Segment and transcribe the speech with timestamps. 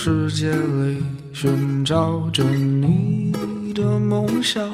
[0.00, 1.02] 世界里
[1.32, 3.32] 寻找着你
[3.74, 4.70] 的梦想，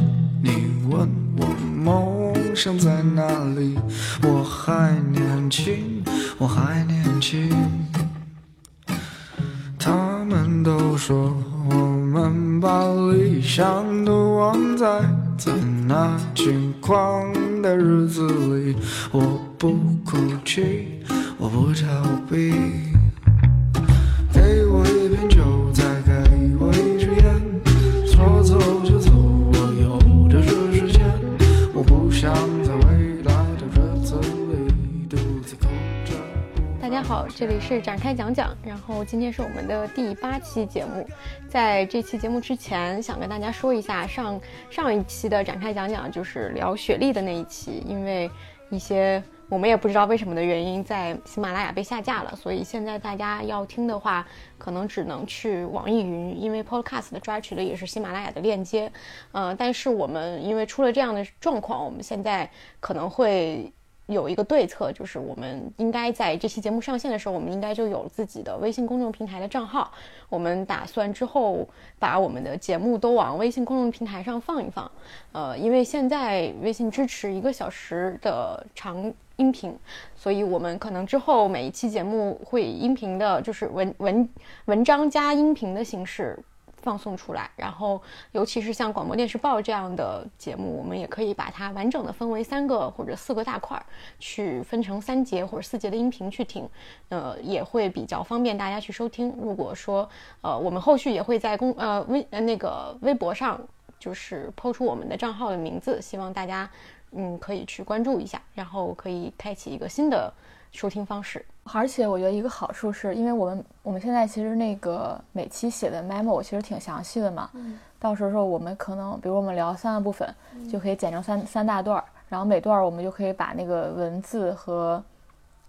[38.05, 41.09] 开讲讲，然后今天是我们的第八期节目。
[41.49, 44.39] 在这期节目之前，想跟大家说一下，上
[44.71, 48.31] 上一期的展开讲讲就是聊雪莉的那一期，因为
[48.69, 54.27] 一些我们也不知道为什么的原因，在喜马拉雅被下架了，所以现在大家要听的话，
[54.59, 58.93] 可能只能去网易云，因为 Podcast 的抓取的也是喜马拉雅的链接。
[59.33, 63.73] 呃，但是我们因为出了这样的状况，我们现在可能会。
[64.07, 69.91] 有一个对策，就是我们应该在这期节目上线的时候，我们应该就有自己的微信公众平台的账号。
[70.29, 71.67] 我们打算之后
[71.99, 74.91] 把我们的节目都往微信公众平台上放一放。
[75.33, 79.75] 呃，因为现在微信支持一个小时的长音频，
[80.15, 84.29] 所以我们可能之后每一期节目会音频的，就是文文
[84.67, 86.39] 文章加音频的形式。
[86.85, 88.01] 放送出来，然后
[88.33, 93.85] 尤其是像广播电视报这样的节目，我们也可以把它完整的分为三个或者四个大块儿，
[94.21, 96.69] 去分成三节或者四节的音频去听，
[97.09, 99.35] 呃，也会比较方便大家去收听。
[99.41, 100.07] 如果说
[100.43, 103.59] 呃，我们后续也会在公呃微呃那个微博上，
[103.99, 106.71] 就是抛出我们的账号的名字，希望大家
[107.13, 110.31] 嗯可以去关注一下，然后可以开启一个新的
[110.71, 111.45] 收听方式。
[111.73, 120.33] 而且我觉得一个好处是，因为我们我们现在其实那个每期写的 memo 其实挺详细的嘛，嗯到时候我们可能比如我们聊三个部分，
[120.71, 125.03] 就可以剪成三三大段儿，然后每段儿我们就可以把那个文字和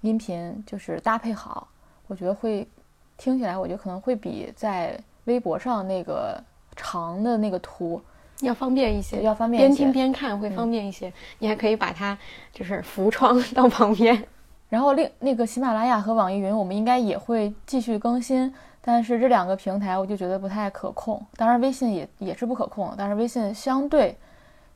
[0.02, 1.68] 音频就是搭配好，
[2.08, 2.68] 我觉得会
[3.18, 6.38] 听起来，我觉得可能会比在微博上那个
[6.76, 8.02] 长的那个图
[8.42, 11.12] 要方便一些，要方便一些边听边看会方便一些。
[11.40, 12.18] 你还可以把它
[12.52, 14.22] 就是浮窗 到旁边。
[14.70, 21.24] 然后另那个喜马拉雅和网易云，我们应该也会继续更新，但是这两个平台我就觉得不太可控。
[21.36, 24.18] 当然微信也也是不可控，但是微信相对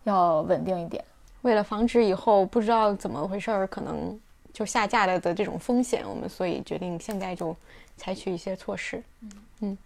[0.04, 1.04] 要稳定一点。
[1.42, 4.20] 为了防止以后不知道怎么回事儿，可能
[4.54, 7.56] 就下架了的这种风险，我们所以决定现在就
[7.98, 9.02] 采取一些措施。
[9.62, 9.78] 嗯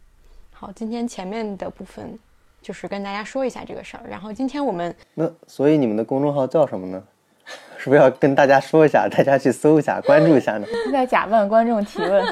[0.52, 2.18] 好，今天前面的部分
[2.62, 7.04] 就是跟大家说一下这个事儿，然后今天我们那所以你们的公众号叫什么呢？
[7.78, 10.66] 是不是要跟大家说一下，大家去搜一下，关注一下呢？
[10.92, 12.24] 在假扮观众提问，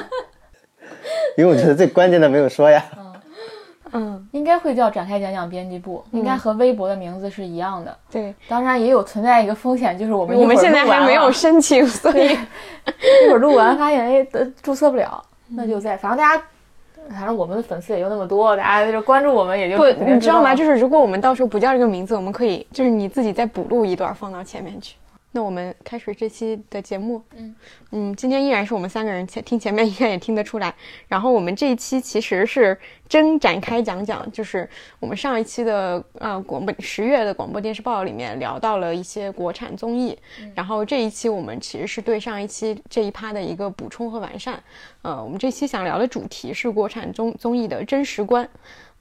[1.36, 2.84] 因为我觉得最关键的没有说呀。
[3.94, 7.94] 嗯应该会叫展开讲讲编辑部，应该和微博的名字是一样的。
[8.10, 16.42] 对当然也有存在一个风险，就是我们一会儿我们现在录完还没有申请，所以一会儿录完发现哎得注册不了，那就在反正大家。
[17.10, 20.54] 反正我们的粉丝也就那么多，大家就关注我们也就不，你知道吗？
[20.54, 24.94] 就是如果我们到时候不叫这个名字，我们可以就是你自己再补录一段放到前面去。
[25.32, 27.22] 那我们开始这期的节目。
[27.34, 27.54] 嗯
[27.90, 30.74] 嗯，今天依然是我们三个人，前听前面应该也听得出来。
[31.08, 32.78] 然后我们这一期其实是
[33.08, 34.68] 真展开讲讲，就是
[35.00, 40.16] 我们上一期的呃广播十月的广播电视报里面聊到了一些国产综艺，
[40.54, 44.62] 然后这一期我们其实是对上一期这一趴的一个补充和完善。
[45.02, 48.48] 呃，我们这期想聊的主题是国产综综艺的真实观。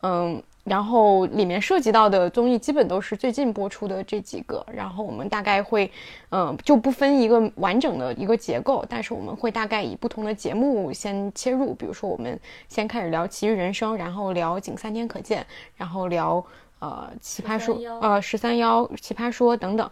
[0.03, 5.91] 嗯，然后里面涉及到的综艺基本都是最近播出的这几个，然后我们大概会，
[6.29, 15.41] 嗯、就不分一个完整的一个结构，但是我们会大概以不同的节目先切入，比如说我们先开始聊《奇遇人生》，然后聊《仅三天可见》，
[15.75, 16.45] 然后聊
[16.77, 19.89] 呃奇葩说，呃十三幺奇葩说等等，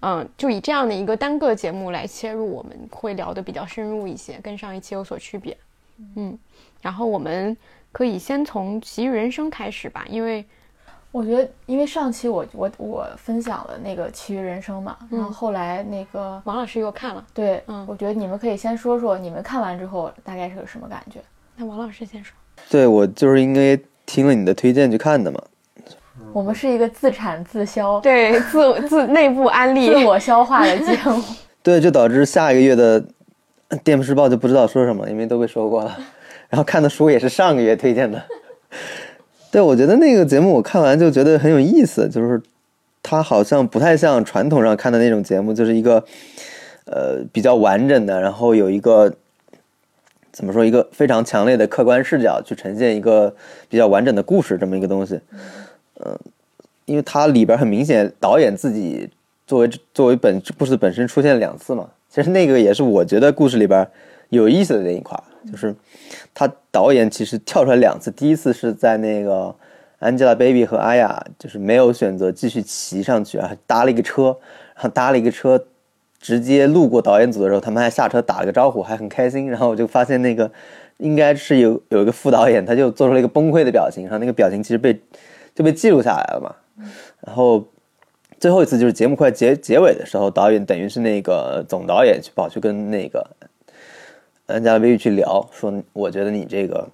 [0.00, 5.54] 嗯、就以这样的一个单个节目来切入，我们会聊得比较深入一些，跟上一期有所区别，
[6.14, 6.38] 嗯，
[6.80, 7.54] 然后我们。
[7.96, 10.44] 可以先从《奇遇人生》开始吧，因为
[11.10, 21.20] 我觉得，因为上期我我我分享了那个《奇遇人生》嘛，然后后来那个王老师又看了，对，嗯我觉得你们可以先说说你们看完之后大概是个什么感觉。
[21.56, 22.36] 那王老师先说。
[22.68, 25.42] 对我就是因为听了你的推荐去看的嘛。
[26.34, 31.22] 我们是一个自产自销、对，自自内部安利自我消化的节目。
[31.64, 33.00] 对，就导致下一个月的
[33.82, 35.96] 《电视报》就不知道说什么，因为都被说过了。
[36.56, 38.24] 然后看的书也是上个月推荐的。
[39.50, 42.40] 对，我觉得那个节目我看完就觉得很有意思，就是
[43.02, 46.02] 它好像不太像传统上看的那种节目，就是一个
[46.86, 49.14] 呃比较完整的，然后有一个
[50.32, 53.36] 怎么说一个非常强烈的客观视角去呈现一个
[53.68, 55.20] 比较完整的故事这么一个东西。
[56.02, 56.18] 嗯，
[56.86, 59.10] 因为它里边很明显导演自己
[59.46, 63.86] 作为作为本故事本身出现两次嘛，其实那个也是我觉得故事里边
[64.30, 65.22] 有意思的那一块，
[65.52, 65.74] 就是
[66.38, 69.54] 他导演其实跳出来两次，第一次是在那个
[70.00, 74.36] Angelababy 和阿雅就是没有选择继续骑上去啊，搭了一个车，
[74.74, 75.64] 然后搭了一个车。
[76.18, 79.48] 直接路过导演组的时候，他们还下车打了个招呼，还很开心。
[79.48, 80.50] 然后我就发现那个
[80.96, 84.98] 应该是有有一个副导演，他就做出了一个崩溃的表情，然后那个表情其实被
[85.54, 86.52] 就被记录下来了嘛。
[87.20, 87.64] 然后
[88.40, 93.24] 最后一次就是节目快结结尾的时候，导演等于是那个总导演去跑去跟那个
[94.46, 96.86] 安加薇去聊，说我觉得你这个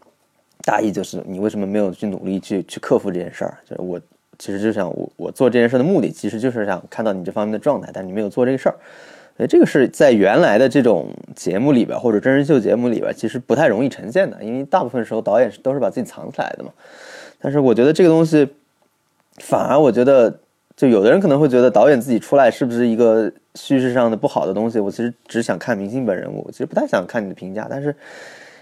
[0.65, 3.59] 大意就是你为什么没有去努力去去克服这件事儿？
[3.69, 4.01] 就是我
[4.39, 8.77] 其实就想我我做这件事的目的其实就是想看到你这方面的状态，但你没有做这个事儿。
[9.37, 16.71] 所以这个是在原来的这种节目里边，或者真人秀节目里边，其实不太容易呈现的，因为大部分时候导演是都是把自己藏起来的嘛。
[17.41, 18.47] 但是我觉得这个东西，
[19.39, 20.39] 反而我觉得，
[20.77, 24.79] 就有的人可能会觉得导演自己出来是不是一个叙事上的不好的东西？
[24.79, 27.67] 我其实只想看明星本人物，其实不太想看你的评价。
[27.71, 27.95] 但是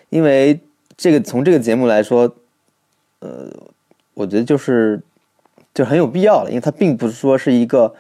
[0.08, 0.58] 因为
[0.96, 2.34] 这个从这个节目来说，
[3.20, 3.48] 呃，
[4.14, 5.00] 我觉得就是
[5.72, 7.94] 就很有必要了，因为它并不是说是一个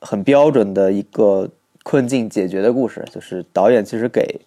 [0.00, 1.48] 很标准的一个。
[1.82, 4.38] 困境解决的故事，就是导演其实给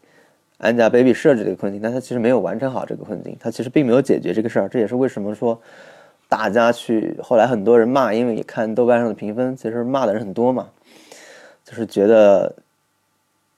[0.60, 4.70] Angelababy 设置这个困境，但他其实没有完成好这个困境，他其实并没有解决这个事儿。
[4.70, 5.60] 这也是为什么说
[6.34, 10.68] 大家去后来很多人骂，因为你看豆瓣上的评分，其实骂的人很多嘛，
[11.64, 12.56] 就是觉得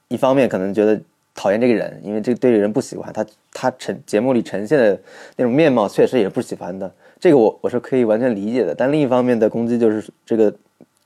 [0.08, 1.00] 一方面可能觉得
[1.34, 3.24] 讨厌这个人，因为这对这个人不喜欢，他
[3.54, 5.00] 他呈节目里呈现的
[5.36, 8.74] 那种面貌确实也不喜欢的，这个我我是可以完全理解的。
[8.74, 10.52] 但另一方面的攻击就是这个。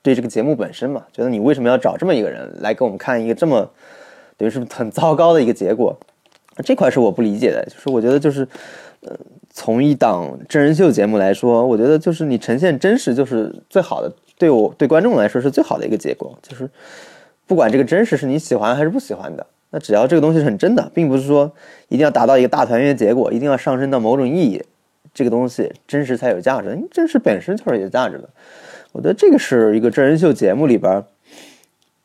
[0.03, 3.69] 对这个节目本身嘛，觉得你为什么要找这么一个人来给我们看一个这么
[4.35, 5.95] 等于是很糟糕的一个结果？
[6.65, 7.63] 这块是我不理解的。
[7.65, 8.47] 就是我觉得就是，
[9.01, 9.15] 呃，
[9.53, 16.37] 从一档真人秀节目来说，我觉得就是你呈现真实就是最好的，对我对观众来说是最好的一个结果。
[16.41, 16.69] 就是
[17.45, 21.51] 不管这个真实是你喜欢还是不喜欢的，那只要这个东西是很真的，并不是说
[21.89, 24.63] 一定要达到一个大团圆结果，一定要上升到某种意义，
[25.13, 26.69] 这个东西真实才有价值。
[26.69, 28.29] 因为真实本身就是有价值的。
[28.93, 31.03] 我觉得这个是一个真人秀节目里边，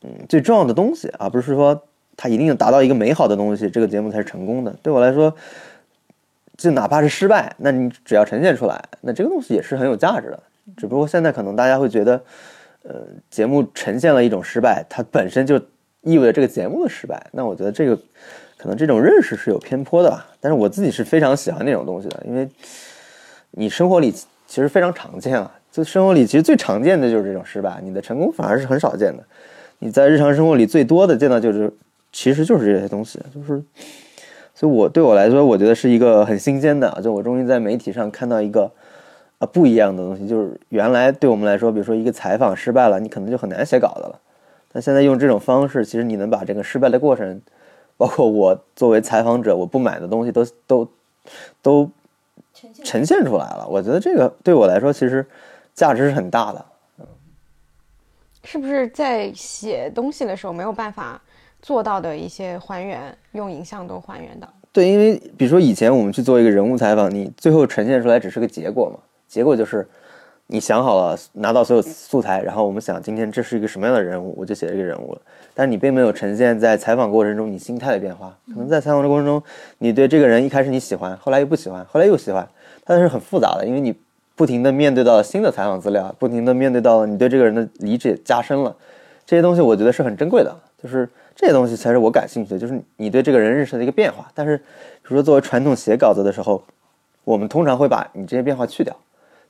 [0.02, 1.82] 嗯，最重要的东西，而不是说
[2.16, 4.76] 它一定要达到一个美好的东西，这个节目才是成功的。
[4.82, 5.34] 对我来说，
[6.56, 10.42] 就哪怕是失败，那你只要呈现出来，那这个东西也是很有价值的。
[10.76, 12.20] 只不过现在可能大家会觉得，
[12.82, 12.94] 呃，
[13.30, 15.60] 节目呈现了一种失败，它本身就
[16.02, 17.24] 意味着这个节目的失败。
[17.32, 17.96] 那我觉得这个
[18.56, 20.26] 可能这种认识是有偏颇的吧。
[20.40, 22.48] 但是我自己是非常喜欢那种东西的，因为
[23.52, 25.52] 你生活里其实非常常见啊。
[25.70, 29.22] 就生活里其实最常见的就是这种失败，你的成功反而是很少见的。
[29.78, 31.70] 你在日常生活里最多的见到就是，
[32.12, 33.62] 其实就是这些东西，就是，
[34.56, 38.68] 所以我对我来说，我觉得是一个很新鲜的，就我终于在媒体上看到一个
[39.38, 44.18] 啊不一样的东西，就是原来对我们来说，比如说一个采访失败了，你可能就很难写稿子了，
[44.72, 47.40] 但现在用这种方式，其实你能把这个失败的过程，
[47.96, 50.88] 包括我作为采访者我不买的东西，都都
[51.62, 51.90] 都
[52.82, 53.68] 呈现出来了。
[53.68, 55.24] 我觉得这个对我来说，其实。
[55.76, 56.64] 价值是很大的，
[58.42, 61.20] 是不是在写东西的时候没有办法
[61.66, 64.48] 做到的一些还原，用影像都还原的？
[64.70, 69.84] 对，因为比如说以前我们去做一个人物采访，你最后呈现出来只是个结果嘛，结果就是
[70.46, 75.20] 你想好了，拿到所有素材，然后我们想今天这是一个什么样的人物，我就写这个人物了。
[75.54, 79.42] 但你并没有呈现在采访过程中你心态的变化，可能在采访的过程中，
[79.78, 82.48] 你对这个人一开始你喜欢，后来又不喜欢，后来又喜欢，
[82.84, 83.92] 它是很复杂的，因为你。
[84.36, 88.76] 不停的面对到新的采访资料，不停的面对到你对这个人的理解加深了，
[89.24, 94.26] 这些东西我觉得是很珍贵的，就是这些东西才是我感兴趣的，就是你对这个人认识的一个变化。
[94.34, 94.64] 但是，比
[95.04, 96.64] 如说作为传统写稿子的时候，
[97.24, 98.96] 我们通常会把你这些变化去掉，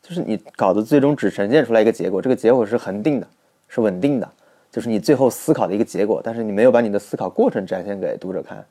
[0.03, 3.27] 就是你稿子最终只呈现出来一个结果，这个结果是恒定的，
[3.69, 4.29] 是稳定的，
[4.73, 8.65] 就是你最后思考的一个结果，但是你没有把你的思考过程展现给读者看。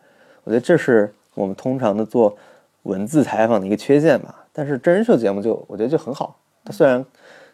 [0.43, 2.37] 我觉得这是我们通常的做
[2.83, 4.43] 文字采访的一个缺陷吧。
[4.51, 7.03] 但是真人秀节目就我觉得就很好，它虽然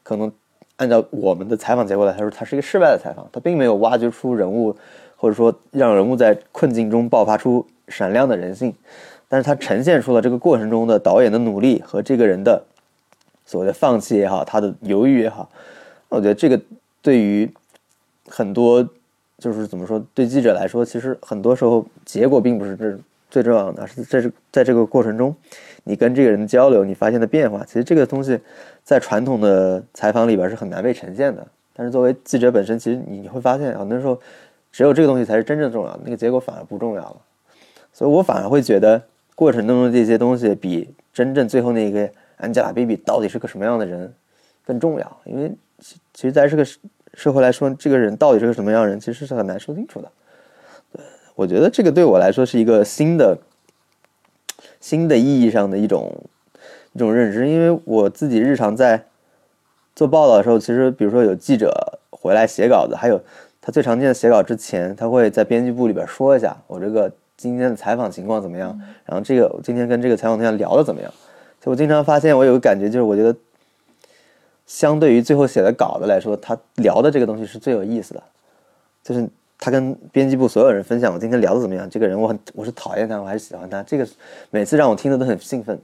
[0.03, 0.31] 可能
[0.77, 4.75] 按照我们的采访结果来说，它是一个失败的采访，它并没有挖掘出人物，
[5.21, 8.73] 或者说让人物在困境中爆发出闪亮的人性，
[9.29, 12.63] 但是它呈现出了这个过程中的导演的努力和这个人的
[13.45, 15.47] 所谓的放弃也好，他的犹豫也好，
[16.09, 16.59] 我觉得这个
[17.03, 17.47] 对于
[18.29, 18.83] 很多
[19.37, 22.97] 就是怎么说，对记者来说，其实很多时候结果并不是这
[23.29, 25.35] 最重要的，是在这在这个过程中。
[25.83, 28.39] 你跟这个人交流，你发现的变化，其实这个东西
[28.83, 31.45] 在传统的采访里边是很难被呈现的。
[31.75, 34.19] 但是作为记者本身，其实你会发现，很多时候
[34.71, 37.17] 只有这个东西才是真正重要的，那个结果反而不重要了。
[37.93, 39.01] 所以我反而会觉得，
[39.35, 42.09] 过程当中这些东西，比真正最后那个
[42.39, 44.13] Angelababy 到底是个什么样的人
[44.65, 45.17] 更重要。
[45.25, 45.51] 因为
[46.13, 46.65] 其实在这个
[47.13, 50.09] 社会来说，这个人到底是个什么样的人，其实是很难说清楚的。
[51.35, 53.37] 我觉得这个对我来说是一个新的、
[54.79, 56.23] 新的意义上的一种
[56.93, 59.05] 一种认知，因为我自己日常在
[59.95, 63.21] 做报道的时候，其实比如说有记者回来写稿子，还有
[63.61, 71.11] 他最常见的写稿之前，他会在编辑部里边说一下我这个今天的采访情况怎么样，然后这个今天跟这个采访对象聊的怎么样。
[71.63, 73.35] 所以我经常发现，我有个感觉就是，我觉得
[74.65, 78.23] 相对于最后写的稿子来说，他聊的这个东西是最有意思的，
[79.03, 84.07] 就是他跟编辑部所有人分享我今天聊的怎么样，这个人我很我是讨厌他，我还是喜欢他，这个
[84.49, 85.79] 每次让我听的都很兴奋，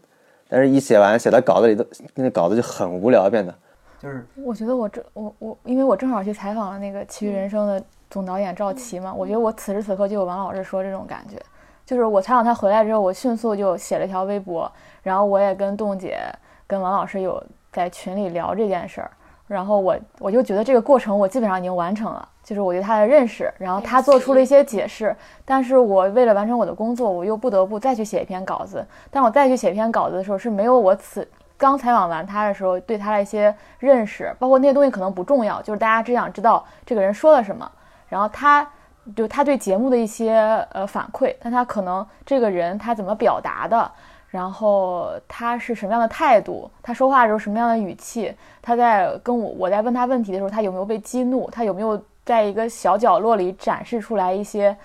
[0.50, 3.53] 但是一写完写到稿子里都那个稿子就很无聊变得，
[4.00, 11.42] 就是我觉得我这我我，因为我正好去采访了那个《奇遇人生》的总导演赵琦嘛，我觉得我此时此刻就有王老师说这种感觉，
[11.86, 16.20] 就是我采访他回来之后，我迅速就写了一条微博，然后我也跟栋姐、
[16.68, 19.10] 跟王老师有在群里聊这件事儿，
[19.48, 31.27] 然后我我就觉得这个过程我基本上已经完成了，就是我对他的认识，然后他做出了一些解释，但是我为了完成我的工作，我又不得不再去写一篇稿子，但我再去写一篇稿子的时候是没有我此。
[31.57, 37.69] 刚采访完他的时候，对他的一些认识，包括那些东西可能不重要，就是大家只想知道这个人说了什么，
[38.07, 38.67] 然后他
[39.15, 40.35] 就他对节目的一些
[40.71, 43.91] 呃反馈，但他可能这个人他怎么表达的，
[44.29, 54.75] 然后他是什么样的态度，他说话的时候什么样的语气，他在跟我我在问他问题的时候，他有没有被激怒，他有没有在一个小角落里展示出来一些。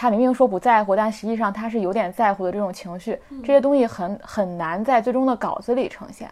[0.00, 6.30] 他明明说不在乎，但实际上他是有点在乎的这种情绪，这些东西很很难在最终的稿子里呈现，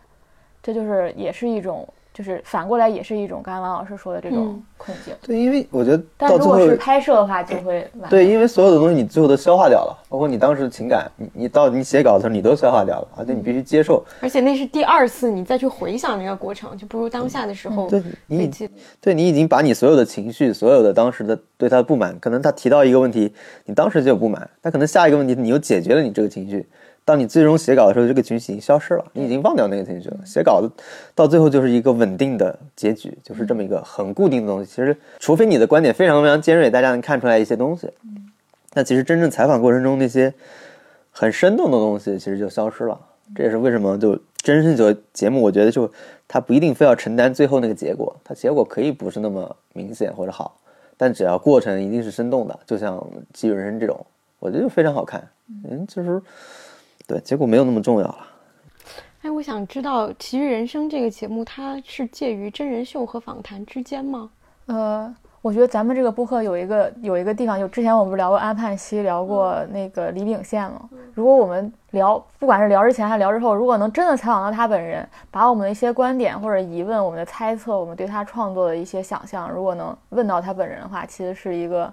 [0.63, 1.85] 这就是也是一种，
[2.17, 5.15] 就是反过来也是一种刚才王老师说的这种困境。
[5.21, 14.03] 对，因为我觉得但如果是拍摄的话，就会对，因为所有的东西你最后都消化掉了，包括你当时的情感，你你到你写稿的时候你都消化掉了，而且你必须接受。
[14.23, 18.51] 而且那是第二次你再去回想那个过程，就不如当下的时候对你
[18.99, 23.31] 对你已经把你所有的情绪，所有的当时的对他的不满，可能他提到一个问题，
[23.67, 26.67] 你当时就有不满，但可能下一个问题你又解决了你这个情绪。
[27.07, 30.17] 当你最终写稿的时候，这个情绪已经消失了，你已经忘掉那个情绪了。
[30.25, 30.69] 写稿子
[31.15, 34.69] 到最后就是一个稳定的结局，就是这么一个很固定的东西。
[34.69, 37.89] 其实，除非你的观点非常非常尖锐，大家能看出来一些东西，
[38.75, 40.35] 那其实真正采访过程中那些
[41.13, 42.99] 很生动的东西，其实就消失了。
[43.37, 45.89] 这也是为什么就真人秀节目，我觉得就
[46.27, 50.59] 它不一定非要承担最后那个结果，它结果可以不是那么明显或者好，
[50.97, 52.97] 但只要过程一定是生动的，就像
[53.33, 54.05] 《奇遇人生》这种，
[54.41, 55.23] 我觉得就非常好看。
[55.71, 56.21] 嗯，就是。
[57.07, 58.27] 对，结果没有那么重要了。
[59.23, 64.31] 哎，我想知道《奇遇人生》这个节目，它是介于真人秀和访谈之间吗？
[64.67, 70.89] 呃，我觉得咱们这个播客有一个有一个地方，就之前我们不是聊过安盼溪，聊过那个李秉宪吗？
[71.15, 81.93] 如果我们聊，不管是聊之前还是聊之后，如果能真的采访到他本人，把我们的一些观点或者疑问、我们的猜测、我们对他创作的一些想象，如果能问到他本人的话，其实是一个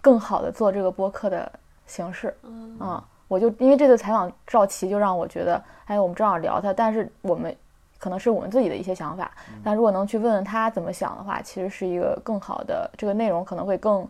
[0.00, 1.50] 更好的做这个播客的
[1.86, 2.34] 形式。
[2.42, 3.02] 嗯。
[3.32, 7.56] 我就因为这次采访赵琦，就让我觉得，哎，我们正好聊他，但是我们
[7.98, 9.30] 可能是我们自己的一些想法，
[9.64, 14.06] 但如果能去问问他怎么想的话，其实是一个更好的这个内容，可能会更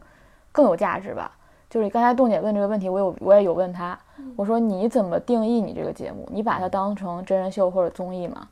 [0.50, 1.30] 更有价值吧。
[1.70, 3.96] 就是刚才栋姐问这个问题，我有我也有问他，
[4.34, 6.28] 我说你怎么定义你这个节目？
[6.32, 8.48] 你把它当成真人秀或者综艺吗？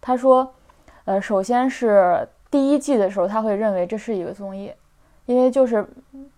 [0.00, 0.50] 他说，
[1.04, 4.72] 呃，首先是第一季的时候，他会认为这是一个综艺，
[5.26, 5.86] 因为就是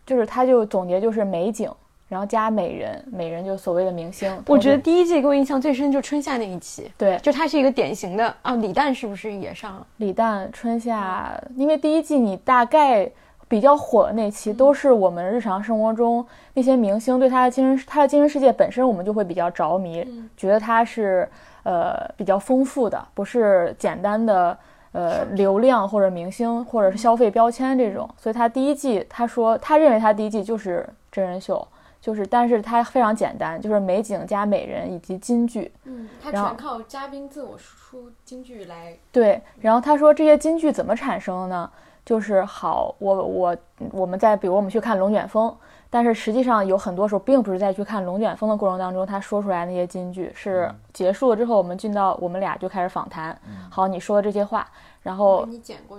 [0.05, 1.71] 就是他就总结就是美景。
[2.09, 4.33] 然后加美人，美人就是所谓的明星。
[4.47, 8.55] 我觉得第一季给我印象最深就春夏那一期，对，就它是一个典型的啊。
[8.55, 9.87] 李诞是不是也上了？
[9.97, 13.11] 李诞、春夏，因为第一季你大概
[13.49, 21.29] 比较火的那期都是我们日常生活中那些明星对他的精神，他的精神世界本身我们就会比较着迷，觉得他是
[21.65, 24.57] 呃比较丰富的，不是简单的
[24.93, 28.09] 呃流量或者明星或者是消费标签这种。
[28.17, 31.67] 所以他第一季他说他认为他第一季就是真人秀。
[32.07, 35.73] 就是，但是它非常简单，就是美景加美人以及金句。
[35.83, 38.97] 嗯，它全靠嘉宾自我输出金句来。
[39.11, 41.69] 对，然后他说这些金句怎么产生的呢？
[42.05, 43.57] 就是好，我我
[43.91, 45.53] 我们在比如我们去看龙卷风，
[45.91, 53.37] 但是实际上有很多时候并不是在去看龙卷风的过程当中，他说出来那些金句是结束了之后，我们进到我们俩就开始访谈。
[53.69, 54.65] 好，你说的这些话，
[55.03, 55.45] 然后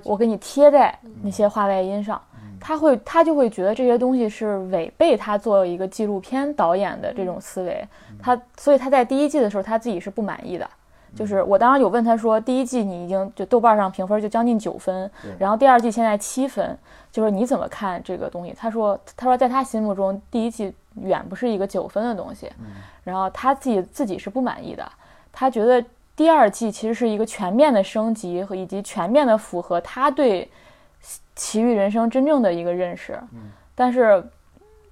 [0.06, 2.22] 我给你贴在那些话外音上。
[2.60, 7.88] 他会，他就会觉得这些东西是违背他做一个纪录片导演的这种思维。
[8.22, 10.70] 他，所以他在第一季的时候，他自己是不满意的。
[11.16, 15.10] 就是我当时有问他说，第一季你已经就豆瓣上评分就将近九分，
[15.40, 16.78] 然后第二季现在七分，
[17.12, 18.54] 就是你怎么看这个东西？
[18.56, 22.52] 他说，他说在他心目中第一季远不是一个九分的东西，
[23.04, 24.88] 然后他自己自己是不满意的，
[25.32, 25.84] 他觉得
[26.16, 30.44] 第二季其实是一个全面的升级和以及全面的符合他对
[31.38, 33.18] 《奇遇人生》真正的一个认识，
[33.74, 34.22] 但是。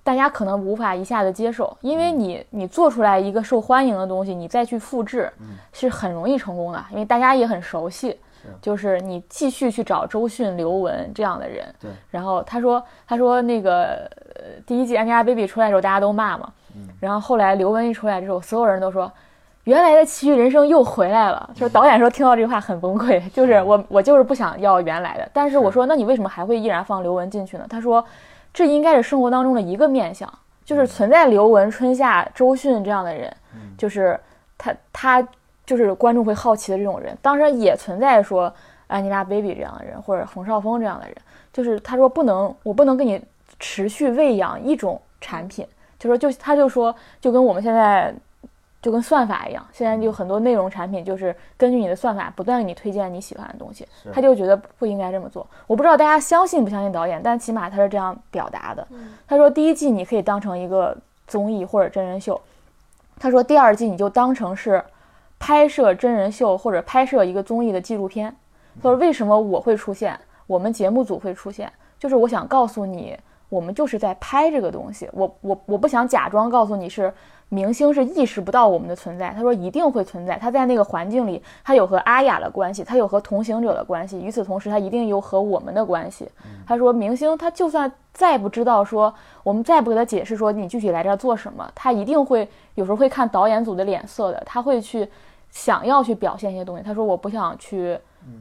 [0.05, 5.33] 大家可能无法一下子接受，因为你你做出来一个受欢迎的东西，你再去复制，
[5.73, 8.15] 是很容易成功的，因为大家也很熟悉。
[8.61, 11.65] 就是你继续去找周迅、刘雯这样的人。
[11.79, 11.89] 对。
[12.11, 14.07] 然后他说，他说那个
[14.63, 16.53] 第一季 Angelababy 出来的时候，大家都骂嘛。
[16.75, 16.87] 嗯。
[16.99, 19.11] 然后后来刘雯一出来之后，所有人都说，
[19.65, 21.47] 原来的《奇遇人生》又回来了。
[21.53, 25.29] 就是导演说听到这句话很崩溃， 就是我我就是不想要原来的。
[25.31, 27.65] 但是我说，那你为什么还会依然放刘雯进去呢？
[27.69, 28.03] 他说。
[28.57, 33.29] 这应该是生活当中的一个面相，就是存在刘雯、春夏、周迅这样的人，
[33.77, 34.17] 就是
[34.57, 35.27] 他他
[35.65, 37.17] 就是观众会好奇的这种人。
[37.21, 38.49] 当然也存在说
[38.87, 41.17] Angelababy 这样的人，或者冯绍峰这样的人。
[41.51, 43.21] 就是他说不能，我不能跟你
[43.59, 45.67] 持续喂养一种产品，
[45.99, 48.15] 就说就他就说就跟我们现在。
[48.85, 55.47] 就跟算法一样，现在就很多内容产品就是根据你的算法不断给你推荐你喜欢的东西，他就觉得不应该这么做。
[55.65, 58.87] 我不知道大家相信不相信导演，但起码他是这样表达的。
[59.27, 62.39] 他说第一季你可以当成一个综艺或者真人秀，
[63.19, 64.85] 他说第二季你就当成是
[65.39, 68.35] 拍摄真人秀或者拍摄一个综艺的纪录片。
[68.83, 70.15] 他说为什么我会出现，
[70.45, 73.17] 我们节目组会出现，就是我想告诉你，
[73.49, 75.09] 我们就是在拍这个东西。
[75.11, 77.11] 我我我不想假装告诉你是。
[77.55, 80.37] 明星是意识不到我们的存在，他说一定会存在。
[80.37, 84.19] 他在那个环境里，他有和阿雅的关系，他有和同行者的关系。
[84.19, 86.27] 与此同时，他一定有和我们的关系。
[86.67, 95.07] 他说，明星他就算再不知道说，我们再不给他解释说你具体来这儿做什么，他一定会有时候会看导演组的脸色的，他会去
[95.49, 96.83] 想要去表现一些东西。
[96.83, 97.97] 他说，我不想去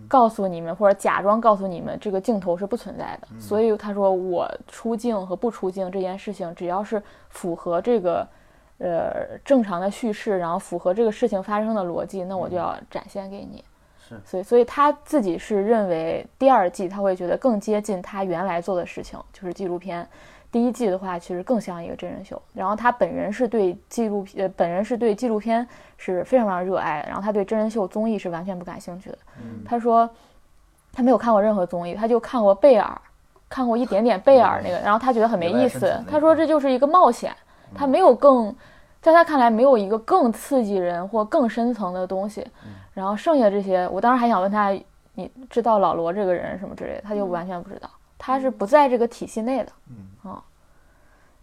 [0.09, 3.29] 告诉你们或者假装告诉你们这个镜头是不存在的。
[3.39, 8.27] 所以他说，我出镜和不出镜这件事情，只要是符合这个。
[8.85, 13.65] 呃，正常的叙事，然后符合这个事情发生的逻辑，那我就要展现给你。
[14.07, 20.07] 是，所以，所以他自己是认为第二季他会觉得更接近他原来做的事情，就是纪录片。
[20.53, 22.41] 第一季的话，其实更像一个真人秀。
[22.53, 25.67] 然后他本人是对纪录片，呃，本人是对纪录片
[25.97, 27.09] 是非常非常热爱的。
[27.09, 29.19] 然后他对真人秀综艺是完全不感兴趣的。
[29.65, 30.09] 他说
[30.93, 33.01] 他没有看过任何综艺，他就看过贝尔，
[33.49, 35.99] 看过一点点贝尔那个，然后他觉得很没意思。
[36.07, 37.35] 他说这就是一个冒险。
[37.77, 38.55] 他没有更，
[39.05, 42.45] 在他看来没有一个更刺激人或更深层的东西，
[42.95, 44.71] 然后剩下这些，我当时还想问他，
[45.15, 50.31] 你知道老罗这个人什么之类的，他就完全不知道，他是不在这个体系内的，嗯。
[50.31, 50.43] 啊，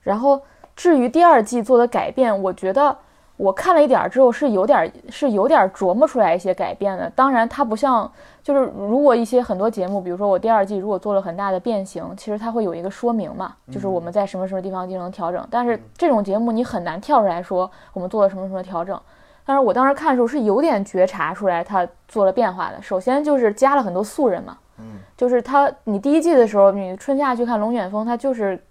[0.01, 0.41] 然后
[0.75, 2.97] 至于第二季做的改变，我觉得。
[3.41, 7.11] 我看了一点儿之后是有点是有点琢磨出来一些改变的。
[7.15, 8.09] 当然，它不像
[8.43, 15.43] 就是如果一些很多节目，比如说我第二季如果做了很大的变形，其实它会有一个说明嘛，就是我们在什么什么地方进行调整。
[15.49, 18.99] 但是这种节目你很难跳出来说我们做了什么什么调整。
[19.43, 22.79] 但是我当时看的时候是有点觉察出来它做了变化的。
[22.79, 28.61] 首先就是加了很多素人嘛，嗯，就是他你第一季的时候你春夏去看龙卷风，他就是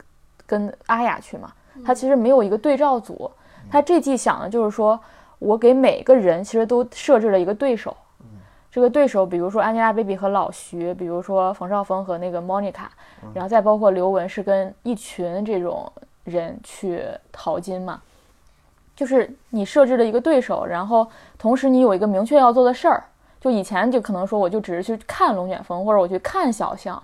[0.46, 1.50] 跟阿雅去嘛，
[1.84, 3.28] 他其实没有一个对照组。
[3.70, 4.98] 他这季想的就是说，
[5.38, 7.96] 我给每个人其实都设置了一个对手，
[8.70, 12.86] 这个对手，比如说 Angelababy 和老徐，比如说冯绍峰和那个 Monica，
[13.34, 15.90] 然后再包括刘雯是跟一群这种
[16.24, 17.02] 人去
[17.32, 18.00] 淘金嘛，
[18.94, 21.06] 就是你设置了一个对手，然后
[21.38, 23.04] 同时你有一个明确要做的事儿，
[23.40, 27.02] 就以前就可能说我就只是去看龙卷风或者我去看小象，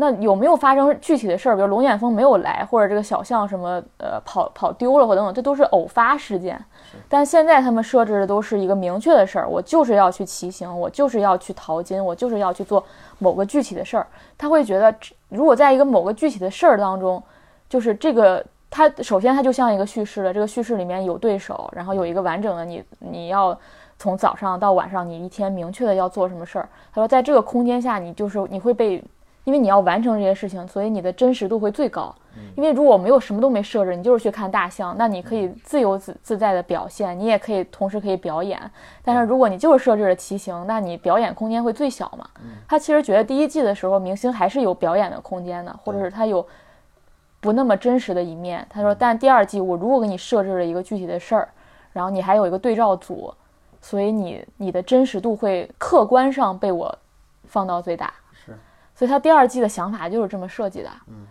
[0.00, 1.54] 那有没有发生具体的事儿？
[1.54, 6.58] 比如龙卷风没有来，或者这个小象什么呃跑跑丢了，或等等，这都是偶发事件。
[7.06, 12.82] 但现在他们设置的都是一个明确的事儿，我就是要去骑行，我就是要去淘金，我就是要去做
[13.18, 14.06] 某个具体的事儿。
[14.38, 14.94] 他会觉得，
[15.28, 17.22] 如果在一个某个具体的事儿当中，
[17.68, 23.54] 就是这个他首先他就像一个叙事了，这个叙事里面有对手，然后有一个完整的你，你要
[23.98, 26.66] 从早上到晚上，你一天明确的要做什么事儿。
[26.94, 29.04] 他说，在这个空间下，你就是你会被。
[29.44, 32.14] 因为你要完成这些事情，所以你的真实度会最高。
[32.56, 38.58] 因为如果没有什么都没设置，你就是去看大象，那你可以自由自自在的表现，你也可以同时可以表演。
[39.04, 42.24] 但是如果你就是设置了骑行，那你表演空间会最小嘛？
[42.68, 46.46] 他其实觉得第一季的时候，明星还是有表演的空间的，或者是他有
[47.40, 48.64] 不那么真实的一面。
[48.70, 51.48] 他说，但第二季我如果给你设置了一个具体的事儿，
[51.92, 53.34] 然后你还有一个对照组，
[53.80, 56.96] 所以你你的真实度会客观上被我
[57.46, 58.12] 放到最大。
[59.00, 61.26] 所以他第二季的想法就是这么设计的，嗯，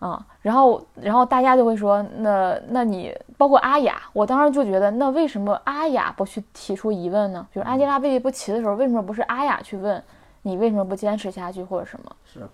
[0.00, 7.46] 啊、然后然后大家就会说，那那你包括阿雅，我当时就觉得，那为什么阿雅不去提出疑问呢？
[7.50, 10.02] 比如安吉拉贝贝不齐的时候，为什么不是阿雅去问
[10.42, 12.16] 你为什么不坚持下去或者什么？
[12.26, 12.46] 是，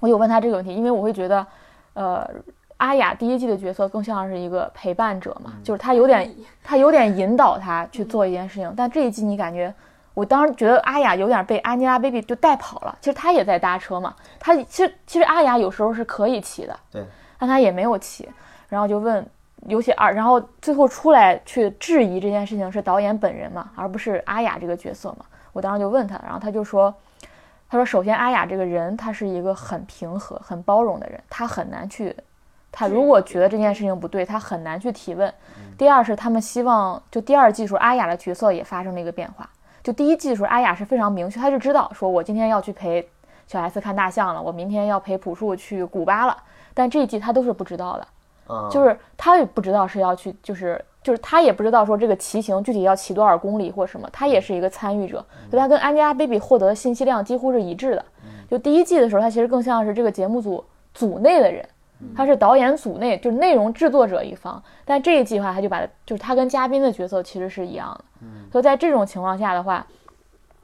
[0.00, 1.46] 我有问他这个问题，因为我会觉得，
[1.94, 2.30] 呃，
[2.76, 6.30] 阿雅第一季的角色更像是一个陪伴者嘛，就是他有点
[6.62, 9.74] 他有点引导他去做一件事情，但这一季你感觉。
[10.20, 17.02] 我当时觉得阿雅有点被 Angelababy 就带跑了，其实她也在搭车嘛，她其实其实阿雅有时候是可以骑的，对，
[17.38, 18.28] 但她也没有骑，
[18.68, 19.26] 然后就问，
[19.66, 25.24] 尤其二，然后最后出来去质疑这件事情是导演本人嘛，而不是阿雅这个角色嘛。
[25.54, 26.94] 我当时就问他，然后他就说，
[27.70, 32.14] 他说首先阿雅这个人，他是一个很平和、很包容的人，他很难去，
[32.70, 35.32] 他如果觉得这件事情不对，他很难去提问。
[35.78, 39.48] 第二是他们希望，就第二季时候阿雅的角色也发生了一个变化。
[39.82, 43.08] 就第一季的时候，阿雅是非常明确，她就知道说，我今天要去陪
[43.46, 46.36] 小 S 看大象了，我明天要陪朴树去古巴了。
[46.74, 58.04] 但这一季她都是不知道的，啊就是她也不知道是要去，就是就是她也不知道说这个骑行具体要骑多少公里或什么，她也是一个参与者，所以她跟 Angelababy 获得的信息量几乎是一致的。
[58.50, 61.66] 就第一季的时候，她其实更像是这个节目组组内的人，
[62.16, 68.26] 她是导演组内就是内容制作者一方，但这一计划他，就把就是他跟嘉宾的角色其实是一样的。
[68.50, 69.86] 所以在这种情况下的话，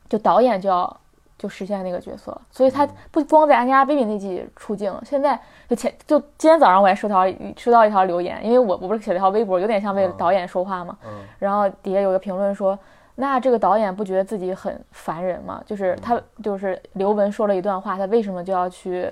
[0.08, 1.00] 就导演就要
[1.38, 7.24] 就实现那个角色，所以他不光在 Angelababy 那季出镜，现在就前就今天早上我还收到
[7.56, 10.96] 收到一条留言，因为我我不是写了一条微博，有点像为导演说话嘛，
[11.38, 12.78] 然后底下有个评论说。
[13.18, 15.62] 那这个导演不觉得自己很烦人吗？
[15.64, 19.10] 就是他，就是刘雯说了一段话，他为什么就要去，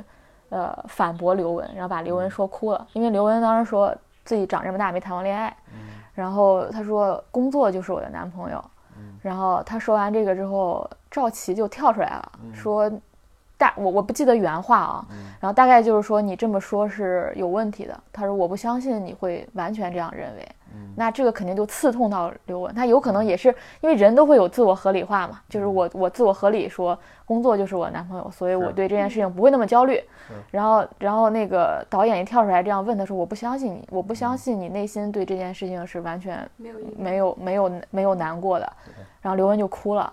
[0.51, 2.87] 呃，反驳刘雯，然后把刘雯说哭了？
[2.93, 5.55] 因为刘雯当时说自己长这么大没谈过恋爱，
[6.15, 8.65] 然后她说工作就是我的男朋友，
[9.21, 12.91] 然后她说完这个之后，赵琪就跳出来了，说
[13.57, 15.07] 大我我不记得原话啊，
[15.41, 17.99] 然后大概就是说你这么说是有问题的。
[18.13, 20.49] 他说我不相信你会完全这样认为，
[20.97, 23.49] 那这个肯定就刺痛到刘雯，他有可能也是
[23.81, 30.03] 因为人都会有自我合理化嘛，就是我我自我合理说工作就是我男朋友，所以我对这件事情不会那么焦虑。
[30.51, 38.73] 然后然后那个导演一跳出来这样问他说我不相信你，我不相信你内心对这件事情是完全没有没有没有没有难过的，
[39.21, 40.13] 然后刘雯就哭了，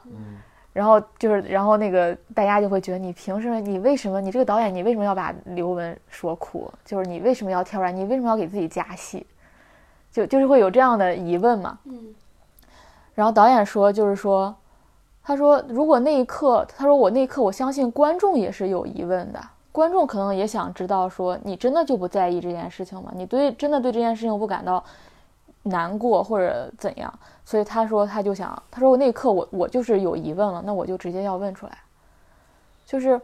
[0.74, 3.60] 然后就是然后那个大家就会觉得你凭什么？
[3.60, 4.20] 你为什么？
[4.20, 6.72] 你这个导演你为什么要把刘雯说哭？
[6.84, 7.92] 就是你为什么要跳出来？
[7.92, 9.26] 你为什么要给自己加戏？
[10.12, 11.78] 就就是会有这样的疑问嘛。
[11.86, 12.14] 嗯
[13.14, 14.56] 然后导演说就是说，
[15.22, 19.40] 他说如果那一刻，他说我那一刻我相信观众也是有疑问的。
[19.72, 23.12] 观众可能也想知道，说你真的就不在意这件事情吗？
[23.14, 24.84] 你对真的对这件事情不感到
[25.64, 27.14] 难过或者怎样？
[27.46, 31.78] 所以他说他就想，他说我那一刻我我就是有疑问了，那我就直接要问出来。
[32.86, 33.20] 就是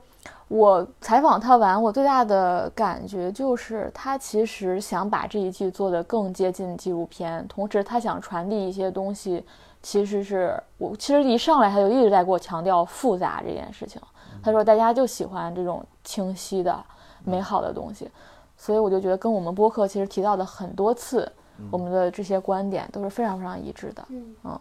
[0.48, 9.44] 我采访他完，我最大的感觉就是他其实想把这一季做得更接近纪录片，同时他想传递一些东西，
[9.82, 14.02] 其实是我其实一上来他就一直在给我强调复杂这件事情。
[14.42, 16.82] 他说大家就喜欢这种清晰的、
[17.26, 18.10] 美好的东西，
[18.56, 21.30] 所以我就觉得跟我们播客其实提到的很多次，
[21.70, 24.06] 我们的这些观点都是非常非常一致的。
[24.10, 24.60] 嗯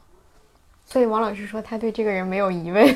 [0.88, 2.86] 所以王老师说他对这个人没有疑问，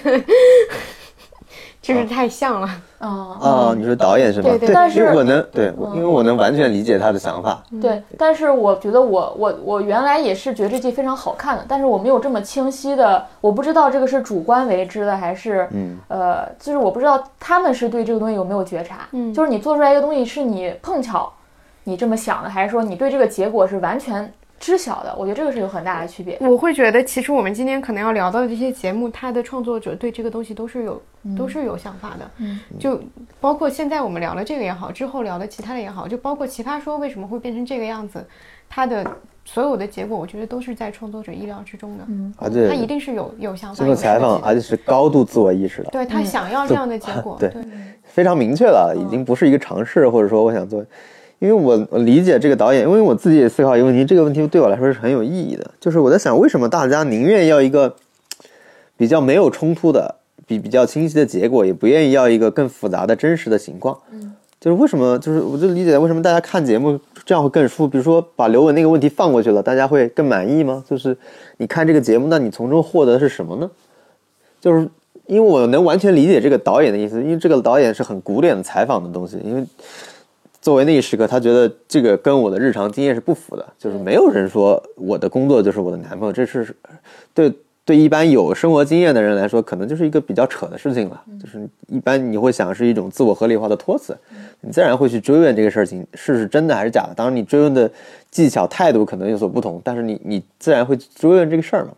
[1.80, 2.68] 就是太像了。
[3.02, 4.50] 嗯啊，你说导演是吗？
[4.50, 7.62] 对对但是我能对，因为我能完全理解他的想法。
[7.80, 21.32] 对，但是我觉得我我我原来也是觉得这季非常好看的，但是我没有这么清晰的，我不知道这个是主观为之的还是，嗯呃，就是我不知道他们是对这个东西有没有觉察，嗯就是你做出来一个东西是你碰巧
[21.84, 25.12] 你这么想的，还是说你对这个结果是完全知晓的？
[25.18, 26.36] 我觉得这个是有很大的区别。
[26.40, 31.02] 我会觉得，其实我们今天可能要聊到的这些节目，它的创作者对这个东西都是有、
[31.36, 32.30] 都是有想法的。
[32.36, 33.00] 嗯，就
[33.40, 38.22] 包括现在我们聊了这个也好，之后聊的其他的也好，就包括《奇葩说》为什么会变成这个样子，
[38.68, 39.04] 它的
[39.46, 42.04] 所有的结果，我觉得都是在创作者意料之中的。
[42.08, 47.36] 嗯，而且他一定是有有想法、经过有设采访，而且是高度自我意识的，对他想要这样的结果。
[47.40, 47.64] 对对
[48.04, 50.84] 非常明确了，已经不是一个尝试，或者说我想做。
[51.40, 57.96] 因为我我理解这个导演，因为我自己也思考一个问题，这个问题对我来说是很有意义的，就是我在想，为什么大家宁愿要一个
[58.96, 60.14] 比较没有冲突的、
[60.46, 63.98] 比比较清晰的结果，也不愿意要一个更复杂的真实的情况？
[64.12, 65.18] 嗯，就是为什么？
[65.18, 67.88] 就是我就理解为什么大家看节目这样会更舒服。
[67.88, 70.85] 比如说把刘雯那个问题放过去了，大家会更满意吗？
[70.87, 71.16] 就是
[71.57, 73.70] 你看这个节目，那你从中获得的是什么呢？
[74.61, 74.87] 就是
[75.24, 79.64] 因为我能完全理解这个导演的意思，因为这个导演是很古典的采访的东西，因为
[80.60, 86.74] 作为那一时刻，他觉得这个跟我的日常经验是不符的，就是没有人说我的工作就是我的男朋友，这是
[87.32, 87.52] 对
[87.84, 91.20] 对一般有生活经验的人来说，可能就是一个比较扯的事情了。
[91.40, 94.16] 就是一般你会想是一种自我合理化的托词，
[94.60, 97.14] 你自然会去追问这个事情是是真的还是假的。
[97.16, 97.90] 当然，你追问的
[98.30, 101.92] 技巧态度可能有所不同，但是你你自然会追问这个事儿嘛。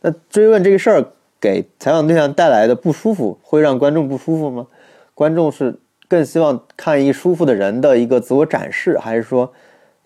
[0.00, 1.04] 那追问这个事儿
[1.40, 4.66] 给采访对象带来的不舒服，会让观众不舒服吗？
[5.14, 5.74] 观众是
[6.08, 9.52] 更希望看一舒服的人的一个自我展示，还是说？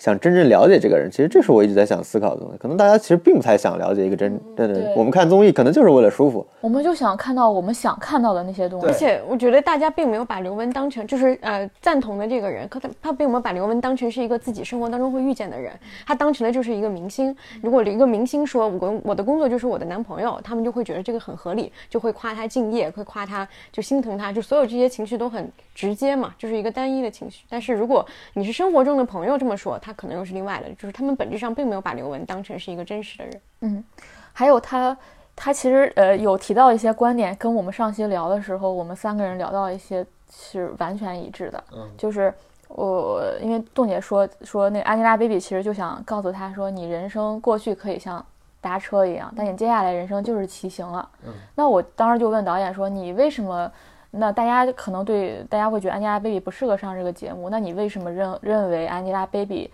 [0.03, 2.59] 想真正了解这个人，其实这是我一直在想思考的东西。
[2.59, 4.93] 可能大家其实并不太想了解一个真真的人。
[4.97, 8.87] 我们看综艺可能就是为了舒服，我们就想看到我们想看到的那些东西。
[8.89, 15.73] 而且我觉得大家并没有把刘雯当成就是呃赞同的这个人，可他他并没有把刘雯当成是一个自己生活当中会遇见的人，
[16.05, 17.33] 他当成的就是一个明星。
[17.63, 27.45] 如果一个明星说我我的工作就是我的男朋友，他们就会觉得这个很合理，就会夸他敬业，会夸他就心疼他，就所有这些情绪都很直接嘛，就是一个单一的情绪。
[27.49, 30.69] 但是如果你是生活中的朋友这么说，他可能又是另外的。
[30.75, 33.41] 就是他们本质上并没有把刘雯当成是一个真实的人。
[33.61, 33.85] 嗯，
[34.33, 34.97] 还有他，
[35.37, 41.65] 他其实呃有提到一些观点，跟我们上期聊的时候，我们三个人聊到一些是完全一致的。
[41.73, 42.33] 嗯，就是
[42.69, 48.25] 我因为冻姐说说那 Angelababy 其实就想告诉他说，你人生过去可以像
[48.61, 51.09] 搭车一样，但你接下来人生就是骑行了。
[51.27, 53.71] 嗯，那我当时就问导演说，你为什么？
[54.13, 59.69] 那大家可能对大家会觉得 Angelababy 不适合上这个节目，那你为什么认认为 Angelababy？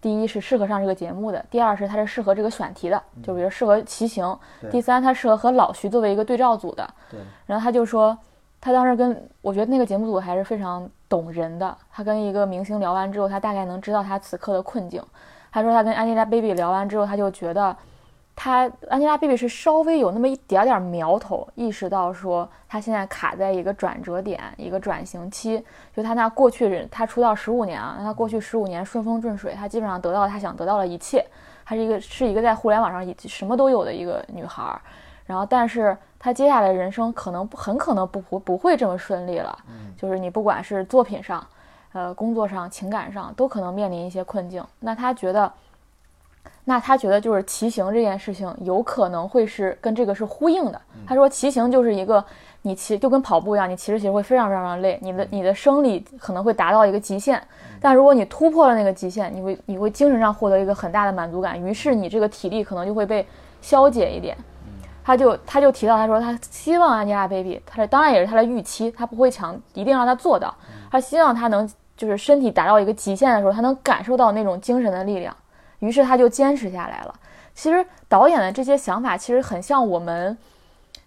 [0.00, 4.38] 第一是适合上这个节目的，第二是它是适合这个选题的，就比如适合骑行。
[4.70, 6.86] 第三，它适合和老徐作为一个对照组的。
[7.10, 7.18] 对。
[7.46, 8.14] 然后他就说，
[8.60, 11.74] 他当时跟我觉得那个节目组还是非常懂人的。
[11.90, 15.02] 他跟一个明星聊完之后，他大概能知道他此刻的困境。
[15.50, 17.74] 他说他跟 Angelababy 聊完之后，他就觉得。
[18.36, 25.64] 他 Angelababy 是稍微有那么一点点苗头，意识到说他现在卡在一个转折点，一个转型期。
[25.94, 31.24] 就他那过去人，他出道十五年啊，那他过去十五年顺风顺水，他基本上得到了他想得到的一切。
[31.64, 34.78] 她是一个是一个在互联网上什么都有的一个女孩。
[35.24, 39.56] 然后，但是她接下来人生可能很可能不不不会这么顺利了。
[39.96, 41.46] 就是你不管是作品上，
[41.92, 44.62] 呃，工作上，情感上，都可能面临一些困境。
[44.80, 45.50] 那她觉得。
[46.64, 50.80] 那他觉得就是骑行这件事情有可能会是跟这个是呼应的。
[51.06, 52.24] 他说骑行就是一个
[52.62, 57.42] 你骑就跟跑步一样，你骑着骑着会非常非常累，你的你的生理可能会达到一个极限。
[57.80, 63.26] 但如果你突破了那个极限，你会你会精神上获得一个很大的满足感，于是你这个体力可能就会被
[63.60, 64.34] 消解一点。
[65.04, 70.54] 他就他就提到他说他希望 Angelababy，他的当然也是他的预期，他不会强一定让他做到，
[70.90, 75.36] 他希望他能就是身体达到一个极限的时候，他能感受到那种精神的力量。
[75.84, 77.14] 于是他就坚持下来了。
[77.54, 80.36] 其实导演的这些想法其实很像我们，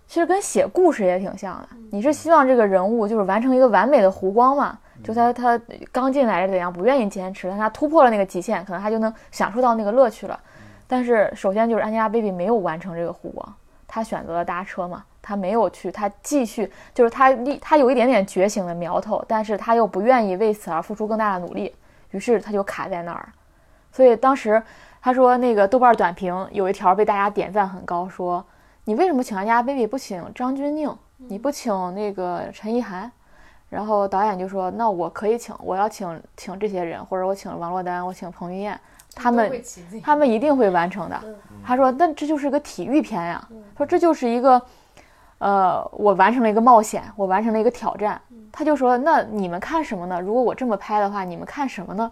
[0.07, 1.67] 其实跟写故事也挺像的。
[1.91, 4.77] 你是希望这个人物就是完成一个完美的弧光嘛？
[5.03, 5.59] 就他他
[5.91, 10.39] 刚进来是怎样，不愿意坚持，但他突破了那个极限，可能他就能享受到那个乐趣了。
[10.87, 13.55] 但是首先就是 Angelababy 没有完成这个弧光，
[13.87, 21.75] 他选择了搭车嘛，他没有去，他继续就是他立他有一点点觉醒的苗头，但是他又不愿意为此而付出更大的努力，
[22.11, 23.27] 于是他就卡在那儿。
[23.91, 24.61] 所以当时
[25.01, 28.45] 他说那个豆瓣短评有一条被大家点赞很高，说
[28.85, 33.11] 你为什么请 Angelababy 不请张钧甯，你不请那个陈意涵？
[33.69, 38.79] 然后导演就说那我可以请，我要请请这些人，或者我请王珞丹，我请彭于晏，
[39.13, 39.61] 他们
[40.01, 41.19] 他们一定会完成的。
[41.65, 43.45] 他说那这就是个体育片呀，
[43.75, 44.61] 说这就是一个
[45.39, 48.21] 呃我完成了一个冒险，我完成了一个挑战。
[48.53, 50.21] 他就说那你们看什么呢？
[50.21, 52.09] 如果我这么拍的话，你们看什么呢？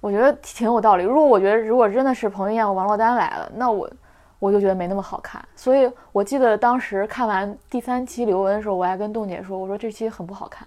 [0.00, 1.04] 我觉得挺有道理。
[1.04, 3.90] 如果我觉得如果真的是彭于晏和王珞丹来了，那我
[4.38, 5.42] 我就觉得没那么好看。
[5.54, 10.66] 所以我记得当时看完第三期刘雯的时候，我还跟冻姐说，我说这期很不好看。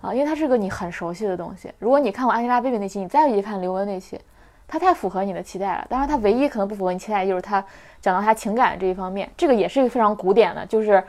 [0.00, 1.70] 啊，因为它是个你很熟悉的东西。
[1.78, 4.18] 如果你看过 Angelababy 那期，你再一看刘雯那期，
[4.66, 5.86] 它太符合你的期待了。
[5.90, 7.62] 当然，它唯一可能不符合你期待就是它
[8.00, 11.04] 讲到他情感这一方面，这个也是一个非常古典的，就是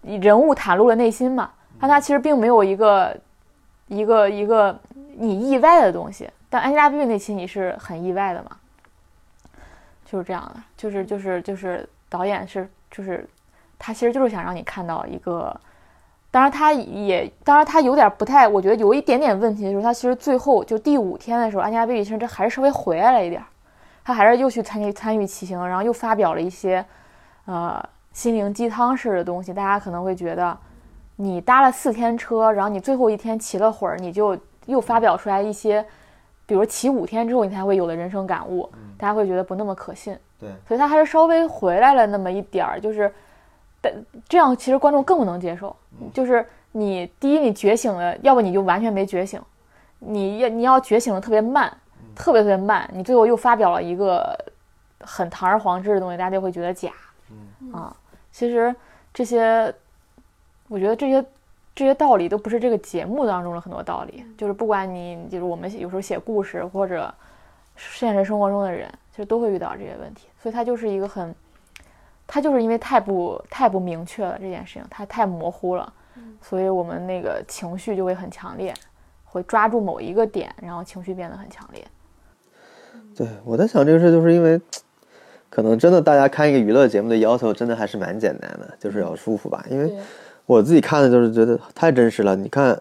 [0.00, 1.50] 人物袒露了内心嘛。
[1.78, 3.14] 但它其实并没有一个
[3.88, 4.74] 一个一个
[5.18, 6.30] 你意外的东西。
[6.52, 8.50] 但 Angelababy 那期你是很意外的嘛？
[10.04, 13.26] 就是这样的，就是就是就是导演是就是
[13.78, 15.58] 他其实就是想让你看到一个，
[16.30, 23.42] 当然他也当然他有点不太，我觉得有一点点问题的时候，他其实最后就第五天的时候，Angelababy 其实这还是稍微回来了一点，
[24.04, 26.84] 他还是又去参与参与骑行，然后又发表了一些
[27.46, 30.54] 呃心灵鸡汤式的东西，大家可能会觉得
[31.16, 35.82] 你搭了四天车，然后你最后一天骑了会儿，你就又发表出来一些。
[36.52, 40.14] 比如骑五天之后，你才会有的人生感悟，大家会觉得不那么可信。
[40.38, 43.10] 对，所以他还是稍微回来了那么一点儿，就是，
[43.80, 43.90] 但
[44.28, 45.74] 这样其实观众更不能接受。
[46.12, 49.40] 就是你第一，你觉醒了，要不你就完全没觉醒，
[49.98, 51.74] 你要你要觉醒的特别慢，
[52.14, 54.38] 特别特别慢，你最后又发表了一个
[55.00, 56.90] 很堂而皇之的东西，大家就会觉得假。
[57.72, 57.96] 啊。
[58.30, 58.74] 其实
[59.14, 59.74] 这些，
[60.68, 61.24] 我觉得这些
[61.74, 67.12] 这些道理都不是这个节目当中的很多道理，就是不管你就是我们有时候写故事或者
[67.76, 71.34] 现实生活中的人，其实都会遇到这些问题，所以它就是一个很，
[72.26, 75.92] 它就是因为太不太不明确了这件事情，它太模糊了，
[76.42, 78.74] 所以我们那个情绪就会很强烈，
[79.24, 81.82] 会抓住某一个点，然后情绪变得很强烈。
[83.16, 84.60] 对，我在想这个事，就是因为
[85.48, 89.64] 可能真的大家看一个娱乐节目的要求真的还是蛮简单的，就是要舒服吧。
[89.70, 89.92] 因为
[90.46, 92.36] 我自己看的就是觉得太真实了。
[92.36, 92.78] 你看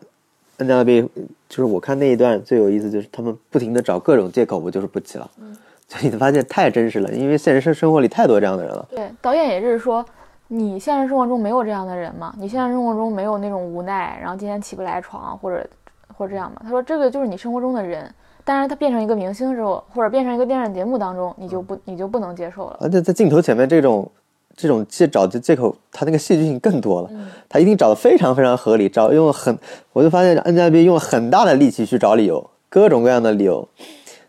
[0.57, 1.07] Angelababy，
[1.47, 5.29] 就是我看那一段最有意思，就是他们不停的找各种借口，我就是不起了。
[5.87, 8.87] 就你发现太真实了，因为现实生生活里太多这样的人了。
[8.89, 10.05] 对，导演也是说，
[10.47, 12.33] 你现实生活中没有这样的人吗？
[12.37, 15.67] 你现实生活中没有那种无奈，然后今天起不来床，或者
[16.15, 16.61] 或者这样吗？
[16.63, 18.13] 他说这个就是你生活中的人。
[18.43, 22.77] 但是他变成一个明星之后，或者变成一个电视节目当中，你就不你就不能接受了。
[22.81, 24.09] 而且在镜头前面这种
[24.55, 27.09] 这种借找的借口，他那个戏剧性更多了。
[27.49, 29.57] 他一定找的非常非常合理，找用了很，
[29.93, 33.67] 我就发现 Angelababy 用了很大的力气去找理由，各种各样的理由。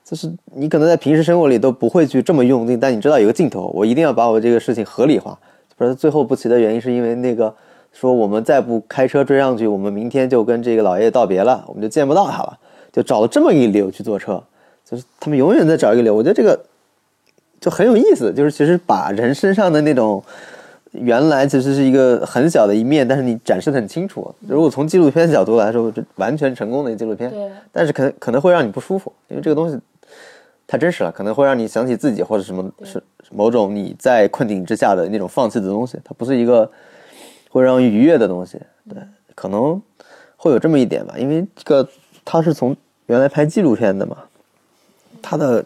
[0.04, 5.38] 就是你可能在平时生活里都不会去这么用力，但你知道有个镜头，我一定要把我这个事情合理化。
[5.76, 7.54] 不是最后不齐的原因，是因为那个
[7.92, 12.58] 说我们再不开车追上去，我们明天就跟这个老爷爷道别了，我们就见不到他了。
[12.92, 14.42] 就找了这么一个理由去坐车，
[14.84, 16.14] 就是他们永远在找一个理由。
[16.14, 16.62] 我觉得这个
[17.62, 20.22] 就很有意思，就是其实把人身上的那种
[20.90, 24.34] 原来其实是一个很小的一面，但是你展示的很清楚。
[24.40, 27.30] 如果从纪录片角度来说，这完全成功的纪录片。
[27.30, 27.50] 对。
[27.70, 29.78] 但是可能可能会让你不舒服，因为这个东西
[30.66, 35.96] 太真实了，可能会让你想起自己或者什么是某种你在困境之下的那种放弃的东西。
[36.04, 36.70] 它不是一个
[37.48, 38.58] 会让愉悦的东西。
[38.90, 38.98] 对，
[39.34, 39.80] 可能
[40.36, 41.88] 会有这么一点吧，因为这个。
[42.24, 44.16] 他是从原来拍纪录片的嘛，
[45.20, 45.64] 他的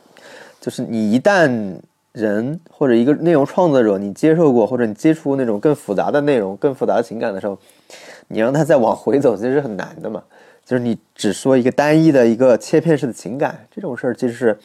[0.67, 1.79] 就是你一旦
[2.11, 7.57] 人或者一个内容创作者，你接受过或者你接触那种更复杂的内容、更复杂的情感的时候，
[8.27, 10.21] 你让他再往回走，其实是很难的嘛。
[10.65, 14.59] 就是你只说一个单一的一个切片式的情感这种事儿，其实是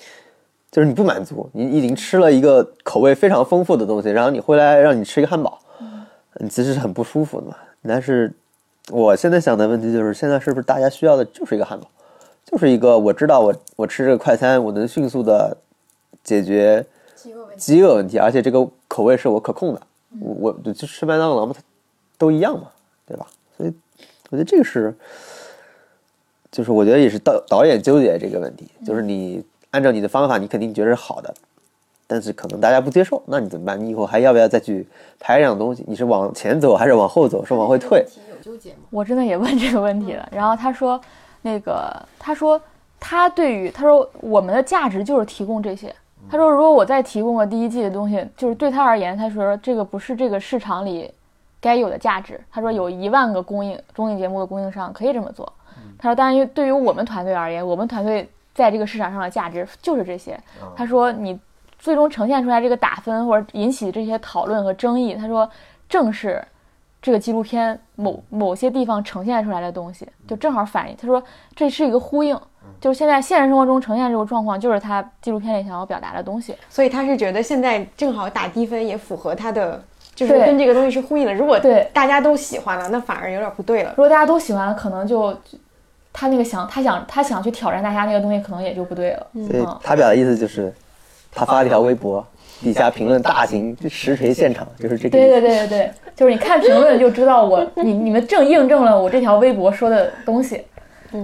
[0.71, 5.59] 就是你不满足，你已经吃了一个口味非常丰富的东西，然后你回来让你吃一个汉堡，
[6.39, 7.55] 你其实是很不舒服的嘛。
[7.87, 8.33] 但是。
[8.89, 11.87] 我现在想的问题就是，现在是不是大家需要的就是一个汉堡，
[12.43, 15.55] 就是一个我知道我我吃这个快餐，我能迅速的
[16.23, 16.85] 解决
[17.57, 19.81] 饥饿问题，而且这个口味是我可控的，
[20.19, 21.61] 我我就吃麦当劳嘛，它
[22.17, 22.67] 都一样嘛，
[23.05, 23.27] 对吧？
[23.57, 23.73] 所以
[24.29, 24.95] 我觉得这个是，
[26.51, 31.33] 就是我觉得也是导导演纠结这个问题，就是你按照你的方法，你肯定觉得是好的。
[32.07, 33.79] 但是可能大家不接受，那你怎么办？
[33.79, 34.85] 你以后还要不要再去
[35.17, 35.85] 拍这样东西？
[35.87, 37.45] 你是往前走还是往后走？
[37.45, 38.05] 是往回退？
[38.89, 40.27] 我真的也问这个问题了。
[40.29, 40.99] 然后他说，
[41.41, 42.61] 那个他说
[42.99, 45.95] 他对于他说我们的价值就是提供这些。
[46.31, 51.13] 他说如果我再提供个第一季的东西，就是对他而言，他说这个不是这个市场里
[51.59, 52.39] 该有的价值。
[52.49, 55.51] 他说有一万个供应综艺节目的供应商可以这么做。
[55.99, 60.39] 他说，但是对于我们团队而言，我们团队在这个市场上的价值就是这些。
[60.75, 61.37] 他说你。
[61.83, 65.49] 最终呈现出来这个打分或者引起这些讨论和争议，他说
[65.89, 66.39] 正是
[67.01, 70.95] 这个纪录片某某些地方呈现出来的东西，就正好反映。
[70.95, 71.23] 他说
[71.55, 72.39] 这是一个呼应，
[72.79, 76.55] 就是现在现实生活中呈现这个状况，就是他纪录片里想要表达的东西。
[76.69, 79.83] 所以他是觉得现在正好打低分也符合他的，
[80.15, 81.33] 就是跟这个东西是呼应的。
[81.33, 83.89] 如果对大家都喜欢了，那反而有点不对了。
[83.91, 85.35] 如果大家都喜欢了，可能就
[86.13, 89.27] 他那个想他想他想去挑战大家那个东西，可能也就不对了。
[89.33, 90.73] 嗯，他表达意思就是。
[91.33, 92.21] 他发了一条微博，
[92.59, 95.11] 底下评论大型实锤现场，就是这个。
[95.11, 100.61] 对对对对对，就是你看评论就知道我你你们正印证了我这条微博说的东西。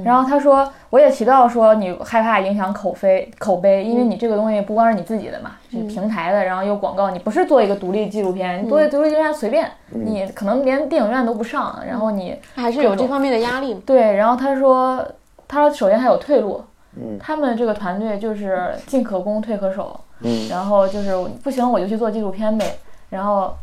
[0.03, 13.75] 然后他说，我也提到说你害怕影响口碑口碑，因为你这个东西不光是你自己的嘛，是平台的，然后有广告，你不是做一个独立纪录片，你做独立纪录片随便，你可能连电影院都不上，然后你还是有这方面的压力。
[13.85, 15.05] 对，然后他说，
[15.47, 16.63] 他说首先还有退路。
[17.19, 22.79] 他们这个团队就是进可攻退可守，嗯，然后就是不行我就去做纪录片呗，
[23.11, 23.55] 然后，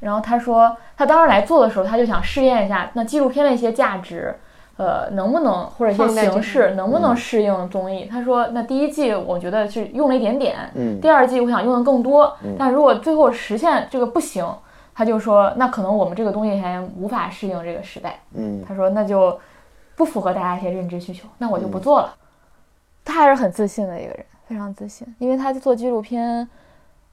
[0.00, 4.34] 然后他说他当时来做的时候他就想试验一下那纪录片的一些价值，
[4.76, 8.06] 呃，能不能或者一些形式能不能适应综艺？
[8.06, 14.46] 他说那第一季我觉得是用了一点点，嗯，第二季我想用的更多，但如果最后实现这个不行，
[14.94, 19.38] 他就说那可能我们这个东西还无法适应这个时代，嗯，他说那就
[19.94, 22.14] 不符合大家一些认知需求，那我就不做了。
[23.04, 26.48] 他还是很自信的一个人，非常自信，因为他做纪录片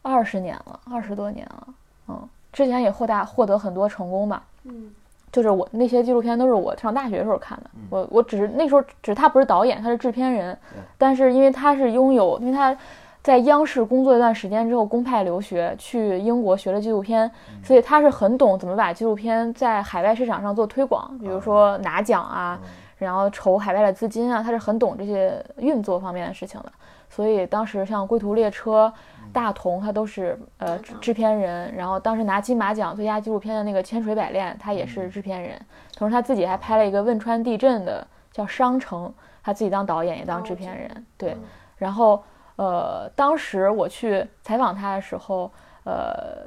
[0.02, 1.68] 二十年了，二十多年了，
[2.08, 4.92] 嗯，之前也获大获得很多成功吧，嗯，
[5.32, 10.58] 就是我那些纪录片都是我上大学的时候看的，我我只是那时候只是他不是导演，他是制片人，
[10.98, 12.76] 但是因为他是拥有，因为他
[13.22, 17.30] 在央视工作一段时间之后，公派留学去英国学了纪录片，
[17.62, 22.60] 所以他是很懂怎么把纪录片在海外市场上做推广，比如说拿奖啊，
[22.98, 26.72] 然后筹海外的资金啊，他是很懂这些运作方面的事情的。
[27.10, 28.92] 所以当时像《归途列车》、
[29.34, 35.60] 大同，他都是呃制片人，然后当时拿金马奖最佳纪录片的那个《千锤百炼》，他也是制片人，
[35.96, 39.08] 同时他自己还拍了一个汶川地震的叫《商城》，
[39.44, 41.38] 他自己当导演也当制片人，对，
[41.78, 42.22] 然后。
[42.62, 45.50] 呃，当时我去采访他的时候，
[45.86, 46.44] 呃，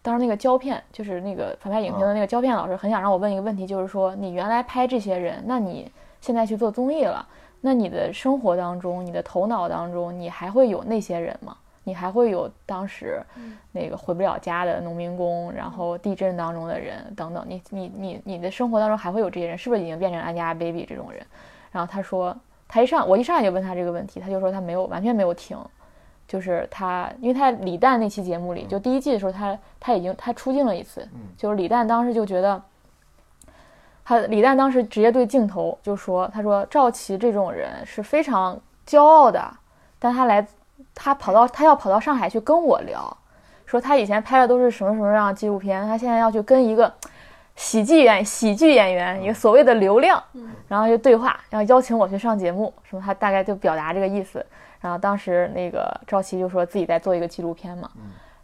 [0.00, 7.26] 当时那个胶片就是那个反派影评的那个胶片老师，很想让我问一个问题，就是说你原来拍这些人，那你现在去做综艺了，
[7.62, 11.56] 那你的生活当中，你的头脑当中，你还会有那些人吗？
[11.86, 13.22] 你还会有当时
[13.72, 21.24] 那个回不了家的农民工，然后地震当中的人等等，你你你你的生活当中还会有这些人，是不是已经变成 Angelababy 这种人？
[21.72, 22.36] 然后他说。
[22.68, 25.56] 他一上，我一上来就问他这个问题，他就说他没有，完全没有停，
[26.26, 32.60] 就是他，因为他李诞那期节目里，就第一季的时候，他他已经他出镜了一次，就是李诞当时就觉得，
[34.04, 39.48] 他李诞当时直接对镜头就说，他说赵琦这种人是非常骄傲的，
[40.00, 40.44] 但他来，
[40.96, 43.16] 他跑到他要跑到上海去跟我聊，
[43.64, 46.92] 说他以前拍的都是什么什么样的纪录片，他现在要去跟一个。
[47.58, 50.22] 喜剧演喜剧演员一个所谓的流量，
[50.68, 54.44] 然后就对话，然后邀请我去上节目，什么他大概就表达这个意思。
[54.78, 57.88] 然后当时那个赵琦就说自己在做一个纪录片嘛，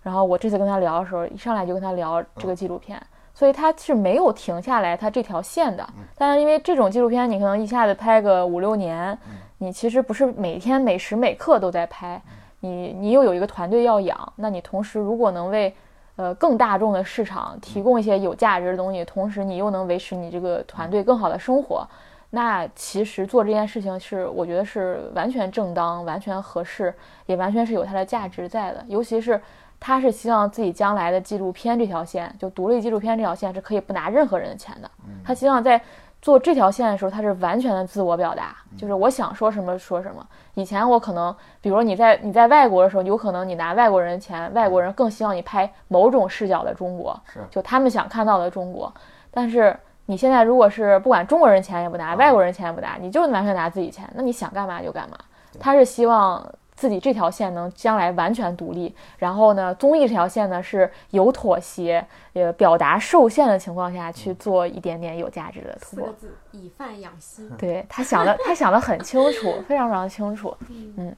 [0.03, 2.99] 然后我这次跟他聊的时候，一上来就跟他聊这个纪录片，
[3.35, 5.87] 所以他是没有停下来他这条线的。
[6.17, 9.19] 但是因为这种纪录片，你可能一下子拍个五六年，
[9.59, 12.19] 你其实不是每天每时每刻都在拍，
[12.63, 15.75] 你你又有一个团队要养，那你同时如果能为
[16.17, 21.85] 呃，更大众的市场提供一些有价值的东西，同时你又能维持你这个团队更好的生活，
[22.31, 26.95] 那其实做这件事情是我觉得是完全正当、完全合适，
[27.27, 28.85] 也完全是有它的价值在的。
[28.87, 29.41] 尤其是
[29.81, 34.91] 他是希望自己将来的纪录片这条线，就独立纪录片这条线是可以不拿任何人的钱的。
[35.25, 35.83] 他希望在。
[36.23, 40.25] 做这条线的时候，他是完全的自我表达，就是我想说什么说什么。
[40.55, 47.21] 以前我可能，比如你在你在外国的时候，有可能你拿外国人的钱，外国人更希望你拍某种视角的中国，
[47.51, 48.91] 就他们想看到的中国。
[49.33, 55.19] 但是你现在如果是不管中国人钱也不拿，外国人钱也不拿，你就完全拿自己钱，那你想干嘛就干嘛。
[55.59, 56.41] 他是希望。
[56.83, 66.07] 自己这条线能将来完全独立，然后呢，综艺这条线呢是有妥协，呃，表达受限的情况下去做一点点有价值的突破。
[66.07, 67.49] 四个字：以饭养心。
[67.57, 70.53] 对他想的，他想的很清楚，非常非常清楚。
[70.99, 71.15] 嗯，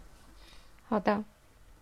[0.87, 1.25] 好的，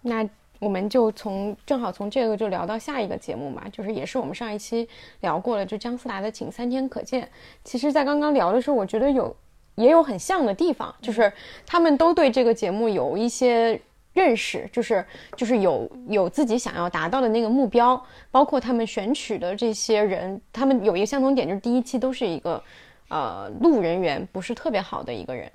[0.03, 0.24] 那
[0.61, 4.89] 我们就从正好从这个就聊到下一个节目嘛，就是也是我们上一期
[5.22, 7.24] 聊过了，就姜思达的《请三天可见》。
[7.64, 9.35] 其实，在刚刚聊的时候，我觉得有。
[9.74, 11.32] 也有很像的地方，就是
[11.66, 13.80] 他们都对这个节目有一些
[14.12, 15.04] 认识，就是
[15.34, 18.00] 就是有有自己想要达到的那个目标，
[18.30, 22.62] 包括他们选取的这些人，他们有一个相同点，就是第一期都是一个，
[23.08, 25.50] 呃，路人缘不是特别好的一个人，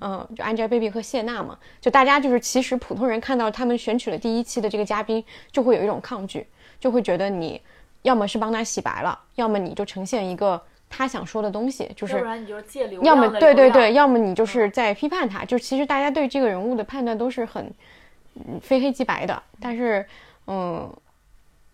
[0.00, 6.44] 嗯，就 Angelababy 和谢娜嘛，就大家就是其实普通人看到他们选取了第一期的这个嘉宾，就会有一种抗拒，
[6.80, 7.60] 就会觉得你
[8.02, 10.60] 要么是帮他洗白了，要么你就呈现一个。
[10.92, 15.44] 他想说的东西，就是，要不然你就是借流要么对对对，要么你就是在批判他。
[15.44, 17.72] 就其实大家对这个人物的判断都是很，
[18.60, 19.40] 非黑即白的。
[19.60, 20.04] 但是，
[20.48, 20.92] 嗯，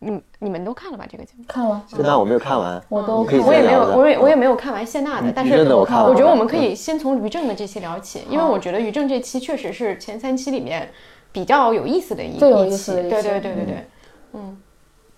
[0.00, 1.06] 你你们都看了吧？
[1.10, 1.82] 这个节目看了。
[1.88, 5.32] 谢娜我没有看完，我都我也没有，我也我也没有看完谢娜的。
[5.34, 10.90] 但是我我觉得我们可以先从于正的这期聊起，因为我觉得于正这期确实是前三期里面
[11.32, 12.92] 比较有意思的一一期。
[12.92, 13.86] 对对对对对，
[14.34, 14.60] 嗯，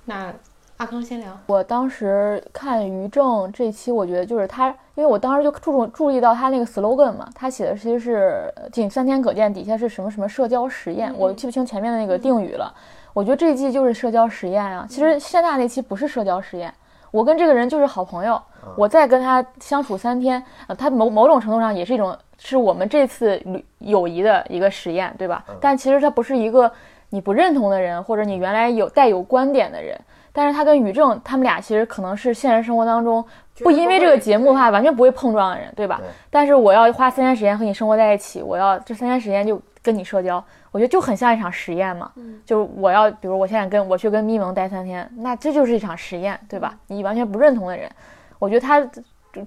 [0.05, 0.33] 那。
[0.79, 1.27] 阿康先聊。
[1.47, 12.73] 我当时看于正这期，我觉得就是他，因为我当时就注重注意到他那个 slogan 嘛，他写的其实是“仅三天可见”，底下是什么什么社交实验，我记不清前面的那个定语了。
[13.13, 14.87] 我觉得这一季就是社交实验啊。
[14.89, 16.73] 其实谢娜那期不是社交实验，
[17.11, 18.41] 我跟这个人就是好朋友，
[18.77, 25.45] 我再跟他相处三天，呃，他某某种程度上也是一种是我们这次旅友谊的一个实验，对吧？
[25.61, 26.71] 但其实他不是一个
[27.11, 30.01] 你不认同的人，或者你原来有带有观点的人。
[30.39, 33.25] 但是他跟于正他们俩其实可能是现实生活当中
[33.59, 36.01] 不因为这个节目的话完全不会碰撞的人，对吧？
[36.31, 40.37] 但是我要花三天时间和你生活在一起，我要这三天时间就跟你社交，
[40.71, 42.13] 我觉得就很像一场实验嘛。
[42.47, 46.73] 就是我要，比如我现在跟我去跟咪蒙待三天，那这就是一场实验，对吧？
[46.87, 47.91] 你完全不认同的人，
[48.39, 48.81] 我觉得他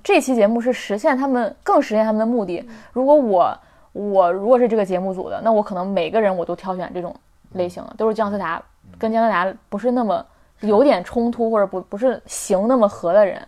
[0.04, 2.68] 这期节目是实现他们更实现他们的目的。
[2.92, 3.58] 如果我
[3.94, 7.16] 我如果是这个节目组的，那我可能每个人我都挑选这种
[7.54, 8.62] 类型的，都是姜思达
[9.00, 10.26] 跟姜思达不是那么。
[10.62, 13.48] 有点冲突或者不不是行那么合的人，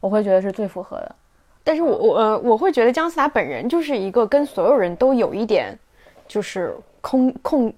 [0.00, 1.16] 我会觉得是最符合的。
[1.64, 5.78] 但是我我呃我会觉得姜思达本人就是一个跟所有人都有一点，
[6.26, 7.72] 就是空空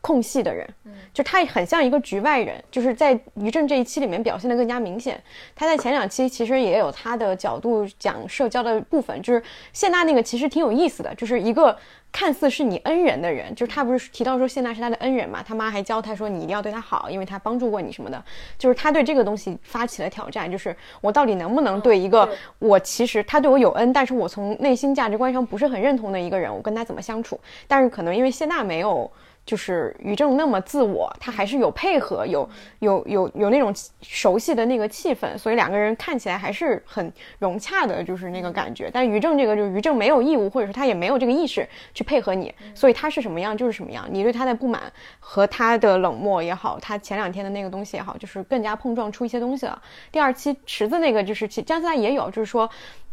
[0.00, 0.66] 空隙的人，
[1.12, 5.20] 就他很像一个局外人，就是在于正这一期里面表现的更加明显。
[5.56, 9.42] 他在前两期其实也有他的角度讲社交的部分，就是
[9.72, 11.76] 谢娜那个其实挺有意思的，就是一个
[12.12, 18.24] 看似是你恩人的人，就是他不是提到说谢娜是他的恩人嘛，他妈还教他说你一定要对他好，因为他帮助过你什么的，
[18.56, 22.28] 就是他对这个东西发起了挑战，就是我到底能不能对一个
[22.60, 27.38] 我其实他对我有恩，但是我从内心价值观上不是很认同的一个人，我跟他怎么相处？
[27.66, 29.10] 但是可能因为谢娜没有。
[29.48, 32.46] 就是于正那么自我，他还是有配合，有
[32.80, 38.90] 有有有那种熟悉的那个气氛，所以两个人看起来还是很融洽的，就是那个感觉。
[38.92, 44.06] 但于正这个就是于正没有义务，或者说他也没有这个意识去配合你，所以他是什么样就是什么样。
[44.10, 44.82] 你对他的不满
[45.18, 49.80] 和他的冷漠也好，他前两天的那个东西也好，就是更加碰撞出一些东西了。
[50.12, 52.68] 第二期池子那个就是其姜思达也有，就是说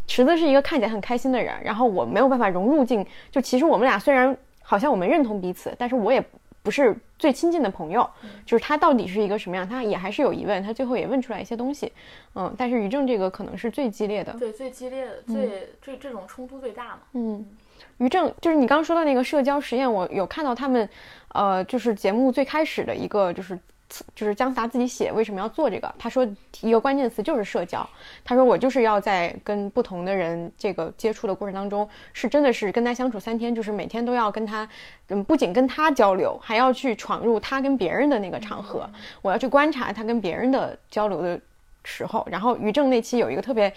[0.06, 6.22] 池子是一个看起来很开心的人，然后我没有办法融入进，就其实我们俩虽然好像我们认同彼此，但是我也
[6.64, 8.10] 不是最亲近的朋友，
[8.46, 11.92] 就是他到底是一个什么样，他也还是有疑问，他最后也问出来一些东西，
[12.34, 17.00] 嗯，但是于正这个可能是最激烈的，对最激烈的、最这这种冲突最大嘛。
[17.14, 17.46] 嗯，
[18.00, 20.90] 于正就是你刚刚说的那个社交实验，我有看到他们，
[21.30, 23.58] 呃，就是节目最开始的一个就是。
[24.16, 26.28] 就是姜思达自己写为什么要做这个，他说
[26.62, 27.88] 一个关键词就是社交。
[28.24, 34.68] 他说我就是要在跟不同的人这个接触的过程当中，是真的是跟他相处三天，就是每天都要跟他，
[35.10, 38.90] 嗯，不仅跟他交流，还要去闯入他跟别人的那个场合，
[39.22, 41.40] 我要去观察他跟别人的交流的
[41.84, 42.26] 时候。
[42.30, 43.72] 然后于正那期有一个特别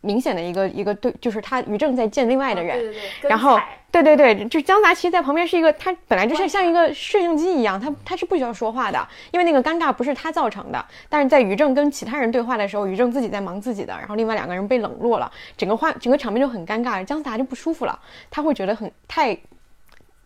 [0.00, 3.58] 明显的一个一个对，就是他于正在见另外的人，对对对，然后
[3.90, 10.84] 对对对，就姜杂其实在旁边是一个，他本来就是像一个摄像机一样，他他是不需要说话的，因为那个尴尬不是他造成的。
[11.08, 17.98] 但是在于正跟其他人对话的时候，于正自己在忙自己的，然后另外两个人被冷落了，整个话整个场面就很尴尬，姜思达就不舒服了，
[18.30, 19.38] 他会觉得很太。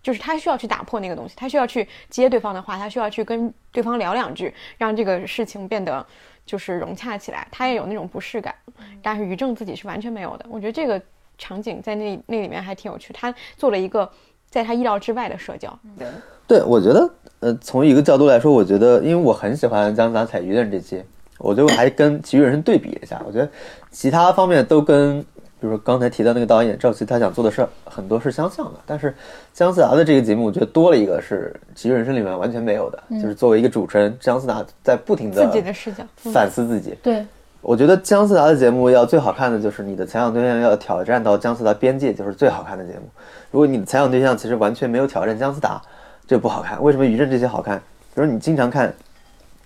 [0.02, 6.06] 就是他需要去打破那个东西，他需要去接对方的话，他需要去跟对方聊两句，让这个事情变得
[6.46, 7.46] 就是融洽起来。
[7.50, 8.54] 他也有那种不适感，
[9.02, 10.46] 但是于正自己是完全没有的。
[10.48, 11.00] 我觉得这个
[11.38, 14.08] 场景在那那里面还挺有趣，他做了一个
[14.48, 15.78] 在他意料之外的社交。
[15.98, 16.08] 对，
[16.46, 21.02] 对，我觉得，呃，从一个角度来说，我觉得，因为我很喜欢姜子牙采鱼的这期，
[21.38, 23.50] 我就还跟《其余人生》对比一下，我觉得
[23.90, 25.24] 其他方面都跟，
[25.64, 29.14] 比如说刚才提到那个导演赵琦，他想做的事儿很多是相像的，但是
[29.54, 36.94] 姜思达的这个节目，我觉得多了一个是《奇遇人生》里面完全没有的，就是作为一个主持人，姜思达在不停的自己的视角嗯反思自己。
[37.02, 37.24] 对
[37.62, 43.08] 我觉得姜思达的节目要最好看的就是你的采访对象要挑战到姜思达边界，就是最好看的节目。
[43.50, 45.80] 如果你的采访对象其实完全没有挑战姜思达，
[46.26, 46.82] 这不好看。
[46.82, 47.78] 为什么于正这些好看？
[48.14, 48.92] 比如你经常看，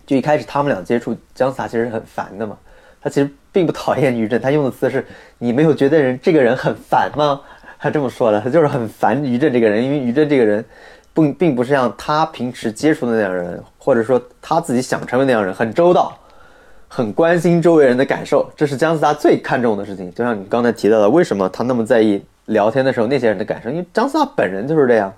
[0.06, 2.56] 就一开始他们俩接触姜思达其实是很烦的嘛。
[3.02, 5.06] 他其实并不讨厌于正，他用的词是
[5.38, 7.40] “你没有觉得人这个人很烦吗？”
[7.78, 10.64] 他这么说的，他就是很烦于正这个人，因为于正这个人
[11.14, 16.16] 不并不是像他平时接触的那样人，或者说他自己想成为那样人，很周到。
[16.90, 20.10] 很关心周围人的感受，这是姜思达最看重的事情。
[20.14, 23.68] 就像你刚才提到的，为什么他那么在意聊天的时候那些人的感受？
[23.68, 25.12] 因为姜思达本人就是这样，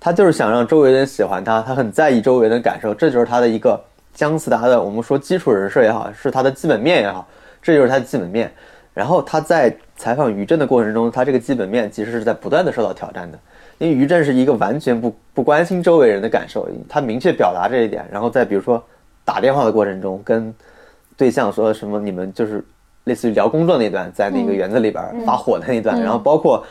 [0.00, 3.80] 他就是想让周围人喜欢他，他很在意周围人的感受，这就是他的一个
[4.12, 7.24] 姜思达的我们说基础人设也好，是他的基本面也好，
[7.62, 8.52] 这就是他的基本面。
[8.92, 13.38] 然后他在采访于震的过程中，他这个基本面其实是在不断的受到挑战的，
[13.78, 18.04] 因为于震是一个完全不不关心周围人的感受，他明确表达这一点。
[18.12, 18.84] 然后在比如说
[19.24, 20.54] 打电话的过程中跟
[21.16, 22.62] 对象说什么，你们就是
[23.04, 26.62] 类似于聊工作那段，在那个园子里边发火的那段，然后包括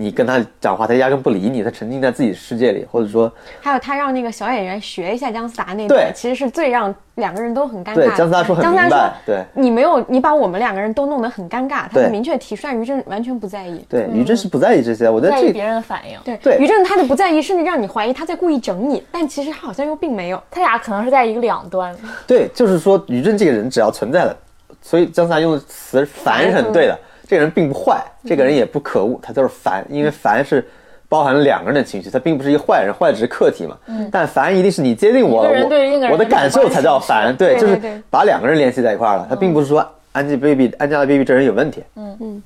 [0.00, 3.30] 你跟他讲话，他压根不理你，他沉浸在自己世界里，或者说
[3.60, 8.06] 还有他让那个小演员学一下姜思达那对段，其实是最让两个人都很尴尬的。
[8.06, 11.88] 对姜思达说很姜思达明白说，对你没有，你把我们两个人都弄得很尴尬。
[11.92, 13.84] 他明确提出来，于正完全不在意。
[13.88, 16.16] 对于正是不在意这些，我觉得这在意别人的反应。
[16.24, 20.40] 对，对于正他的不在意，甚至让你怀疑他在故意整你，但其实他好像又并没有。
[20.48, 21.92] 他俩可能是在一个两端，
[22.24, 24.36] 对，就是说于正这个人只要存在了，
[24.80, 26.96] 所以姜思达用的词“烦”是很对的。
[27.28, 30.66] 这个人并不坏，这个人也不可恶，他就是烦，因为烦是
[31.10, 33.76] 包含了两个人的情绪，他并不是一个坏人，坏只是客体嘛。
[34.10, 39.26] 但烦一定是你接近我，一个人对另一个人我我的的感受才叫烦，对，就是把两个人联系在一块儿了。
[39.28, 42.42] 他并不是说 Angelababy Angelababy 这人有问题，嗯嗯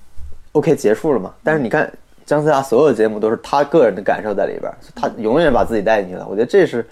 [0.51, 1.33] ，OK 结束了嘛。
[1.45, 1.89] 但是你看
[2.27, 6.27] 姜思达所有的节目都是他个人的感受在里边儿，他永远把自己带进去了。
[6.29, 6.85] 我觉得这是。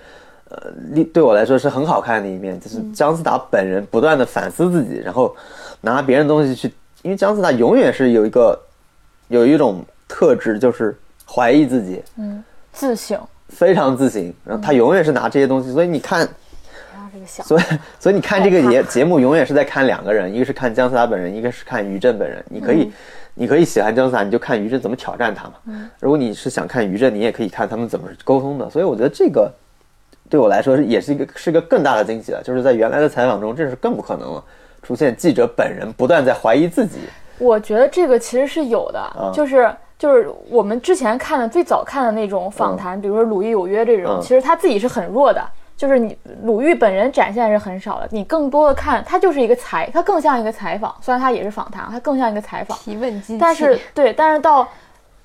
[0.53, 5.33] 呃，力对我来说是很好看的一面，就是姜思达本人不断的反思自己，然后
[5.81, 6.69] 拿别人的东西去，
[7.03, 8.59] 因为姜思达永远是有一个
[9.29, 10.97] 有一种特质，就是
[11.27, 12.43] 怀疑自己，嗯
[12.73, 13.21] 自省。
[13.49, 16.29] 非常自省，然后他永远是拿这些东西，所以你看，
[17.27, 17.63] 所以
[17.99, 22.45] 所以你看这个节节目永远是在看两个人，一个是看姜思达本人，一个是看于正本人。
[22.49, 22.93] 你可以、
[23.35, 25.55] 你可以喜欢姜思达，你就看于正怎么挑战他嘛。
[25.99, 28.71] 如果你是想看于正，你也可以看他们怎么沟通的。
[28.71, 29.53] 所以我觉得这个
[30.29, 34.45] 对我来说是也是一个是一个更大的惊喜了，就是在原来的采访中，这是更不可能了，
[34.83, 36.99] 出现记者本人不断在怀疑自己。
[37.39, 45.43] 我觉得这个其实是有的，啊就是就是我们之前看的最早看的那种访谈，比如说《鲁豫有约》这种，嗯其实他自己是很弱的。
[45.77, 52.77] 就是你鲁豫本人展现是很少的，你更多的看他就是一个采，他更像一个采访，虽然他也是访谈，他更像一个采访。
[52.77, 54.69] 提问机，但是对，但是到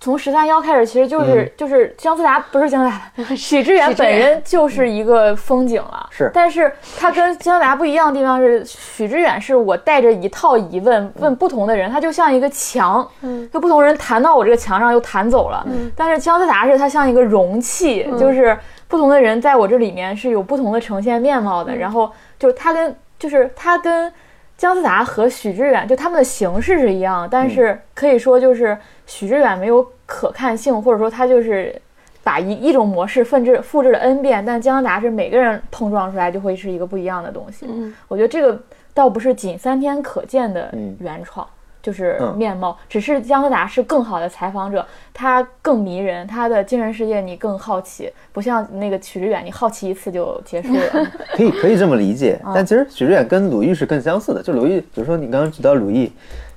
[0.05, 6.07] 从十三幺开始，其实就是、嗯就是姜思达不是姜思达， 许知远本人就是一个风景了。
[6.11, 15.65] 是但是他跟姜思达不一样的地方是，许知远是我带着一套疑问问不同的人，他就像一个墙，嗯就不同人弹到我这个墙上又弹走了。
[15.95, 18.55] 但是姜思达是他像一个容器，嗯就是
[18.87, 21.75] 不同的人在我这里面是有不同的呈现面貌嗯的。
[21.75, 24.13] 然后就是他跟就是他跟
[24.55, 28.77] 姜思达和许知远，就他们的形式是一样，但是可以说就是
[29.07, 31.79] 许知远没有可看性，或者说他就是
[32.23, 37.65] 把一一种模式复制复制了 n 遍，但姜思达是每个人碰撞出来就会是一个不一样的东西。
[37.69, 38.59] 嗯我觉得这个
[38.93, 41.47] 倒不是仅三天可见的嗯原创。
[41.85, 44.83] 就是嗯面貌，只是姜思达是更好的采访者，
[45.13, 51.05] 他更迷人，他的精神世界你更好奇，不像那个许知远，你好奇一次就结束了。
[51.37, 54.41] 可以可以这么理解，但其实许志远跟鲁豫是更相似的。
[54.41, 56.11] 就鲁豫，比如说你刚刚提到鲁豫，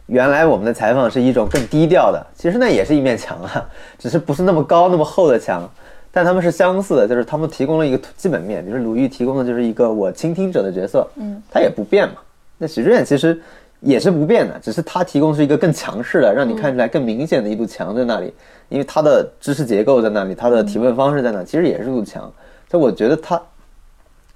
[0.09, 3.65] 原来我们的采访是一种更低调的，其实那也是一面墙啊，
[3.99, 5.69] 只是不是那么高那么厚的墙，
[6.11, 12.15] 但他们是相似的，就是他们提供了一个基本面，比如鲁豫提供的就是一个我倾听者的角色，嗯，他也不变嘛。
[12.57, 13.39] 那许知远其实
[13.81, 18.33] 也是不变的，只是他提供是一个更强势的，让你看起来更明显的一堵墙在那里，
[18.71, 22.33] 因为他的知识结构在那里，他的提问方式在那，其实也是堵墙。
[22.71, 23.41] 所以我觉得他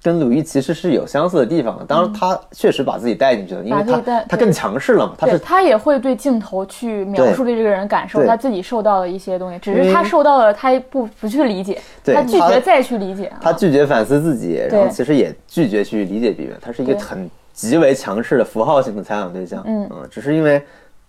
[0.03, 13.39] 跟鲁豫其实是有相似的地方的，当然他确实把自己带进去了，因为他他更强势了嘛，他对是他也会对镜头去描述对这个人感受，对他自己受到的一些东西，只是他受到了，他不不去理解，对他拒绝再去理解啊。
[13.41, 20.61] 他拒绝反思自己，然后其实也拒绝去理解别人，他是一个很极为强势的符号性的采访对象，嗯只是因为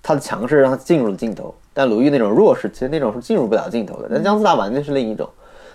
[0.03, 5.29] 他的强势让他进入了镜头，但鲁豫那种弱势，其实那种是进入不了镜头的，但姜思达完全是另一种，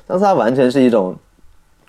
[0.07, 1.15] 姜思达完全是一种，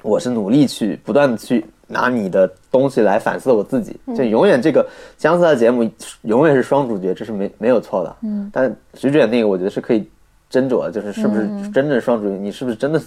[0.02, 4.86] 我是努力去不断的去拿你的东西来反思我自己，就永远这个
[5.16, 5.88] 姜思达节目
[6.22, 10.08] 永远是双主角，这是没没有错的，嗯，但徐志远那个我觉得是可以
[10.50, 13.00] 斟酌的，就是是不是嗯真正双主角，你是不是真的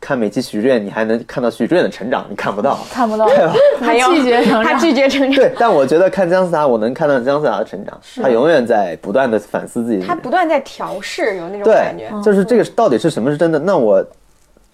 [0.00, 2.78] 看每期徐志远，你还能看到徐志远的成长，你看不到。
[2.90, 3.26] 看不到，
[3.80, 4.78] 他拒绝成长他。
[4.78, 10.00] 拒绝成长，对，但我觉得看姜思达，我能看到姜思达的成长，他永远在不断的反思自己。
[10.06, 12.22] 他不断在调试，有那种感觉对，。
[12.22, 13.58] 就是这个到底是什么是真的？
[13.58, 14.04] 那我，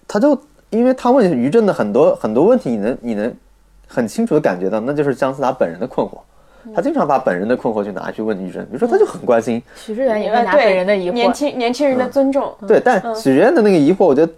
[0.09, 0.37] 他就
[0.77, 3.35] 因为他问于震的很多很多问题，你能你能
[3.87, 6.19] 很清楚的感觉到，那就是姜思达本人的困惑。
[6.75, 14.33] 他经常把本人的困惑去拿去问于震，比如说他就很关心，许志远也会拿对本人的疑年，轻年轻人的尊重，对，但许志远的那个疑惑，我觉得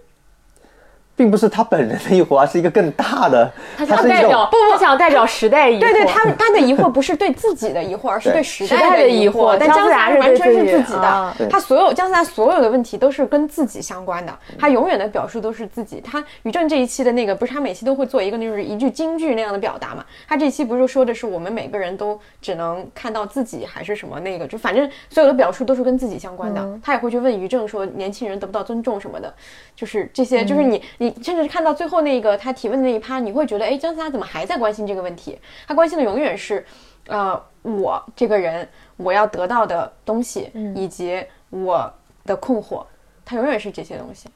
[1.18, 5.80] 并不是他本人的疑惑，而是一个更大的，他想代表，他想代表时代疑惑。
[5.80, 9.56] 对对，他他的疑惑不是对自己的疑惑，而是对对时时代代的疑惑惑。
[9.58, 16.00] 但姜思达是完全是自己啊的，他所有姜思达所有的问题都是跟自己相关的，他永远的表述都是自己。
[16.00, 20.04] 他于正这一期的那个，不是他每期都会做一个就是一句京剧那样的表达嘛？
[20.28, 24.46] 他这期不是说的是我们每个人都只能看到自己，还是什么那个？
[24.46, 26.78] 就反正所有的表述都是跟自己相关的。
[26.80, 29.34] 他也会去问于正说年轻人得不到尊重什么的，
[29.74, 35.38] 就是这些，就是你你甚至看到最后那个他提问的那一趴，你会觉得，哎，姜思达怎么还在关心这个问题？
[35.66, 36.64] 他关心的永远是，
[37.06, 41.92] 呃，我这个人我要得到的东西，以及我
[42.24, 42.84] 的困惑，
[43.24, 44.28] 他永远是这些东西。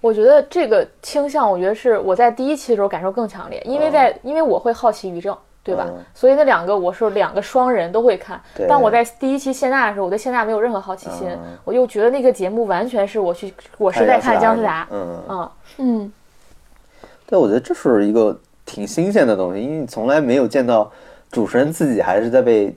[0.00, 5.34] 我觉得这个倾向，我觉得是我在第一期的时候感受更强烈，因为在、因为我会好奇于正，
[5.64, 5.86] 对吧？
[5.88, 6.04] 嗯。
[6.14, 8.40] 所以那两个我是两个双人都会看。
[8.68, 11.58] 但我在第一期谢娜的时候，我对谢娜没有任何好奇心，嗯。
[11.64, 16.12] 我就觉得那个节目完全是我去我是在看姜思达，嗯，嗯，嗯，
[17.26, 20.90] 对，我觉得这是一个挺新鲜的东西，因为你从来没有见到
[21.30, 22.74] 主持人自己还是在被，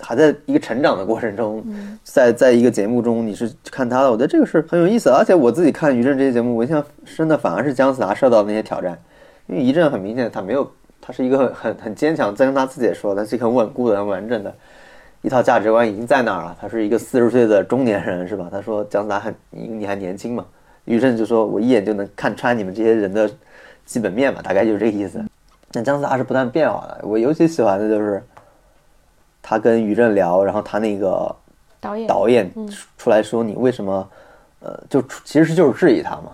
[0.00, 1.64] 还在一个成长的过程中，
[2.02, 5.16] 在在一个节目中你是看他的，我觉得这个是很有意思的。
[5.16, 8.98] 而且我自己看于正这些节目，我印象深的反而是姜思达受到的那些挑战，
[9.46, 10.68] 因为于正很明显他没有，
[11.02, 14.54] 他是一个很很很坚强，再跟他自己也说，他是一个很稳固的、很完整的。
[15.20, 18.48] 一套价值观已经在那儿了，他是一个四十岁的中年人，是吧？
[18.50, 20.46] 他说姜子牙很你你还年轻嘛，
[20.84, 23.30] 于正就说我一眼就能看穿你们这些人的
[23.84, 25.22] 基本面嘛，大概就是这个意思。
[25.72, 28.22] 那姜子牙是不断变化的，我尤其喜欢的就是
[29.40, 31.34] 他跟于正聊，然后他那个
[31.80, 32.52] 导演导演
[32.96, 34.08] 出来说你为什么，
[34.60, 36.32] 呃，就其实就是质疑他嘛，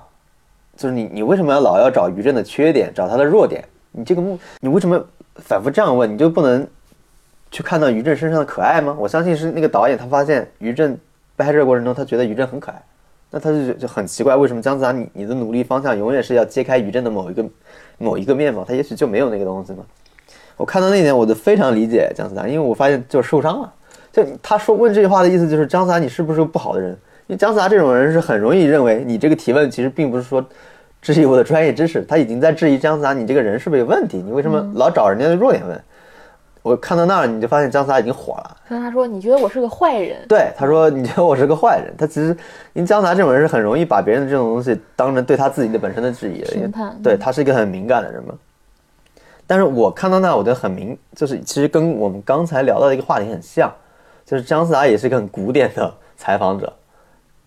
[0.76, 3.62] 就是你你为什么要老要找于正的缺点，找他的弱点？
[3.92, 5.02] 你这个目你为什么
[5.36, 6.12] 反复这样问？
[6.12, 6.66] 你就不能
[7.50, 8.96] 去看到于正身上的可爱吗？
[8.98, 10.96] 我相信是那个导演他发现于正
[11.36, 12.82] 拍摄过程中，他觉得于正很可爱，
[13.30, 17.44] 那他就就很奇怪，为什么姜思达你你的努力方向永远是要揭开于正的某一个
[17.98, 19.82] 某一个面貌，他也许就没有那个东西呢？
[20.56, 23.72] 我看到那一点，我就非常理解姜思达，因为我发现就是受伤了。
[24.10, 26.90] 就他说问这句话的意思就是姜思达你是不是个不好的人？
[27.28, 30.44] 因为姜思达这种人是很容易认为你这个提问其实并不是说
[31.00, 34.18] 质疑我的专业知识，他已经在质疑姜思达你这个人是不是有问题？
[34.18, 35.80] 你为什么老找人家的弱点问？
[36.62, 38.56] 我看到那儿你就发现姜思达已经火了。
[38.68, 42.36] 跟他说你觉得我是个坏人，对，他说你觉得我是个坏人，他其实
[42.74, 48.34] 因为姜思达这种人是很容易把别人的这种东西当成对他自己的本身的质疑的，因为评判对他是一个很敏感的人嘛。
[49.46, 53.72] 但是我看到那，我觉得很明，就是其实跟我们刚才聊到的一个话题很像，
[54.26, 56.70] 就是姜思达也是一个很古典的采访者，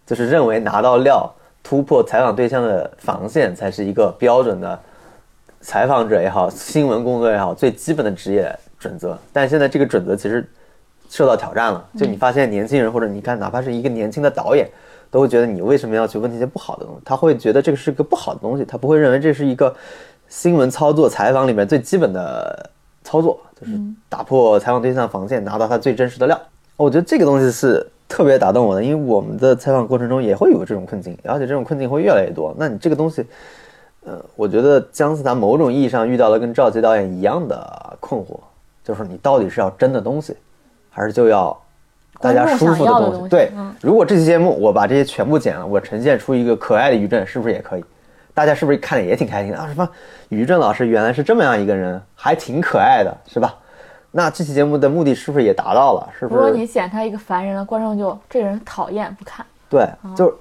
[0.03, 1.31] 就是认为拿到料
[1.63, 4.79] 突破采访对象的防线才是一个标准的
[5.61, 9.17] 采访者也好，新闻工作也好，最基本的职业准则。
[9.31, 10.47] 但现在这个准则其实
[11.09, 14.67] 受到挑战了，就你发现年轻人或者你看哪怕是一个年轻的导演，
[15.09, 17.01] 都会觉得你为什么要去问这些不好的东西？
[17.05, 19.75] 他会觉得这个是个不好的东西，他不会认为这是一个
[20.27, 22.69] 新闻操作采访里面最基本的
[23.03, 23.73] 操作，就是
[24.09, 26.39] 打破采访对象防线，拿到他最真实的料。
[26.77, 32.53] 我觉得这个东西是特别打动我的，因为我们的采访过程中也会有这种困境，而且这种困境会越来越多。
[32.57, 33.25] 那你这个东西，
[34.03, 38.37] 呃，我觉得姜思达某种意义上遇到了跟赵琦导演一样的困惑，
[38.83, 40.35] 就是你到底是要真的东西，
[40.89, 41.57] 还是就要
[42.19, 43.29] 大家舒服的东西？
[43.29, 47.85] 对东西嗯，如果这期节目我把这些全部剪了，我呈现出一个可爱的于震，是不是也可以？
[48.33, 49.67] 大家是不是看着也挺开心的啊？
[49.67, 49.89] 什么
[50.27, 53.55] 于震老师原来是这么样一个人，还挺可爱的，是吧？
[54.11, 56.09] 那这期节目的目的是不是也达到了？
[56.19, 56.41] 是不是？
[56.41, 59.45] 如果你显他一个凡人了，观众就这人讨厌不看。
[59.69, 60.33] 对，就是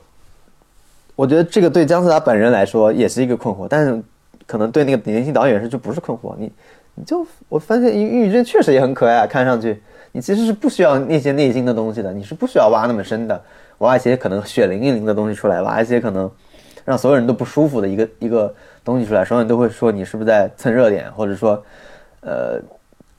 [1.14, 4.02] 我觉得这个对姜思达本人来说也是一个困惑，但是
[4.46, 6.34] 可能对那个年轻导演是就不是困惑。
[6.36, 6.50] 你
[6.96, 13.40] 你就我发现抑郁症确实也很可爱啊，看上去你其实是不需要那些内心的东西的，你是不需要挖那么深的，
[13.78, 16.28] 挖一些可能血淋淋的东西出来，挖一些可能
[16.84, 18.52] 让所有人都不舒服的一个一个
[18.84, 21.62] 东西出来，所有人都会说你是不是在蹭热点，或者说
[22.22, 22.60] 呃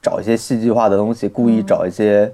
[0.02, 2.34] 找一些戏剧化的东西，故意找一些。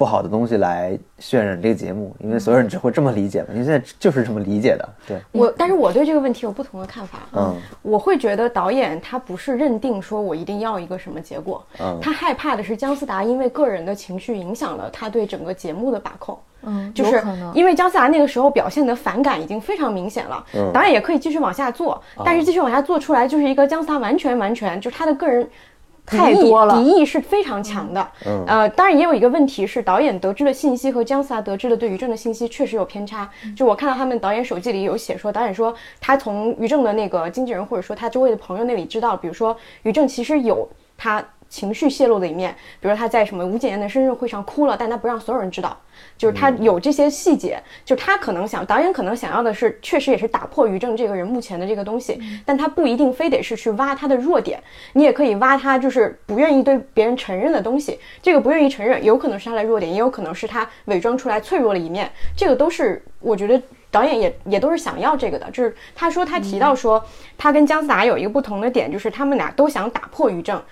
[0.00, 3.48] 不好的东西来渲染这个节目，因为所有人只会这么理解嘛。
[3.52, 7.18] 因为现在就是这么理解的，对，我，但是我对这个问题有不同的看法。
[7.34, 16.38] 嗯，我会觉得导演他不是认定说我一定要一个什么结果，嗯他害怕的是姜思达因为个人的情绪影响了他对整个节目的把控。
[16.62, 25.46] 嗯，就是可能因为姜思达那个时候表现的反感已经非常明显了，嗯导演也可以继续往下做，但是继续往下做出来就是一个姜思达完全完全就是他的个人
[26.18, 28.06] 态度敌意多了敌意是非常强的。
[28.26, 33.28] 嗯呃，当然也有一个问题是，导演得知的信息和姜思达得知的对于正的信息确实有偏差。
[33.56, 45.76] 就我看到他们导演手记里有写说，导演说他从于正的那个经纪人或者说他周围的朋友那里知道，比如说于正其实有他情绪泄露的一面，比如他在什么吴谨言的生日会上哭了，但他不让所有人知道，
[46.16, 63.60] 就是他有这些细节，就他可能想，导演可能想要的是，确实也是打破于正这个人目前的这个东西，但他不一定非得是去挖他的弱点，你也可以挖他就是不愿意对别人承认的东西，这个不愿意承认，有可能是他的弱点，也有可能是他伪装出来脆弱的一面，这个都是我觉得。
[63.90, 67.04] 导演也也都是想要这个的，就是他说他提到说，
[67.36, 70.62] 他跟姜思达有一个不同的点，就是他们俩都想打破于正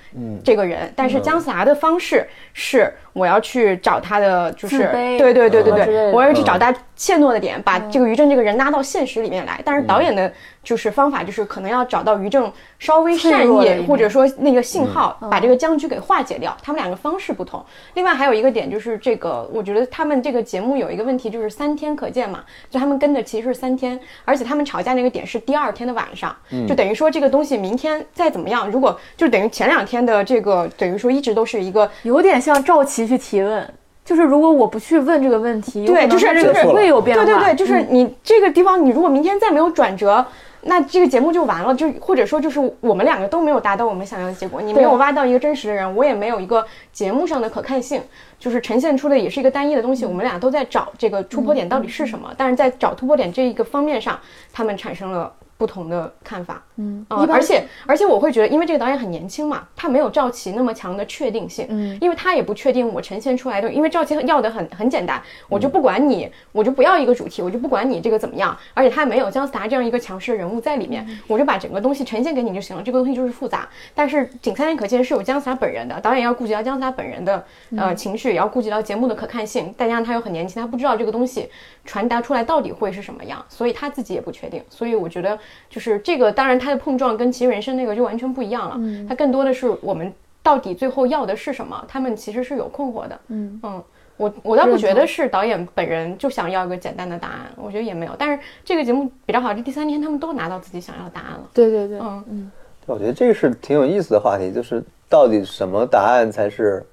[0.45, 9.61] 这个人，但是姜思达的方式是我要去找他的就是对对对对对，我要去找他怯懦的点，把这个于正这个人拉到现实里面来。
[9.65, 10.33] 但是导演的
[10.69, 16.55] 就是方法就是可能要找到于正稍微善意或者说那个信号，把这个僵局给化解掉。
[16.63, 17.65] 他们两个方式不同。
[17.95, 26.37] 另外还有一个点就是这个，我觉得他们这个节目有一个问题就是三天可见嘛，就他们跟的其实是三天，而且他们吵架那个点是第二天的晚上，
[26.69, 33.67] 就等于说这个东西明天再怎么样，如果就等于前两天的这个等于说一直都是一个有点像赵琦去提问，
[34.05, 37.25] 就是如果我不去问这个问题，对，就是就是它这个会有变化。
[37.25, 40.23] 对对对，就是嗯你这个地方，你如果明天再没有转折。
[40.69, 48.03] 那这个节目就完了，就或者说就是我们两个都没有达到我们想要的结果，你没有挖到一个真实的人，我也没有一个节目上的可看性，
[48.39, 50.05] 就是呈现出的也是一个单一的东西。
[50.05, 54.19] 我们俩都在找这个突破点到底是什么，但是在找突破点这一个方面上，
[54.53, 56.63] 他们产生了不同的看法。
[56.81, 73.69] 嗯呃而且而且我会觉得，因为这个导演很年轻嘛，他没有赵琦那么强的确定性，嗯因为他也不确定我呈现出来的，因为赵琦要的很很简单，我嗯就不管你，我就不要一个主题，我就不管你这个怎么样，而且他没有姜思达这样一个强势的人物在里面，嗯我就把整个东西呈现给你就行了，这个东西就是复杂。
[73.93, 81.51] 但是仅三天可见是有姜思达本人的，导演要顾及到姜思达本人的嗯呃情绪，也要顾及到节目的可看性，再加上他又很年轻，他不知道这个东西
[81.85, 84.63] 传达出来到底会是什么样，所以他自己也不确定。
[84.71, 85.37] 所以我觉得
[85.71, 93.21] 就是这个，当然他的碰撞跟《奇人生》那个就完全不一样了，它更多的是我们到底最后要的是什么，他们其实是有困惑的。
[93.29, 93.83] 嗯嗯，
[94.17, 98.13] 我我倒不觉得是导演本人就想要一个简单的答案，我觉得也没有。
[98.19, 101.49] 但是这个节目比较好，这第三天他们都拿到自己想要的答案了。
[101.53, 102.51] 对对对，嗯，
[102.87, 106.85] 我觉得这个是挺有意思的话题，就是到底什么答案才是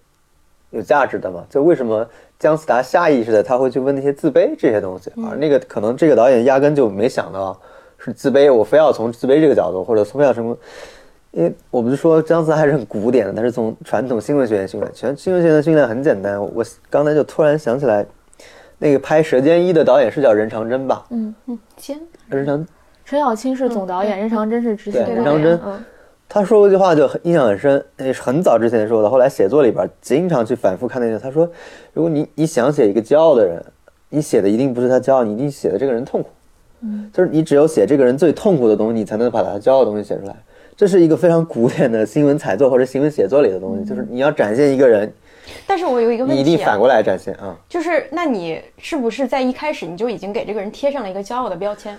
[0.71, 1.45] 有价值的嘛？
[1.49, 2.05] 就为什么
[2.37, 7.57] 姜思达下意识的他会去问那些自卑这些东西，而那个可能这个导演压根就没想到
[8.05, 10.55] 是自卑，我非要从自卑这个角度，或者非要什么。
[11.31, 16.41] 因为我不是说姜思达还是很古典的，他是从传统新闻学院训练，全新闻学院的训练很简单。
[16.41, 18.05] 我刚才就突然想起来，
[18.77, 21.03] 那个拍《舌尖一》的导演是叫任长征吧？
[21.09, 21.35] 嗯，
[21.75, 21.99] 先
[22.29, 22.65] 任长
[23.03, 25.15] 陈小青是总导演，任长征是执行对导演。
[25.15, 25.83] 任长征嗯，
[26.29, 31.19] 他说过一句话就很印象很深，那是很早之前说的，后来写作里边经常去反复看那个。
[31.19, 31.49] 他说，
[31.91, 33.61] 如果你你想写一个骄傲的人，
[34.07, 36.29] 你写的一定不是他骄傲，你一定写的这个人痛苦。
[36.85, 40.35] 嗯，就是你只有写这个人最痛苦的东西，你才能把他骄傲的东西写出来。
[40.77, 45.11] 这是一个非常古典的新闻采作或者新闻写作里的东西，就是你要展现一个人，
[45.65, 47.57] 但是我有一个问题你一定反过来展现啊。
[47.67, 51.97] 就是那你是不是在一开始你就已经给这个人贴上了一个骄傲的标签？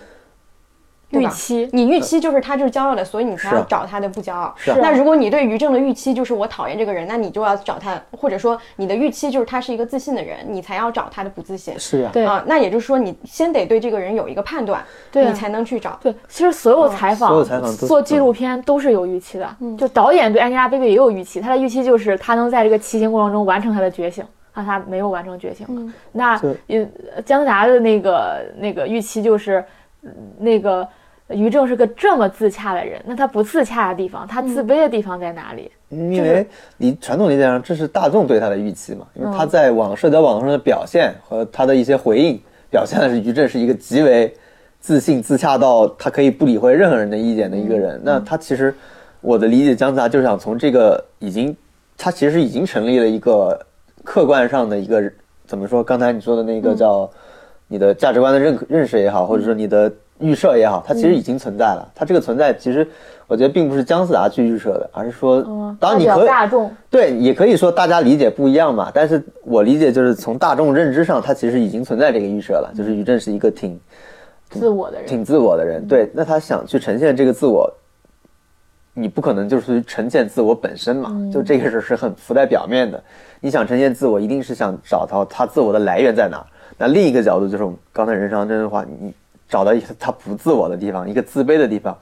[1.11, 1.69] 预期。
[1.73, 4.55] 你预期就是他就是骄傲的，所以你才要找他的不骄傲。
[4.57, 4.79] 是啊。
[4.81, 11.79] 那如果你对于正的预期就是我讨厌这个人，那你就要找他，或者说你的预期就是他是一个自信的人，你才要找他的不自信。
[11.79, 12.25] 是啊，对。
[12.25, 15.29] 啊，那也就是说，你先得对这个人有一个判断，对啊。
[15.29, 15.99] 你才能去找。
[16.03, 19.57] 对，其实所有采访、所有采访做纪录片都是有预期的。
[19.79, 25.93] 就导演对 Angelababy 也有预期，他的预期就是他能在这个骑行过程中完成他的觉醒，啊，他没有完成觉醒。
[26.13, 29.65] 那就呃，姜思达的那个那个预期就是，嗯
[30.39, 30.87] 那个
[31.29, 35.71] 于正是个这么自洽的人，那他不自洽的地方，他自卑的地方在哪里？
[35.89, 36.47] 因为
[36.77, 42.41] 你传统理解上，这是大众对他的预期嘛，因为他在网社交网络上的表现和他的一些回应，
[42.71, 44.33] 表现的是于正是一个极为
[44.81, 48.01] 自信、自洽到他可以不理会任何人的意见的一个人。
[48.05, 48.75] 那他其实，
[49.21, 51.57] 我的理解，姜子牙就是想从这个已经，
[51.97, 53.59] 他其实已经成立了一个
[54.05, 55.03] 客观上的一个
[55.47, 55.83] 怎么说？
[55.83, 57.09] 刚才你说的那个叫
[57.69, 61.91] 你的价值观的认认识也好，或者说你的预设也好，它其实已经存在了。
[61.95, 62.87] 它这个存在，其实
[63.27, 65.43] 我觉得并不是姜思达去预设的，而是说，
[65.81, 68.91] 当然你代表可以大众对，也可以说大家理解不一样嘛。
[68.95, 73.79] 但是我理解就是从大众认知上，它其实已经存在这个预设了，就是于正是一个挺
[74.49, 75.87] 自我的人，挺自我的人。
[75.87, 77.69] 对，那他想去呈现这个自我，
[78.95, 83.03] 你不可能就是呈现自我本身嘛，就这个事是很浮在表面的。
[83.47, 86.47] 你想呈现自我，一定是想找到他自我的来源在哪儿。
[86.77, 89.15] 那另一个角度就是我们刚才任长征的话，你
[89.49, 91.97] 找到一个他不自我的地方，一个自卑的地方，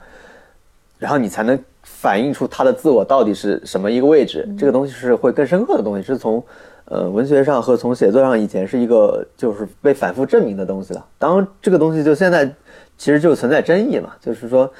[0.98, 4.48] 然后你才能反映出他的自我到底是什么一个位置。
[4.58, 6.42] 这个东西是会更深刻的东西，是从
[6.86, 11.04] 呃文学上和从写作上以前是一个就是被反复证明的东西了。
[11.18, 12.50] 当然，这个东西就现在
[12.96, 14.72] 其实就存在争议嘛，就是说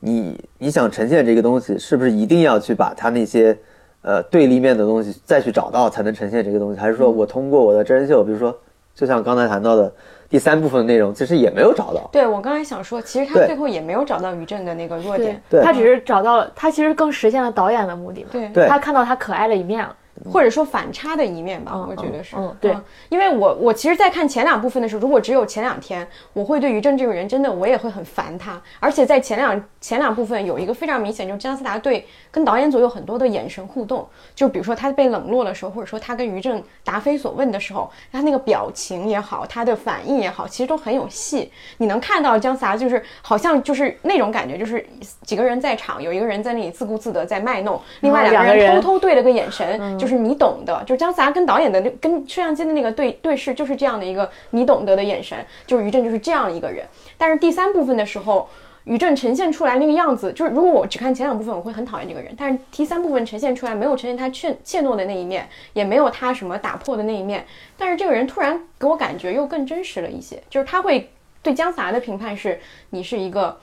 [0.00, 3.56] 你你想呈现这个东西，是不是一定要去把它那些
[4.02, 8.56] 呃对立面的东西再去找到才能呈现这个东西，还是说我通过我的真人秀，比如说
[8.94, 9.92] 就像刚才谈到的
[10.28, 12.08] 第三部分的内容，其实也没有找到。
[12.12, 18.68] 对我刚才想说，其实他最后也没有找到于正的那个弱点，，对他只是找到了，他其实更实现了导演的目的对。
[18.68, 19.96] 他看到他可爱的一面了。
[20.30, 22.36] 或者说反差的一面吧，嗯我觉得是。
[22.36, 22.76] 嗯对
[23.08, 28.60] 因为我我其实，在看前两部分的时候，如果只有前两天，我会对于正这个人真的我也会很烦他。
[28.78, 41.50] 而且在前两前两部分有一个非常明显，就是姜思达对跟导演组有很多的眼神互动，就比如说他被冷落的时候，或者说他跟于正答非所问的时候，他那个表情也好，他的反应也好，其实都很有戏。
[41.78, 44.84] 你能看到姜思达就是好像就是那种感觉，就是
[45.22, 56.86] 几个人在场，有一个人在那里自顾自的在卖弄，另外两个人两个人偷偷对了个眼神，就是你懂的，就是姜思达跟导演的那跟摄像机的那个对对视，就是这样的一个你懂得的眼神，就是于正就是这样一个人。
[57.18, 58.48] 但是第三部分的时候。
[58.84, 62.34] 于正呈现出来那个样子，就是如果我只看前两部分，我会很讨厌这个人。
[62.36, 67.44] 但是第三部分呈现出来，没有呈现他怯怯懦的那一面，也没有他什么打破的那一面。
[67.76, 71.10] 但是这个人突然给我感觉又更真实了一些，就是他会
[71.42, 73.54] 对姜思达的评判是：你是一个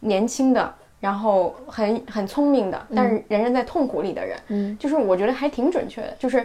[0.00, 0.74] 年轻的，
[1.06, 4.36] 然后很很聪明的，但是仍然在痛苦里的人。
[4.48, 6.44] 嗯，就是我觉得还挺准确的，就是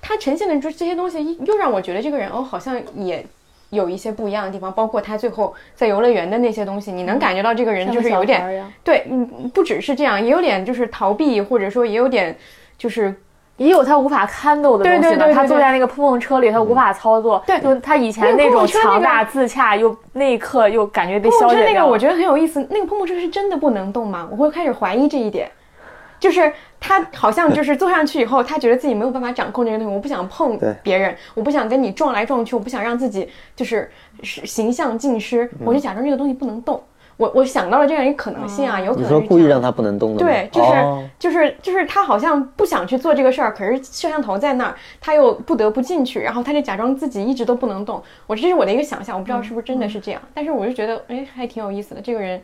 [0.00, 3.22] 他呈现的这这些东西，又让我觉得这个人哦，好像也
[3.68, 12.34] 有一些不一样的地方，包括他最后在游乐园的那些东西，你能感觉到这个人就是有点对，嗯，不只是这样，也有点就是逃避，或者说也有点
[12.78, 13.14] 就是
[13.58, 15.10] 也有他无法看斗的对东西嘛。
[15.10, 17.42] 对对对对他坐在那个碰碰车里，他无法操作。
[17.46, 21.64] 对就他以前那种强大自洽，又那一刻又感觉被消解掉。
[21.66, 24.26] 那个我觉得很有意思，那个碰碰车是真的不能动吗？
[24.30, 25.50] 我会开始怀疑这一点，
[26.18, 33.90] 就是他好像就是坐上去以后，他觉得自己没有办法掌控这个东西，我不想碰别人，我不想跟你撞来撞去，我不想让自己就是
[34.22, 36.80] 是形象尽失，我就假装这个东西不能动。
[37.18, 40.24] 我我想到了这样一个可能性啊，有可能是这样说故意让他不能动的？
[40.24, 41.04] 对，就是、哦。
[41.18, 48.00] 就是就是他好像不想去做这个事儿，可是摄像头在那儿，他又不得不进去，然后他就假装自己一直都不能动。
[48.26, 52.40] 我这是我的一个想象，我不知道是不是真的是这样，但是我就觉得哎还挺有意思的，这个人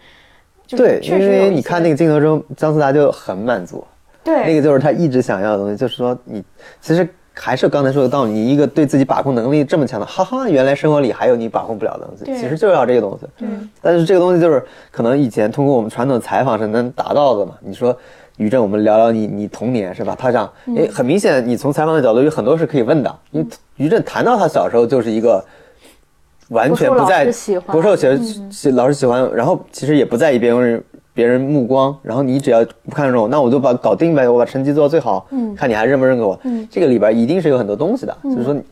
[0.66, 3.84] 就是对，因为你看那个镜头中，姜思达就很满足，
[4.24, 4.44] 对。
[4.44, 6.42] 那个就是他一直想要的东西，就是说你
[6.80, 13.26] 其实还是刚才说的道理，你一个对自己把控能力这么强的，哈哈，原来生活里还有你把控不了的东西，其实就要这个东西。
[13.40, 17.54] 嗯但是这个东西就是可能以前通过我们传统采访是能达到的嘛？
[17.60, 17.96] 你说
[18.36, 20.16] 于正，我们聊聊你你童年是吧？
[20.18, 25.44] 他讲，嗯诶，很明显，你从采访的角度有很多是可以问的，因为于正谈到他小时候就是一个。
[26.50, 27.24] 完全不在
[27.68, 28.20] 不受学
[28.50, 36.38] 喜老师喜欢，然后其实也不在意别人别人目光，然后你只要不看重我，那我就把搞定呗，我把成绩做到最好，嗯看你还认不认可我。
[36.42, 38.62] 嗯这个里边一定是有很多东西的，就是说你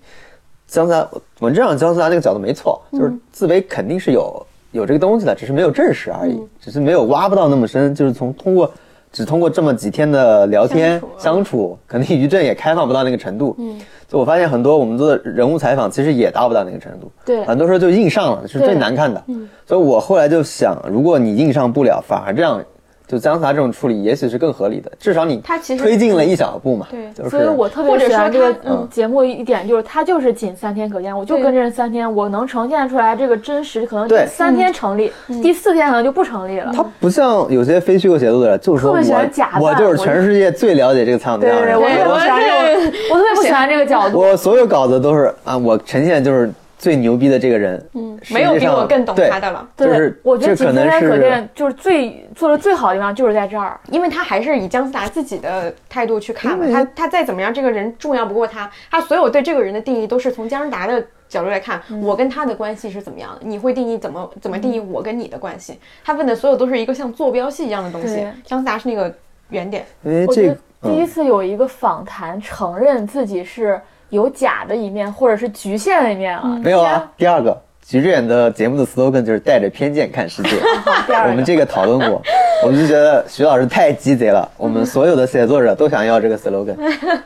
[0.67, 1.09] 姜思达，
[1.41, 8.71] 文正上姜思达那个角度没错，嗯就是自卑肯定是有有这个东西的，只是没有证实而已，嗯只是没有挖不到那么深，就是从通过。
[9.13, 13.55] 只通过这么几天的聊天相处肯定于正也开放不到那个程度。
[13.59, 17.13] 嗯，就我发现很多我们做的人物采访，其实也达不到那个程度。
[17.25, 19.23] 对很多时候就硬上了，是最难看的。
[19.29, 22.63] 嗯所以我后来就想，如果你硬上不了，反而这样，
[23.07, 24.91] 就姜思达这种处理，也许是更合理的。
[24.99, 26.87] 至少你他其实推进了一小步嘛。
[26.91, 36.73] 对就是所以我特别喜欢这个嗯节目一点就是它就是仅三天可见，我就对跟这三天，我能呈现出来这个真实，可能第三天成立，第四天可能就不成立了。
[36.75, 41.81] 它不像有些非虚构写作者，就是说特别喜欢我我就是全世界最了解这个苍井对对对，的人。
[41.81, 44.19] 我特别不喜欢这种，我特别不喜欢这个角度。
[44.19, 46.51] 我所有稿子都是啊，我呈现就是
[46.83, 47.89] 最牛逼的这个人。
[47.95, 53.79] 嗯，没有比我更懂他的了，对，就是我觉得仅三天可见就是最做的最好的地方就是在这儿。
[53.89, 65.79] 因为他还是以姜思达自己的态度去看嘛，他他再怎么样，这个人重要不过他，他所有对这个人的定义都是从姜思达的角度来看，我跟他的关系是怎么样的，你会定义怎么怎么定义我跟你的关系？
[66.05, 69.15] 他问的所有都是一个像坐标系一样的东西对，姜思达是那个
[69.51, 73.81] 原点，因为我觉得第一次有一个访谈承认自己是
[74.13, 76.45] 有假的一面，或者是局限的一面了。
[76.63, 77.11] 没有啊。
[77.17, 80.51] 第二个，徐志远的节目的 slogan 就是带着偏见看世界。
[81.09, 82.21] 第二个我们这个讨论过，
[82.63, 84.47] 我们就觉得徐老师太鸡贼了。
[84.59, 86.77] 我们所有的写作者都想要这个 slogan，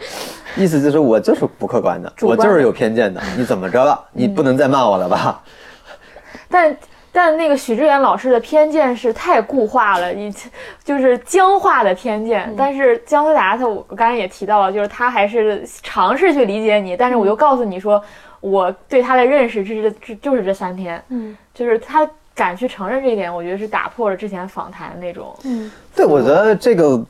[0.56, 3.20] 意思就是我就是不客观的，主观的我就是有偏见的。
[3.36, 4.00] 你怎么着了？
[4.12, 5.42] 你不能再骂我了吧？
[6.48, 6.76] 但
[7.16, 10.52] 但那个许知远老师的偏见是太固化了，以前
[10.84, 12.42] 就是僵化的偏见。
[12.46, 18.04] 嗯但是姜思达他，我刚才也提到了，就是他还是尝试去理解你，但是我嗯又告诉你说，
[18.40, 25.34] 我对他的认识是这就是这三天，嗯就是他敢去承认这一点，我觉得是打破了之前访谈的那种。
[25.44, 27.02] 嗯，对，我觉得这个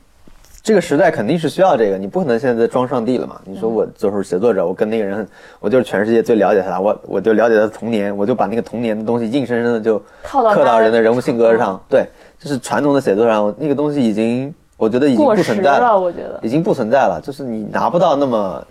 [0.67, 3.39] 这个时代肯定是需要这个，你不可能现在装上帝了嘛。
[3.45, 5.25] 你说我就是写作者，我跟那个人，
[5.61, 11.81] 我就是全世界最了解他，我我就了解他的童年，我就把那个童年的东西硬生生的就刻到人的人物性格上。
[11.87, 12.05] 对，
[12.37, 16.37] 就是传统的写作上那个东西已经，我觉得已经不存在了，我觉得。
[16.41, 18.67] 已经不存在了，就是你拿不到那么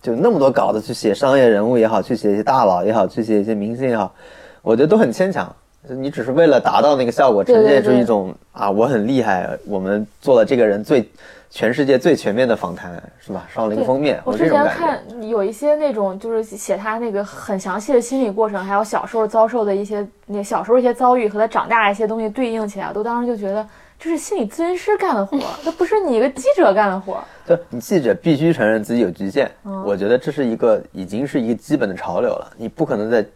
[0.00, 4.14] 就那么多稿子去写商业人物也好，去写一些大佬也好，去写一些明星也好，
[4.62, 5.52] 我觉得都很牵强。
[5.88, 11.08] 就你只是为了达到那个效果，对对呈现出对一种啊我很厉害，我们做了这个人最
[11.50, 13.46] 全世界最全面的访谈，是吧？
[13.52, 14.64] 上了一个封面，我之前。
[14.68, 23.66] 看有一些那种就是写他那个很详细的心理过程，还有小时候遭受的一些那小时候一些遭遇和他长大的一些东西对应起来，我都当时就觉得
[23.98, 27.24] 这是心理咨询师干的活儿， 那不是你一个记者干的活儿。
[27.44, 32.52] 就你记者必须承认自己有局限，嗯我觉得这是一个已经是一个基本的潮流了。
[32.56, 33.26] 你不可能再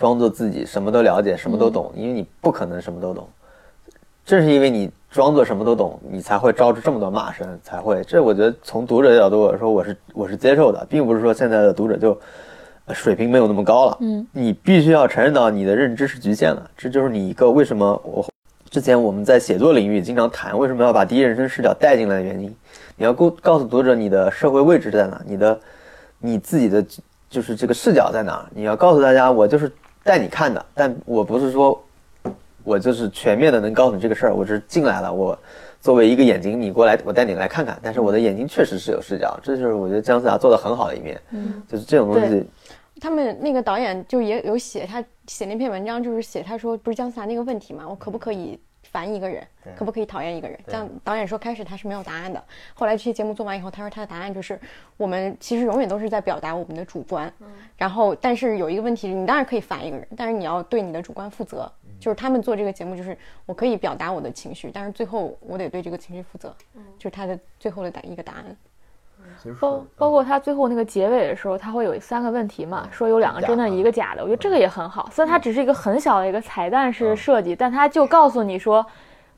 [0.00, 3.28] 装作自己什么都了解、什么都懂，因为你不可能什么都懂。
[4.24, 8.02] 正是因为你装作什么都懂，你才会招致这么多骂声，才会。
[8.04, 12.18] 这我觉得从读者的角度我说，我是我是接受的，并不是说现在的读者就
[12.86, 13.98] 呃水平没有那么高了。
[14.00, 18.26] 嗯，你必须要承认到你的认知是局限的，这就是你一个为什么我
[18.70, 22.54] 之前我们在写作领域经常谈为什么要把第一人称视角带进来的原因。
[22.96, 25.60] 你要告告诉读者你的社会位置在哪，你的
[26.20, 26.84] 你自己的
[27.28, 28.48] 就是这个视角在哪。
[28.54, 29.72] 你要告诉大家，我就是
[30.02, 31.82] 带你看的，但我不是说
[32.64, 35.38] 我就是全面的能告诉你这个事儿，我是进来了，我
[35.80, 37.78] 作为一个眼睛，你过来，我带你来看看。
[37.82, 41.20] 但是我的眼睛确实是有视角，这就是我觉得姜思达做的很好的一面。
[41.30, 42.44] 嗯，就是这种东西，
[43.00, 48.58] 他们那个导演就也有写，他写那篇文章就是写他说不是姜思达那个问题嘛，我可不可以
[48.90, 50.58] 烦一个人，可不可以讨厌一个人？
[50.66, 52.42] 这样导演说开始他是没有答案的，
[52.74, 54.58] 后来这期节目做完以后，他说他的答案就是
[54.96, 57.32] 我们其实永远都是在表达我们的主观，
[57.76, 61.70] 然后但是有一个问题，你当然可以烦一个人，但是你要对你的主观负责。
[61.98, 63.14] 就是他们做这个节目，就是
[63.44, 66.56] 我可以表达我的情绪，但是最后我得对这个情绪负责，
[66.96, 68.56] 就是他的最后的答一个答案。
[69.60, 74.22] 包包括他最后那个结尾的时候，他会有三个问题嘛，说有两个真的，一个假的。
[74.22, 78.84] 我觉得这个也很好，虽然它只是一个很小的一个彩蛋式设计，但他就告诉你说，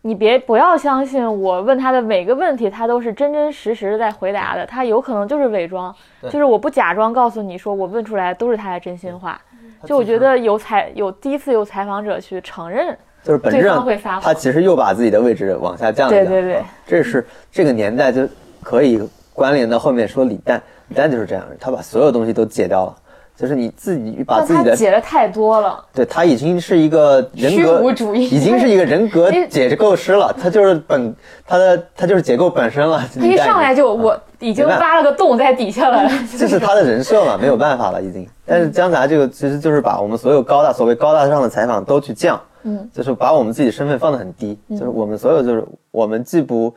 [0.02, 9.40] 你别不要相信我问他的每个问题，他都是真真实实的在回答的，他有可能就是伪装，就是我不假装告诉你说我问出来都是他的真心话。
[9.84, 12.96] 就我觉得有采有第一次有采访者去承认。
[13.24, 16.12] 就是本质上，他其实又把自己的位置往下降了。
[16.12, 18.28] 对对对，这是这个年代就
[18.60, 19.00] 可以
[19.34, 22.94] 关联到后面说李诞，李诞就是这样，他把所有东西都解掉了，
[23.36, 25.84] 就是你自己把自己的解的太多了。
[25.92, 31.14] 对他已经是一个人格主义，已经是一个人格 解构师了，他就是本
[31.46, 33.02] 他的他就是解构本身了。
[33.18, 38.28] 他一上来就我已经挖了个洞在底下了， 这是他的人设嘛，没有办法了已经。
[38.44, 42.40] 但是姜杂这个其实就是把我们所有高大所谓高大上的采访都去降。
[42.64, 46.72] 嗯，就是把我们自己身份放得很低，就是我们所有就是我们既不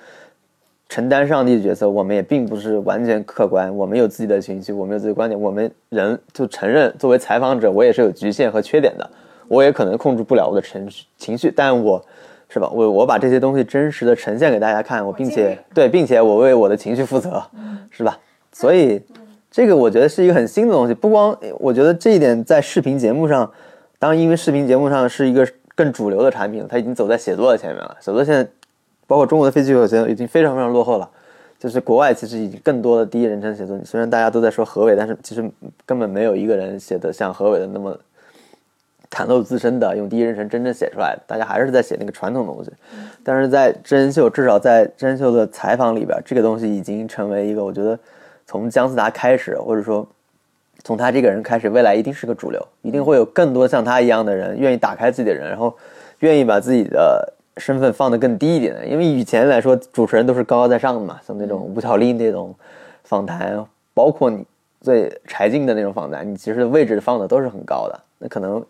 [0.87, 9.09] 承担上帝的角色，我们也并不是完全客观，我们有自己的情绪，我们有自己的观点，我们人就承认作为采访者，我也是有局限和缺点的，
[9.47, 12.01] 我也可能控制不了我的情绪情绪，但我
[12.47, 17.43] 是吧，我我把这些东西真实的呈现给大家看，我并且对，并且我为我的情绪负责，
[17.89, 18.17] 是吧？
[18.51, 19.01] 所以
[19.49, 23.51] 这个我觉得是一个很新的东西，不光我觉得这一点在视频节目上，
[23.97, 25.47] 当然因为视频节目上是一个。
[25.77, 27.97] 更主流的产品，它已经走在写作的前面了。
[27.99, 28.49] 写作现在，
[29.07, 31.09] 包括中国的非虚构写作已经非常非常落后了。
[31.57, 35.43] 就是国外其实已经更多的第一人称写作，虽然大家都在说何伟，但是其实
[35.85, 37.97] 根本没有一个人写的像何伟的那么
[39.09, 41.21] 袒露自身的，用第一人称真正写出来的。
[41.25, 42.71] 大家还是在写那个传统东西。
[43.23, 47.97] 但是在真人秀，至少在真人秀的采访里边，这个东西已经成为一个，我觉得
[48.45, 50.07] 从姜思达开始，或者说。
[50.83, 55.75] 从他这个人开始，未来一定是个主流，一定会有更多像他一样的人，愿意打开自己的人，然后
[56.19, 58.85] 愿意把自己的身份放得更低一点的。
[58.85, 62.53] 因为以前来说，主持人都是高高在上的嘛，像那种吴巧丽那种
[63.03, 64.45] 访谈，包括你
[64.81, 67.99] 最柴静的那种访谈，你其实位置放的都是很高的。
[68.19, 68.63] 那可能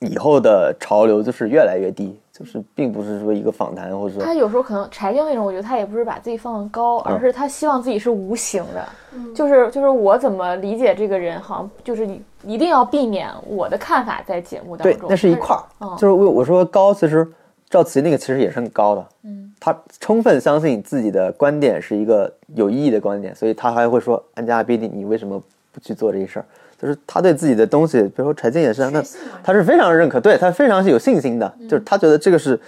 [0.00, 2.18] 以后的潮流就是越来越低。
[2.38, 8.86] 就是并不是说一个访谈，或者说他有时候可能柴静那种，我觉得他也不是把自己放的高，而是他希望自己是无形的，
[9.34, 12.06] 就是就是我怎么理解这个人，好像就是
[12.44, 15.00] 一定要避免我的看法在节目当中。
[15.00, 17.26] 对，那是一块儿，就是我我说高，其实
[17.68, 25.42] 赵琦那个其实也是很高的，嗯，他充分相信自己的观点是一个有意义的观点，所以他还会说安家必定，你为什么
[25.72, 26.44] 不去做这些事儿？
[26.80, 29.02] 就是他对自己的东西，比如说柴静也是，那
[29.42, 32.58] 他是非常认可，对他非常是有信心的，就是他觉得这个是，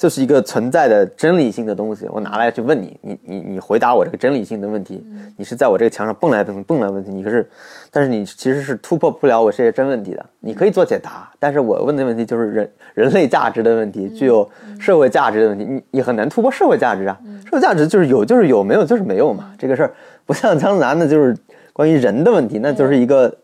[0.00, 7.46] 就是一个存在的真理性的东西，我拿来去问你，你你你回答我这个真理性的问题，你是在我这个墙上蹦来蹦蹦来问题，你可是，
[7.90, 14.48] 但是你其实是突破不了我这些真问题的，你可以做解答，但是我问的问题就是人人类价值的问题，具有
[14.78, 19.92] 社会价值的问题，你你很难突破社会价值啊，社会价值就是有就是有，没有就是没有嘛，这个事儿。
[20.24, 21.36] 不像江南的，就是
[21.74, 23.36] 关于人的问题，那就是一个。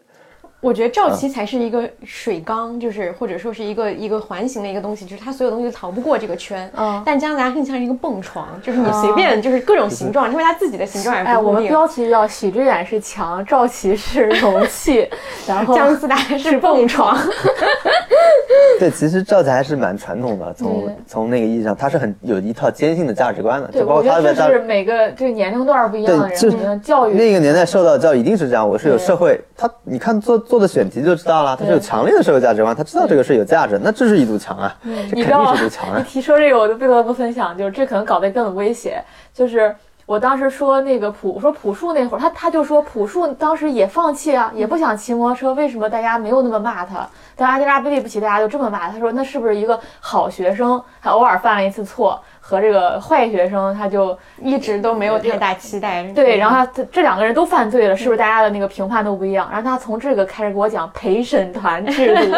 [0.67, 6.69] 我觉得赵琦才是一个水缸，就是或者说是一个一个环形的一个东西，就是他所有东西都逃不过这个圈。
[6.77, 15.09] 嗯，但姜达更像是一个蹦床，就是你随便就是各种形状，因为他自己的形状也哎，我们标题叫许知远是墙，赵琦是容器，
[15.47, 17.17] 然后姜思达是蹦床。
[18.81, 23.69] 对，其实赵琦还是蛮传统的，从从那个意义上，他是很有一套坚信的价值观的。
[23.69, 28.69] 对，包括他的是每个这个年龄段不一样的人，教育那个年代受到的教育一定是这样。
[28.69, 30.56] 我是有社会，他你看做做。
[30.57, 35.99] 做的选题就知道了，他是有强烈的社会价值观，他知道这个是有价值，那这是一堵墙啊，这肯定是堵墙啊。
[35.99, 39.05] 你提说这个，我就不得不分享，就是这可能搞得更危险。
[39.35, 39.77] 就是
[40.07, 47.07] 我当时说那个朴，我说朴树那会儿，他他就说朴树当时也放弃啊，也不想骑摩托车，为什么大家没有那么骂他？
[47.37, 48.99] 但阿加拉对不起，大家就这么骂他？
[48.99, 52.19] 说那是不是一个好学生，还偶尔犯了一次错？
[52.49, 56.05] 和这个坏学生，他就一直都没有太大期待。
[56.13, 59.49] 对，然后他这两个人都犯罪了，是不是大家的那个评判都不一样？
[59.51, 62.33] 然后他从这个开始给我讲陪审团制度，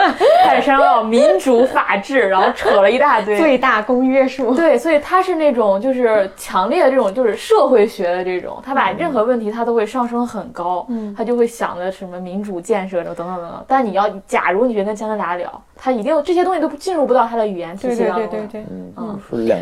[0.47, 4.55] 开始上到民主法治，然后扯了一大堆最大公约数。
[4.55, 13.65] 对，所以他是那种就是强烈的这种就是社会学的这种，他把任何问题他都会上升很高，嗯，他就会想着什么民主建设等等等等。
[13.69, 15.63] 但你要假如你觉得跟加拿大聊。
[15.81, 18.29] 他一定这些东西都进入不到他的语言体系当中。
[18.29, 19.61] 对对对对对，嗯，是两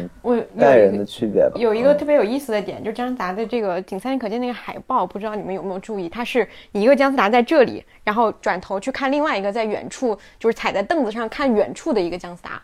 [0.59, 1.53] 代人的区别吧。
[1.57, 6.09] 有一个特别有意思的点，就是姜思达的这个仅三眼可见那个海报，不知道你们有没有注意？
[6.09, 12.63] 他是一个姜思达在这里，然后转头去看另外一个在远处，就是踩在凳子上看远处的一个姜思达。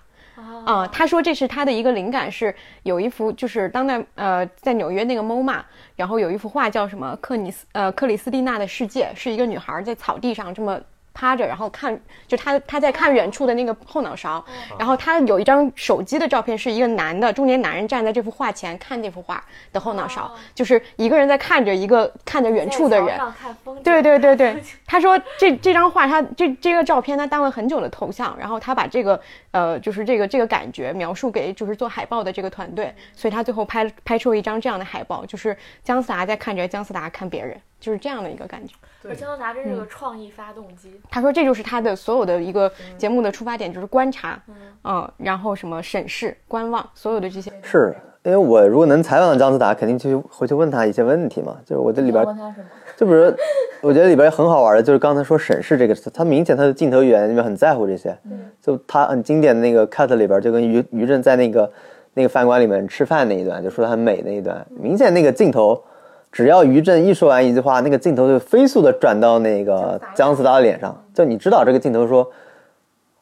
[0.64, 2.54] 啊，他说这是他的一个灵感，是
[2.84, 5.60] 有一幅就是当代呃在纽约那个 MoMA，
[5.94, 10.80] 然后有一幅画叫什么克尼斯呃克里斯蒂娜的世界，是一个女孩在草地上这么。
[11.14, 14.44] 趴着，然后看，就他他在看远处的那个后脑勺，
[14.78, 23.18] 然后他有一张手机的照片，是一个男的中年男人站在这幅画前看这幅画的后脑勺，就是一个人在看着一个看着远处的人，
[23.82, 29.20] 对对对对，他说这这张画，他这这个照片他当了很久的头像，然后他把这个
[29.51, 38.74] 呃，就是这个这个感觉描述给就是做海报的这个团队，所以他最后拍拍出了一张这样的海报，就是姜思达在看着姜思达看别人，就是这样的一个感觉。
[39.09, 41.00] 而姜思达真是个创意发动机。
[41.10, 44.40] 他说这就是他的所有的一个节目的出发点，就是观察，
[44.84, 47.52] 嗯，然后什么审视、观望，所有的这些。
[47.62, 51.56] 是因为我如果能采访到姜思达，肯定去回去问他一些问题嘛。
[51.66, 52.64] 就是我这里边问他什么？
[52.96, 53.34] 就比如，
[53.80, 58.16] 我觉得里边很好玩的，就是刚才说审视这个词，他明显他的镜头语言里面很在乎这些。
[58.24, 61.68] 嗯就他很经典的那个 cut 里边，就跟于于震在那个
[62.14, 65.82] 那个饭馆里面吃饭那一段，就说他很美那一段，明显那个镜头，
[66.32, 72.28] 只要于震一说完一句话，那个镜头就飞速的转到那个姜思达的脸上，就你知道这个镜头说。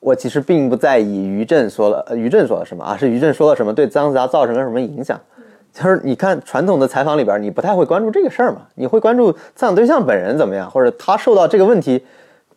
[0.03, 5.21] 我其实并不在意于震说了，呃于震说了什么，啊是于震说了什么对姜思达造成了什么影响。
[5.75, 11.99] 就是你看传统的采访里边，你不太会关注这个事儿嘛，你会关注采访对象本人怎么样，或者他受到这个问题，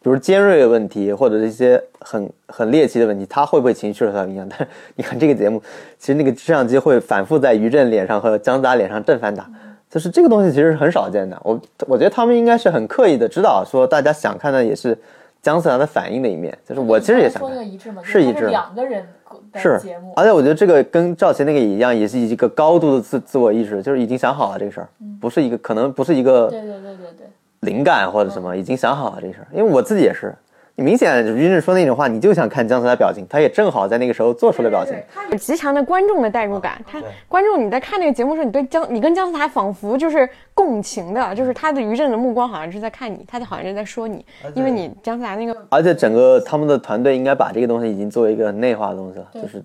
[0.02, 4.48] 比如尖锐的问题，或者一些很很猎奇的问题，他会不会情绪受到影响？
[4.50, 5.62] 但是你看这个节目，
[6.00, 9.46] 其实那个摄像机会反复在于震脸上和姜思达脸上正反打，
[9.94, 11.40] 就是这个东西其实是很少见的。
[11.44, 14.98] 我我觉得他们应该是很刻意的知道说大家想看的也是
[15.40, 17.64] 姜思达的反应的一面，就是我其实也想看说那个。
[17.64, 18.02] 一致吗？
[18.04, 19.06] 是一致两个人
[19.52, 24.90] 的是节目，而且我觉得这个跟赵琦那个也一样，也是一个高度的自自我意识，就是已经想好了这个事儿，
[25.22, 27.28] 不是一个可能不是一个对对对对对。
[27.60, 29.48] 灵感或者什么，已经想好了这个事儿。
[29.54, 30.34] 因为我自己也是，
[30.76, 34.96] 你明显于震说那种话，你就想看姜思达表情，他也正好在那个时候做出了表情。
[35.30, 36.82] 有极强的观众的代入感。
[36.88, 44.26] 他观众你在看那个节目的时候，你对姜，你跟姜思达仿佛就是共情的，就是他的余震的目光好像是在看你，他好像是在说你，
[44.56, 49.64] 因为你姜思达那个而且整个他们的团队应该把这个东西已经作为一个内化的东西了，就是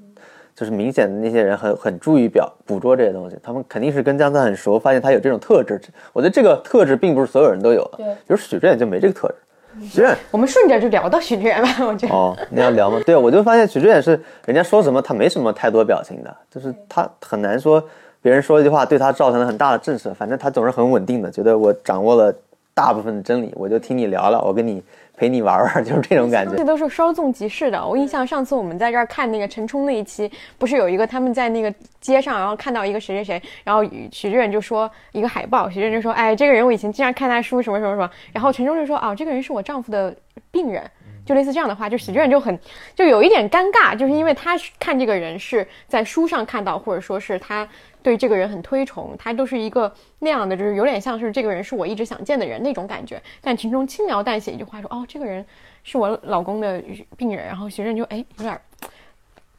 [0.54, 5.80] 就是明显的那些人很很注意表捕捉这些东西，他们肯定是跟姜思达很熟，发现他有这种特质。
[6.12, 9.34] 我觉得这个特质并不是所有人都有的，比如许志远就没这个特质。
[9.82, 12.14] 许震我们顺着就聊到许志远吧， 我觉得。
[12.14, 13.00] 哦，你要聊吗？
[13.06, 17.82] 对，我就发现许志远是人家说什么他没什么太多表情的，就是他很难说
[18.20, 22.34] 别人说一句话对他造成了很大的震慑，反正他总是很稳定的，觉得我掌握了
[22.74, 24.82] 大部分的真理，我就听你聊了，我跟你
[25.18, 26.64] 陪你玩玩， 就是这种感觉这。
[26.64, 27.84] 都是稍纵即逝的。
[27.84, 33.82] 我印象上次我们在这儿看那个陈冲那一期，不是有一个他们在那个街上，然后看到一个谁谁谁，然后
[34.12, 40.14] 许志远就说一个海报，许志远就说，哎，这个人我以前经常看他书什么什么什么，然后陈冲就说，啊，这个人是我丈夫的
[40.52, 40.88] 病人。
[41.28, 42.58] 就类似这样的话，就喜剧人就很
[42.94, 47.68] 就有一点尴尬，就是因为他看这个人是在书上看到，或者说是他
[48.02, 53.22] 对这个人很推崇，他都是一个那样的，就是有点像是这个人是我一直想见的人那种感觉。
[53.42, 55.44] 但其中轻描淡写一句话说，哦，这个人
[55.84, 56.82] 是我老公的
[57.18, 58.60] 病人，然后许志远就哎有点儿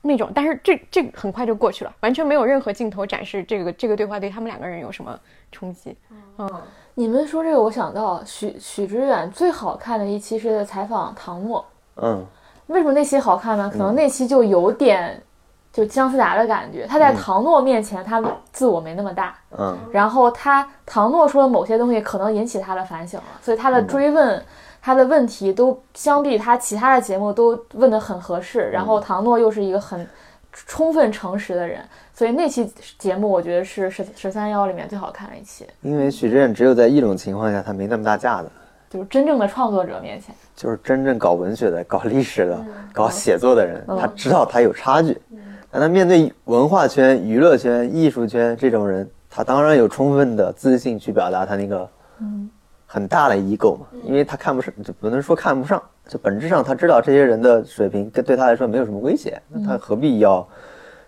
[0.02, 5.20] 那种，但是这这很快就过去了，完全没有任何镜头展示这个这个对话对他们两个人有什么
[5.52, 5.96] 冲击。
[6.10, 6.50] 嗯，
[7.00, 11.66] 你们说这个，我想到许许知远最好看的一期是采访唐诺。
[11.96, 12.22] 嗯，
[12.68, 13.70] 为什么那期好看呢？
[13.72, 15.24] 可能那期就有点
[15.72, 18.22] 就姜思达的感觉，他在唐诺面前，他
[18.52, 19.34] 自我没那么大。
[19.58, 24.44] 嗯，然后他唐诺说的某些东西可能引起他的反省了，所以他的追问、
[24.82, 28.70] 他的问题都相比他其他的节目都问得很合适。
[28.72, 30.06] 然后唐诺又是一个很
[30.52, 31.82] 充分诚实的人，
[32.14, 38.50] 所以那期节目我觉得是十十三幺里面最好看的一期，因为许志远只有在一种情况下他没那么大架子，
[38.90, 40.34] 就是真正的创作者面前。
[40.56, 45.18] 就是真正搞文学的、搞历史的、搞写作的人，他知道他有差距。
[45.72, 51.90] 但他面对文化圈、娱乐圈、艺术圈这种人，他当然有充分的自信去表达他那个
[52.86, 60.46] 很大的 ego 嘛，因为他看不上，就不能说看不上，就本质上他知道这些人的水平跟对他来说没有什么威胁，那他何必要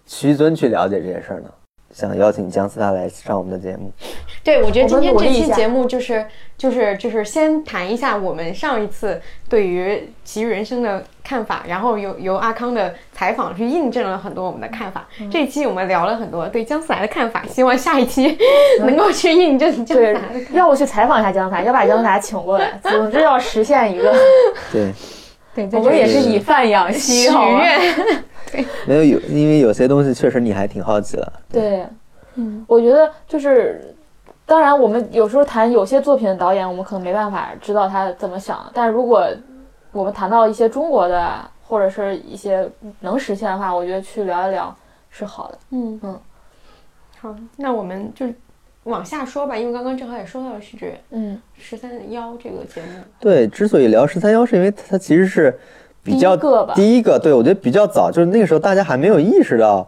[0.06, 1.50] 屈尊去了解这些事儿呢？
[1.94, 3.92] 想邀请姜思达来上我们的节目，
[4.44, 6.26] 对，我觉得今天这期节目就是
[6.58, 9.90] 就是就是先谈一下我们上一次对于
[10.24, 15.08] 《奇遇人生》的看法，然后由由阿康的采访去印证了很多我们的看法。
[15.20, 18.38] 嗯这一期我们聊了很多对姜思达的看法，希望下一期
[18.82, 22.80] 能够去印证姜思对达的看法。，要不去采访一下姜思达，要把姜思达请过来。
[22.84, 24.14] 总之要实现一个，
[24.72, 24.92] 对，
[25.54, 27.62] 对，我们也是以饭养许息，好吗？
[27.64, 28.24] 愿。
[28.86, 31.88] 没有有，因为有些东西确实你还挺好奇的，对，
[32.36, 33.96] 嗯，我觉得就是，
[34.46, 39.26] 当然我们有时候谈有些作品的导演，我们可能没办法知道他怎么想，但如果
[39.94, 41.34] 我们谈到一些中国的
[41.66, 42.70] 或者是一些
[43.00, 44.76] 能实现的话，我觉得去聊一聊
[45.10, 45.58] 是好的。
[45.70, 46.20] 嗯嗯，
[47.22, 48.26] 好，那我们就
[48.84, 55.58] 往下说吧，因为刚刚正好也说到了许知远嗯，十三幺这个节目，对，之所以聊十三幺，是因为它其实是
[56.04, 56.74] 比较第一个吧。
[56.74, 59.88] 第一个，对我觉得比较早，就是那个时候大家还没有意识到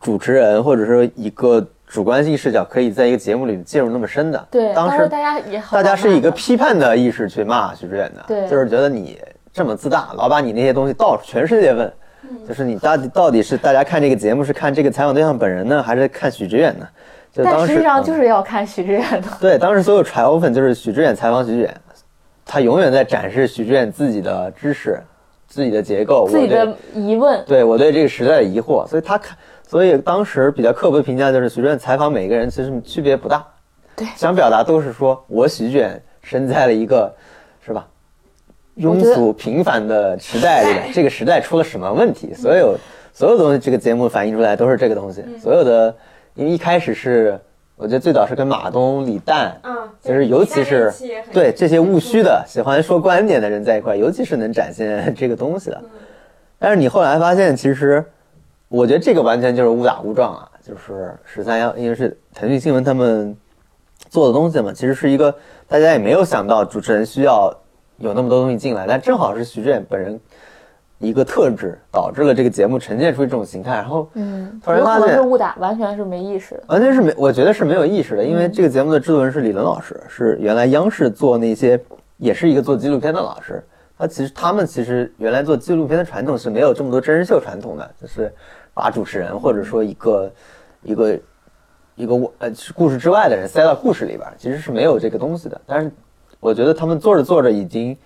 [0.00, 4.48] 主持人或者说一个主观性视角可以在一个节目里介入那么深的。
[4.50, 8.48] 对，当时时大家也好大家是一个批判的意识去骂许知远的，对。
[8.48, 9.18] 就是觉得你
[9.52, 11.92] 这么自大，老把你那些东西到处全世界问，
[12.46, 16.88] 就是你到底到底是大家看这个节目是看这个采访对象本人呢，还是看许知远呢？
[17.34, 19.28] 但实际上嗯就是要看许志远的。
[19.40, 21.74] 对，当时所有 triumphant 就是许志远采访许知远，
[22.44, 25.00] 他永远在展示许志远自己的知识、
[25.46, 29.36] 自己的结构、自己的疑问，对我对这个时代的疑惑，所以他看，
[29.66, 33.46] 所以当时比较刻薄的评价就是许志远采访每个人其实区别不大，
[33.94, 37.14] 对想表达都是说我许知远身在了一个，
[37.64, 37.86] 是吧？
[38.78, 42.32] 庸俗平凡的时代里面，这个时代出了什么问题？
[42.32, 42.76] 所有
[43.12, 45.24] 所有东西，这个节目反映出来都是这个东西。
[45.42, 45.92] 所有的，
[46.38, 47.36] 因为一开始是，
[47.74, 50.92] 我觉得最早是跟马东、李诞，啊，就是尤其是
[51.32, 55.82] 对这些务虚的、喜欢说观点的人在一块，尤其是能展现这个东西的。
[56.56, 58.04] 但是你后来发现，其实
[58.68, 63.36] 我觉得这个完全就是误打误撞啊，就是十三幺，因为是腾讯新闻他们
[64.08, 65.34] 做的东西嘛，其实是一个
[65.66, 67.52] 大家也没有想到主持人需要
[67.96, 70.20] 有那么多东西进来，但正好是徐志远本人
[70.98, 76.64] 一个特质，导致了这个节目呈现出这种形态，然后嗯，突然发现是误打，完全是没意识的。
[76.66, 81.80] 完全是没，我觉得是没有意识的，因为这个节目的制作人是李伦老师，是原来央视做那些，
[82.16, 83.62] 也是一个做纪录片的老师。
[83.96, 88.32] 他其实他们其实原来做纪录片的传统是没有这么多真人秀传统的，就是
[88.74, 90.32] 把主持人或者说一个
[90.82, 91.18] 一个
[91.94, 95.60] 一个呃故事之外的人塞到故事里边，其实是没有这个东西的。
[95.64, 95.90] 但是
[96.40, 97.96] 我觉得他们做着做着已经。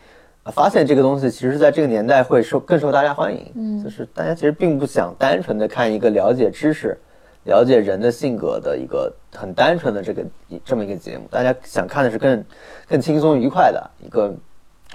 [0.45, 6.99] 呃发现这个东西其实在这个年代会受更受大家欢迎，嗯，就是大家其实并不想单纯的看一个了解知识、
[7.45, 10.25] 了解人的性格的一个很单纯的这个
[10.65, 12.45] 这么一个节目，大家想看的是更
[12.89, 14.35] 更轻松愉快的一个，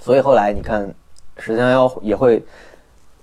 [0.01, 0.93] 所以后来你看
[1.37, 2.43] 十三幺也会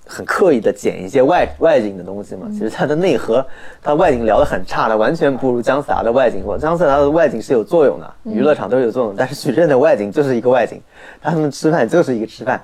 [0.06, 3.44] 很刻意的剪一些外外景的东西嘛，其实它的内核，
[3.82, 6.42] 它外景聊得很差的，完全不如姜思达的外景。
[6.44, 10.80] 我姜思达的外景是有作用的，娱乐场都是有作用，但是许震的外景就是一个外景，
[11.22, 12.60] 他们吃饭就是一个吃饭。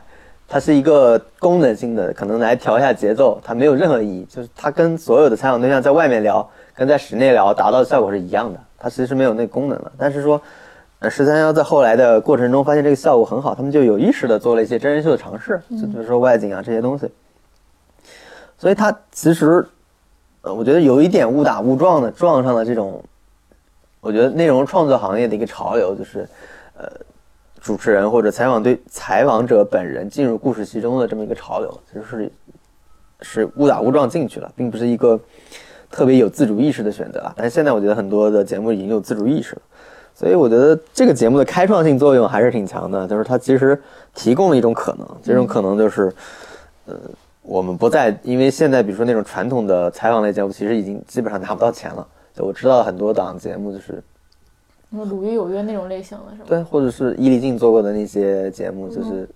[0.52, 4.26] 它是一个功能性的，可能来调一下节奏，它没有任何意义。
[4.28, 6.44] 就是它跟所有的采访对象在外面聊，
[6.74, 9.92] 跟在室内聊达到的效果是一样的，它其实没有那个功能了。
[9.96, 10.42] 但是说，
[10.98, 17.08] 呃，十三幺在后来的过程中发现这个效果很好，他们就有意识的做了一些真人秀的尝试，就比如说外景啊这些东西。
[18.60, 19.66] 所以它其实，
[20.42, 23.02] 呃，我觉得有一点误打误撞的撞上了这种，
[24.00, 26.28] 我觉得内容创作行业的一个潮流，就是，
[26.76, 26.86] 呃。
[27.62, 32.32] 主持人或者采访对采访者本人进入故事其中的这么一个潮流，其实是
[33.20, 35.20] 是误打误撞进去了，并不是一个
[35.90, 37.34] 特别有自主意识的选择啊。
[37.36, 39.62] 但是现在我觉得很多的节目已经有自主意识了，
[40.14, 43.78] 所以我觉得这个节目的开创性作用还是挺强的，就是它其实
[44.14, 46.10] 提供了一种可能，这种可能就是，
[46.86, 46.94] 呃，
[47.50, 52.06] 我们不再因为现在比如说那种传统的采访类节目，其实已经基本上拿不到钱了。
[52.32, 54.00] 就我知道很多档节目就是。
[54.90, 56.44] 鲁豫有约》那种类型的是吗？
[56.46, 59.28] 对，或者是伊丽静做过的那些节目，就是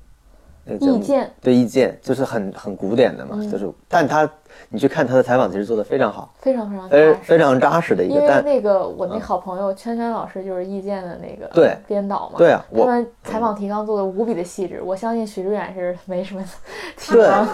[0.80, 4.28] 意见对意见，就是很很古典的嘛，就是，但他
[4.70, 16.42] 你去看他的采访，其实做的非常好，非常非常非非常扎实的一个，因为但那个我那好朋友圈圈老师就是意见的那个对编导嘛，对啊我他们采访提纲做的无比的细致，我相信许志远是没什么
[16.96, 17.46] 提纲，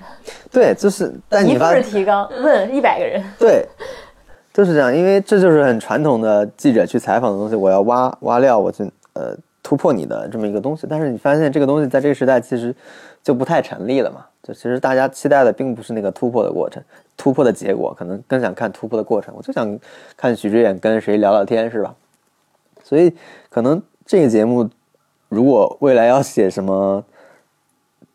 [0.50, 3.66] 对，就是，但你发是提纲问一百个人，对，
[4.52, 10.86] 就是这样，因为这就是很传统的记者去采访的东西，我要挖挖料，我去呃突破你的这么一个东西。
[10.88, 12.72] 但是你发现这个东西在这个时代其实
[13.24, 14.24] 就不太成立了嘛？
[14.44, 16.80] 就其实大家期待的并不是那个突破的过程，
[17.16, 19.34] 突破的结果，可能更想看突破的过程。
[19.36, 19.76] 我就想
[20.16, 21.94] 看许知远跟谁聊聊天，是吧？
[22.82, 23.12] 所以
[23.48, 24.68] 可能这个节目
[25.30, 27.02] 如果未来要写什么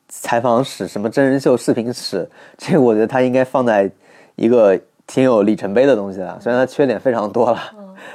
[0.07, 3.89] 采访史、什么真人秀视频史，这个我觉得它应该放在
[4.35, 6.39] 一个挺有里程碑的东西了。
[6.39, 7.59] 虽然它缺点非常多了，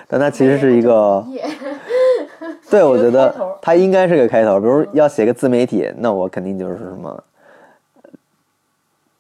[0.07, 1.27] 但它其实是一个，
[2.71, 4.61] 对我觉得它应该是个开头。
[4.61, 7.25] 比如要写个自媒体，那我肯定就是什么。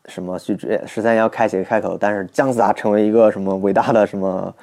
[0.06, 4.54] 什么许知十三幺开启个开头，但是姜思达成为一个什么伟大的什么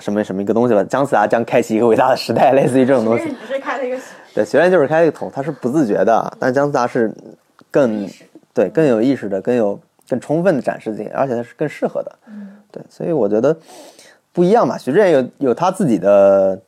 [0.00, 0.84] 什么什么一个东西了？
[0.84, 3.24] 姜思达将开启一个伟大的时代， 类似于这种东西。
[3.46, 3.96] 只是开了一个
[4.34, 7.14] 对，学院就是开了一个头，他是不自觉的，但姜思达是
[7.70, 8.08] 更
[8.52, 9.78] 对更有意识的、更有
[10.08, 12.12] 更充分的展示自己，而且他是更适合的。
[12.72, 13.56] 对，所以我觉得
[14.32, 14.76] 不一样嘛。
[14.76, 16.60] 徐志远有有他自己的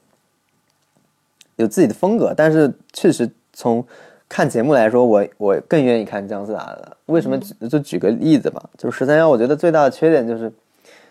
[1.59, 3.85] 有自己的风格，但是确实从
[4.29, 6.97] 看节目来说，我我更愿意看姜思达的。
[7.07, 7.39] 为什么？
[7.69, 10.53] 就举个例子吧，就是十三幺，我觉得最大的缺点就是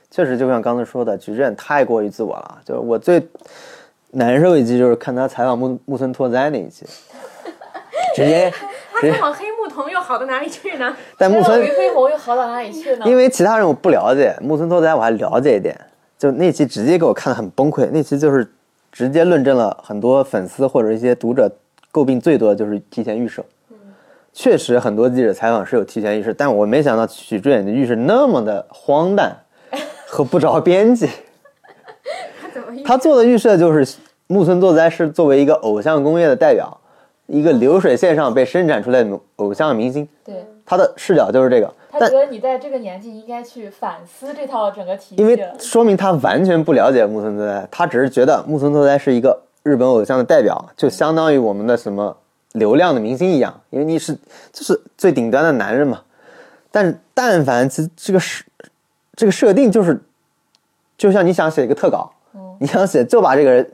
[0.09, 2.59] 确实就像刚才说的，矩阵太过于自我了。
[2.63, 3.27] 就是我最
[4.11, 6.85] 难受一集就是看他采访木木村拓哉那一集，
[8.15, 8.49] 直接
[8.93, 10.95] 他采访黑木瞳又好到哪里去呢？
[11.17, 13.05] 但木村于飞鸿又好到哪里去呢？
[13.05, 15.77] 因为其他人我不了解，木村拓哉我还了解一点，
[16.17, 17.89] 就那期直接给我看的很崩溃。
[17.91, 18.47] 那期就是
[18.97, 21.51] 直接论证了很多粉丝或者一些读者
[21.93, 23.45] 诟病最多的就是提前预设。
[24.33, 29.37] 确实很多记者采访是有提前预设，但我没想到许志远的预设那么的荒诞
[30.07, 31.07] 和不着边际。
[32.83, 36.81] 他做的预设就是木村拓哉是作为一个偶像工业的代表，
[37.27, 41.73] 一个流水线上被生产出来的偶像明星，对他的视角就是这个。
[41.89, 52.15] 他觉得你在这个年纪应该去反思这套整个体系，因为说明他完全不了解木村拓哉，他只是觉得木村拓哉是一个日本偶像的代表，就相当于我们的什么
[52.51, 54.13] 流量的明星一样，因为你是
[54.51, 56.01] 就是最顶端的男人嘛。
[56.69, 58.43] 但是但凡这这个设
[59.15, 59.99] 这个设定就是，
[60.97, 62.11] 就像你想写一个特稿，
[62.59, 63.71] 你想写就把这个人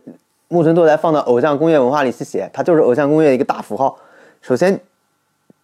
[0.47, 3.97] 木村拓哉放到偶像工业文化里去写，他就是偶像工业一个大符号。
[4.41, 4.79] 首先，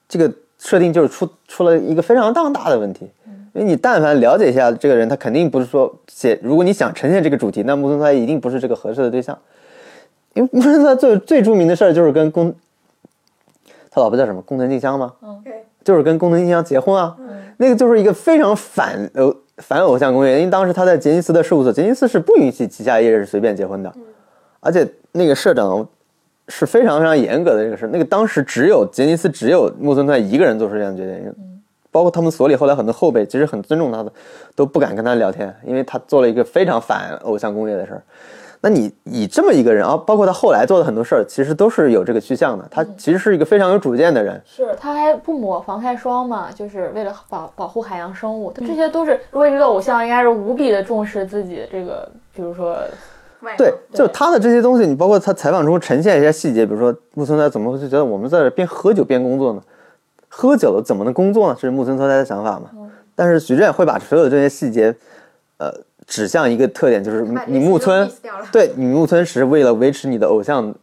[0.09, 0.29] 这个
[0.59, 3.09] 设定就是出出了一个非常当大的问题，
[3.53, 9.37] 因为你但凡了解一下这个人，他肯定不是说写，如果你想呈现这个主题，那木村拓哉一定不是这个合适的对象，
[10.33, 12.53] 因为木村拓哉最最著名的事儿就是跟宫，
[13.89, 14.41] 他老婆叫什么？
[14.41, 15.13] 宫藤静香吗？
[15.43, 17.15] 对，就是跟宫藤静香结婚啊，
[17.57, 23.91] 那个就是一个非常反呃反偶像工业，因为当时他在杰尼斯的事务所，杰尼斯是不允许旗下艺人随便结婚的，
[24.59, 25.87] 而且那个社长
[26.49, 31.33] 是非常非常严格的这个事，那个当时只有杰尼斯只有木村拓哉一个人做出这样的决定，
[31.91, 34.11] 包括他们所里后来很多后辈其实很尊重他的，
[34.55, 38.03] 都不敢跟他聊天，因为他做了一个非常反偶像工业的事儿。
[38.61, 42.67] 那你以这么一个人啊，包括他后来做的很多事儿，其实都是有这个趋向的。
[42.69, 52.81] 他其实是一个非常有主见的人，是他还不抹防晒霜嘛，就是为了保保护海洋生物，这些都是如果一个偶像应该是无比的重视自己这个，比如说外
[53.57, 59.61] 对貌，就他的这些东西，你包括他采访中呈现一些细节，比如说木村在怎么会觉得我们在这边喝酒边工作呢？
[60.27, 61.55] 喝酒了怎么能工作呢？
[61.55, 62.69] 这是木村拓哉的想法嘛？
[63.15, 64.93] 但是徐震会把所有的这些细节，
[65.57, 65.73] 呃，
[66.05, 68.09] 指向一个特点，就是你木村
[68.51, 70.73] 对你木村是为了维持你的偶像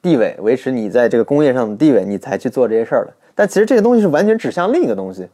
[0.00, 3.12] 地位，维持你在这个工业上的地位，你才去做这些事儿的。
[3.34, 5.26] 但其实这些东西是完全指向另一个东西。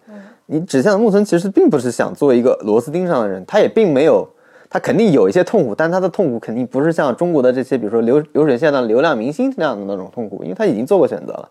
[0.46, 4.28] 你指向的木村其实并不是想做一个螺丝钉上的人，他也并没有，
[4.72, 11.46] 他肯定有一些痛苦，但他的痛苦肯定不是像中国的这些，比如说流流水线的流量明星那样的那种痛苦，因为他已经做过选择了，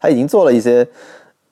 [0.00, 0.86] 他已经做了一些。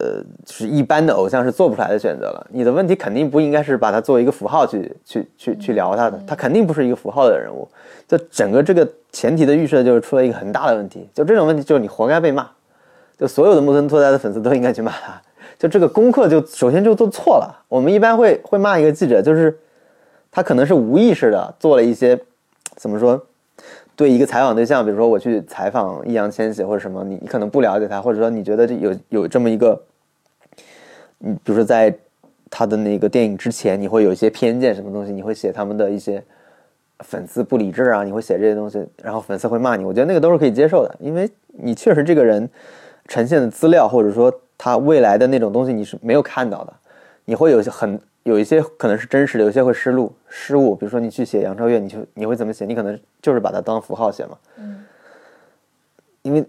[0.03, 2.47] 呃，就是一般的偶像是做不出来的选择了。
[2.51, 7.69] 你的问题肯定不应该是把它作为一个符号去去去去聊他的，他肯定不是一个符号的人物。
[8.09, 11.07] 就整个这个前提的预设就是出了一个很大的问题。
[11.13, 12.49] 就这种问题，就是你活该被骂。
[13.19, 15.21] 就所有的木村拓哉的粉丝都应该去骂他。
[15.59, 17.55] 就这个功课就首先就做错了。
[17.69, 19.55] 我们一般会会骂一个记者，就是
[20.31, 22.19] 他可能是无意识的做了一些
[22.77, 23.21] 怎么说，
[23.97, 29.83] 对一个采访对象，比如说我去采访易烊千玺或者什么，你你可能不了解他，或者说你觉得这有有这么一个。
[31.23, 31.95] 你比如说，在
[32.49, 35.13] 他的那个电影之前，你会有一些偏见，什么东西？
[35.13, 36.25] 你会写他们的一些
[37.01, 39.85] 粉丝不理智啊，你会写这些东西，然后粉丝会骂你。
[39.85, 42.49] 我觉得那个都是可以接受的，因为你确实这个人
[43.07, 46.73] 呈现的资料，或者说他未来的那种东西，你是没有看到的。
[47.27, 50.75] 你会有很有一些可能是真实的，有些会失误失误。
[50.75, 52.65] 比如说你去写杨超越，你就你会怎么写？
[52.67, 54.37] 你可能就是把它当符号写嘛。
[54.59, 54.85] 嗯。
[56.23, 56.45] 因为。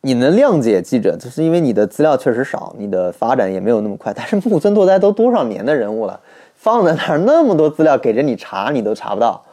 [0.00, 4.14] 你能谅解记者，就是因为你的资料确实少，你的发展也没有那么快。
[4.14, 6.18] 但是木村拓哉都多少年的人物了，
[6.54, 9.44] 放在那儿那么多资料给着你查，你都查不到。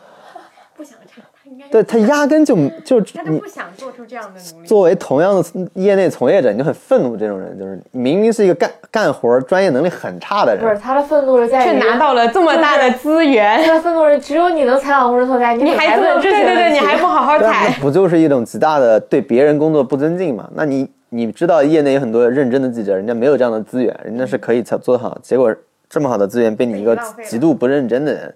[1.72, 4.68] 对他压根就就你他都不想做出这样的努力。
[4.68, 5.44] 作为同样的
[5.74, 7.16] 业内从业者，你就很愤怒。
[7.18, 20.50] 这种人就是明明是一个干干活专业能力很差的人，不是他的愤怒是在于却拿到了这么大的资源，他的愤怒是只有你能采访木村拓家，你你还对对对，你还不好好采，不就是一种极大的对别人工作不尊敬嘛？
[20.54, 25.54] 那你你知道业内有很多认真的记者，人家没有这样的资源，人家是可以做做好，结果
[25.90, 28.36] 这么好的资源被你一个极度不认真的人，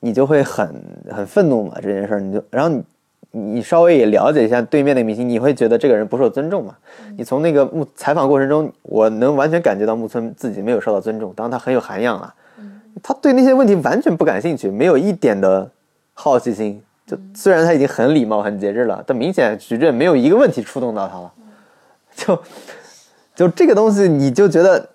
[0.00, 0.74] 你就会很
[1.10, 1.74] 很愤怒嘛？
[1.82, 2.82] 这件事儿你就然后你。
[3.30, 6.74] 你稍微也了解一下对面的明星，你会觉得这个人不受尊重嘛？
[7.18, 12.34] 你从那个木采访过程中，我能完全感觉到木村自己没有受到尊重，当然他很有涵养啊，
[13.02, 15.70] 他对那些问题完全不感兴趣，没有一点的
[16.14, 16.82] 好奇心。
[17.06, 21.32] 就虽然他已经很礼貌、很节制了，但明显徐震没有一个问题触动到他了。
[22.16, 22.42] 就
[23.34, 24.88] 就这个东西，你就觉得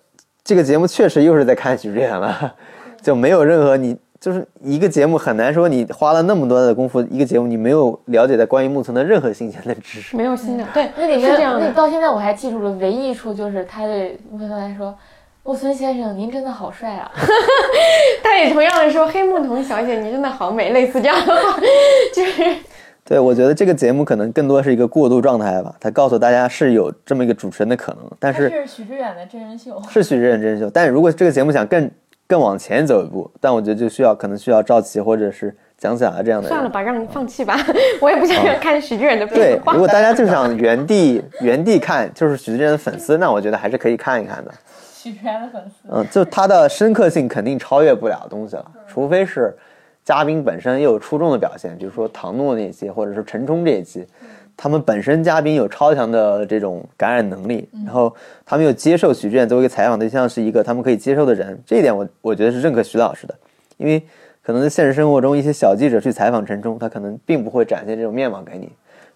[0.44, 2.56] 这个节目确实又是在看徐志远了，
[3.00, 10.16] 就没有任何你就是一个节目很难说你花了那么多的功夫，一个节目你没有了解的关于木村的任何新鲜的知识。
[10.16, 11.68] 没有新的，对，那里面是这样的。
[11.68, 14.96] 那到现在我还记住了唯一一处就是他对木村拓哉说
[15.44, 17.12] ：“木村先生，您真的好帅啊！
[18.24, 21.60] 他也同样的说：“黑木瞳小姐，您真的好美。”类似这样的话，
[22.16, 22.56] 就是
[23.04, 31.92] 对，我觉得这个节目可能更多是一个过渡状态吧，他告诉大家是有这么一个主持人的可能，但是是许知远的真人秀，是许知远真人秀，但如果这个节目想更
[32.34, 36.50] 更往前走一步，但我觉得就需要可能需要赵琦或者是姜思牙这样的人。
[36.50, 37.56] 算了吧，让你放弃吧，
[38.02, 39.78] 我也不想看许志远的变，化如。
[39.78, 44.52] 果大家就 想原地原地看，就是许志远的粉丝，那我觉得还是可以看一看的。
[44.98, 45.88] 许志远的粉丝。
[45.92, 49.56] 嗯，就他的深刻性肯定超越不了东西了，除非是
[50.04, 54.08] 嘉宾本身又有出众的表现，比如说唐诺那一期，或者是陈冲这一期，
[54.56, 58.14] 他们本身嘉宾有超强的这种感染能力，然后
[58.46, 63.36] 他们又接受许志远作为一个采访对象是一个他们可以接受的人，这一点我我觉得是认可徐老师的，
[63.78, 64.02] 因为
[64.42, 68.70] 可能在现实生活中一些小记者去采访陈冲，他可能并不会展现这种面貌给你，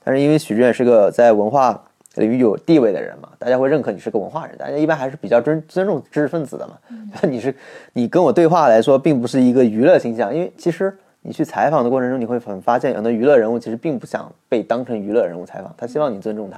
[0.03, 1.83] 但是因为许志远是个在文化
[2.15, 6.75] 领域有地位的人嘛，大家会认可你是个文化人，大家一般还是比较尊尊重知识分子的嘛。
[7.29, 7.53] 你是
[7.93, 10.97] 你跟我对话来说，并不是一个娱乐形象，因为其实
[11.27, 16.57] 你去采访的过程中，你会很发现，很多娱乐人物其实并不想被当成娱乐人物采访，他希望你尊重他，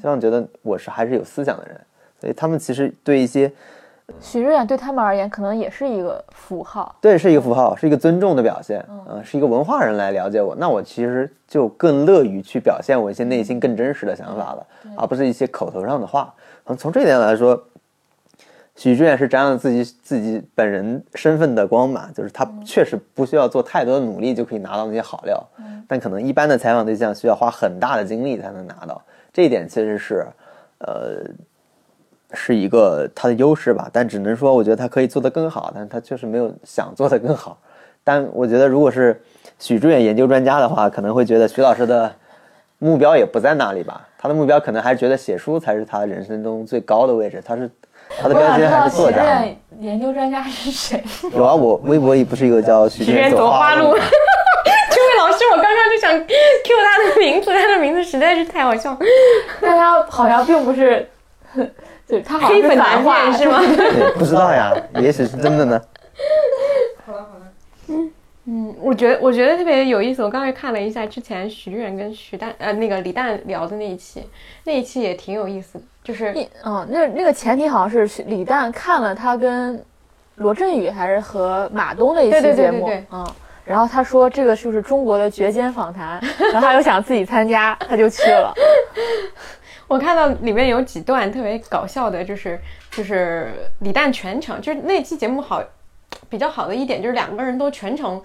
[0.00, 1.78] 希望觉得我是还是有思想的人，
[2.18, 3.52] 所以他们其实对一些
[4.18, 6.96] 许志远对他们而言，可能也是一个符号。
[6.98, 14.66] 对，是一个符号，是一个尊重的表现，嗯、是一个文化人来了解我，那我其实就更乐于去表现我一些内心更真实的想法了，
[14.96, 16.32] 而不是一些口头上的话。
[16.64, 17.62] 嗯，从这一点来说，
[18.76, 25.42] 许知远是沾了自己自己本人身份的光嘛，就是他确实不需要做太多的努力就可以拿到那些好料，
[25.88, 30.26] 但可能一般的采访对象需要花很大的精力才能拿到，这一点其实是，
[30.78, 31.24] 呃。
[32.32, 37.56] 是一个他的优势吧，但只能说我觉得他可以做得更好，但是他确实没有想做得更好。
[38.02, 39.18] 但我觉得如果是
[39.60, 42.12] 许志远研究专家的话，可能会觉得徐老师的
[42.80, 47.70] 目标也不在那里吧，他的目标可能还是觉得写书才是他人生中最高的位置，他是
[48.20, 49.44] 他的标签还是作家。
[49.80, 51.02] 研究专家是谁？
[51.34, 58.98] 有啊，我微博里不是有个叫许知远许知远走花路 这位老师，我刚刚就想 Q 他的名字，他的名字实在是太好笑了。
[59.60, 61.06] 但他好像并不是，
[62.08, 63.60] 就是他好像是黑粉男反话是吗？
[63.76, 65.78] 对，不知道呀，也许是真的呢。
[67.04, 67.44] 好了好了
[67.88, 68.10] 嗯，
[68.80, 70.22] 我觉得我觉得特别有意思。
[70.22, 74.24] 我刚才看了一下之前徐志远跟徐旦呃那个李诞聊的那一期，
[74.62, 79.84] 那一期也挺有意思的，就是一嗯，那那个前提好像是许李诞看了他跟
[80.36, 83.26] 罗振宇还是和马东的一期对对对节目，对对嗯，
[83.64, 86.20] 然后他说这个就是中国的绝间访谈，
[86.52, 88.54] 然后他又想自己参加，他就去了。
[89.88, 92.60] 我看到里面有几段特别搞笑的，就是
[92.90, 95.62] 就是李诞全程，就是那期节目好
[96.28, 98.20] 比较好的一点就是两个人都全程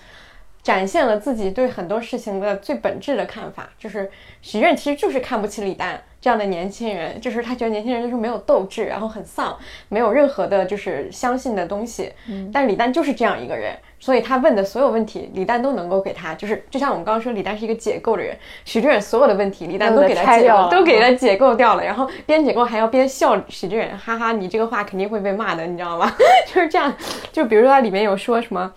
[0.63, 3.69] 展现了自己对很多事情的最本质的看法。
[3.77, 4.09] 就是
[4.41, 9.57] 许愿其实就是看不起李诞这样的年轻人，就是他觉得年轻人就是没有斗志，然后很丧，
[9.89, 12.11] 没有任何的就是相信的东西。
[12.29, 26.11] 嗯但李诞就是这样一个人，所以他问的所有问题，李诞都能够给他，就是就像我们刚刚说，李诞是一个解构的人，许志远所有的问题，李诞都给他解构，都给他拆掉了都给他解构掉了，然后边解构还要边笑许志远，哈哈，你这个话肯定会被骂的，你知道吗？
[26.45, 26.93] 就是这样，
[27.31, 28.71] 就比如说他里面有说什么，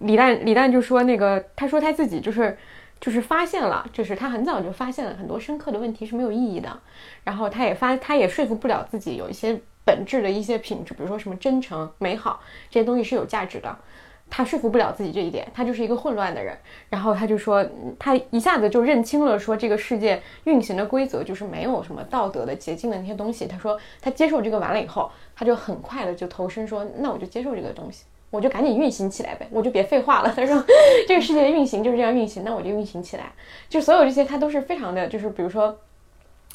[0.00, 2.56] 李诞李诞就说那个，他说他自己就是。
[2.98, 6.80] 就是发现了，就是他很早就发现了很多深刻的问题是没有意义的，
[7.24, 12.40] 然后他也发，他也说服不了自己有一些本质的一些品质，比如说什么真诚、美好
[12.70, 13.78] 这些东西是有价值的，
[14.30, 16.56] 他说服不了自己这一点，他就是一个混乱的人。
[16.88, 17.62] 然后他就说，
[17.98, 23.46] 他一下子就认清了说这个世界运行的规则就是没有什么道德的捷径的那些东西。
[23.46, 28.04] 他说他接受这个完了以后，他就很快的就投身说，那我就接受这个东西。
[28.30, 30.32] 我就赶紧运行起来呗，我就别废话了。
[30.34, 30.62] 他说，
[31.06, 33.32] 这个世界运行就是这样运行，那我就运行起来。
[33.68, 35.78] 就所有这些，他都是非常的，就是比如说，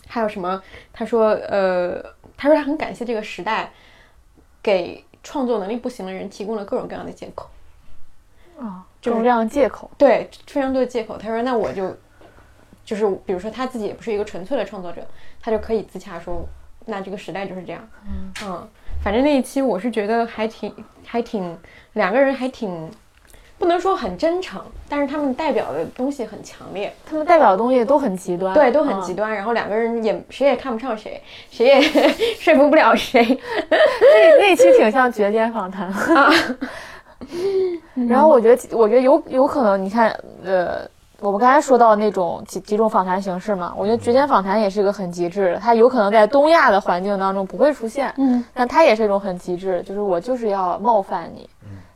[0.08, 0.62] 还有什么？
[0.92, 2.04] 他说，呃，
[2.38, 3.72] 他说他很感谢这个时代，
[4.62, 7.50] 给创作能力不行的人提供了各种各样的借口。
[8.60, 9.90] 啊，就是各种各样的借口。
[9.98, 11.18] 对，非常多的借口。
[11.18, 11.96] 他说：“那我就
[12.86, 15.02] 就是，比如说他自己也不是一个纯粹的创作者，
[15.42, 16.46] 他就可以自洽说，
[16.86, 17.90] 那这个时代就是这样。
[18.44, 18.70] 嗯
[19.04, 20.74] 反正那一期我是觉得还挺
[21.06, 21.58] 还挺
[21.94, 22.90] 两个人还挺
[23.58, 29.16] 不能说很真诚，但是他们代表的东西很强烈，他们代表的东西都很极端，对，都很极嗯。
[29.16, 29.34] 端。
[29.34, 31.22] 然后两个人也谁也看不上谁，
[31.52, 31.82] 谁也
[32.40, 33.24] 说服不了谁。
[33.70, 35.92] 那那期挺像绝间访谈。
[38.10, 40.10] 然后我觉得，我觉得有有可能，你看，
[40.44, 40.80] 呃，
[41.22, 48.44] 我们刚才说到那种几几种访谈形式嘛，我觉得绝间访谈也是一个很极致的，它有可能在东亚的环境当中不会出现，嗯。
[48.56, 51.48] 但它也是一种很极致，就是我就是要冒犯你，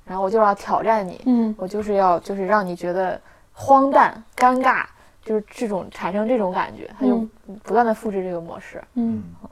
[0.05, 1.55] 然后我就是要挑战你，嗯。
[1.57, 3.19] 我就是要就是让你觉得
[3.51, 4.83] 荒诞、尴尬，
[5.23, 7.27] 就是这种产生这种感觉，它就
[7.63, 8.79] 不断的复制这个模式。
[8.93, 9.23] 嗯。
[9.41, 9.49] 因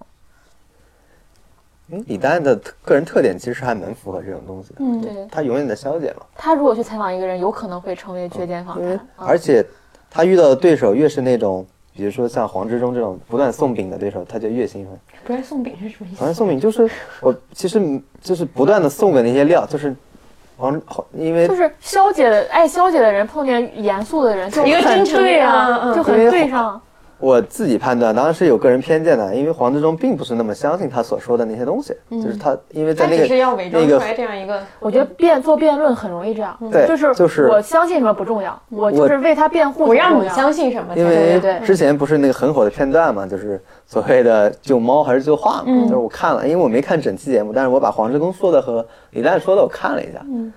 [1.95, 8.93] 为李诞的个人特点其实还蛮符合这种东西的，嗯，对他永远在消解嘛，他如果去采访一个人，有可能会成为绝间访谈。
[8.93, 9.65] 啊而且
[10.09, 11.65] 他遇到的对手越是那种，
[11.95, 14.99] 比如说像黄志忠这种不断送饼的对手，他就越兴奋。
[15.25, 16.17] 不是送饼是什么意思？
[16.17, 16.89] 不断送饼就是
[17.21, 19.95] 我其实就是不断的送给那些料，就是
[20.57, 26.79] 黄黄，因为就是消解的爱消解的人碰见严肃的人，就一个很真对啊，就很对上。
[27.23, 41.65] 我自己判断当然是有个人偏见的，因为黄志忠并不是那么相信他所说的那些东西，就是他因为在他那个是要伪装那个出来这样一个，我觉得辩做辩论很容易这样，对就是就是我相信什么不重要，我就是为他辩护我让你才重要相信什么因为对对。
[41.65, 50.51] 之前不是那个很火的片段嘛，就是所谓的救猫还是救画嘛，嗯就是我看了，因为我没看整期节目，但是我把黄志忠说的和李诞说的我看了一下，嗯，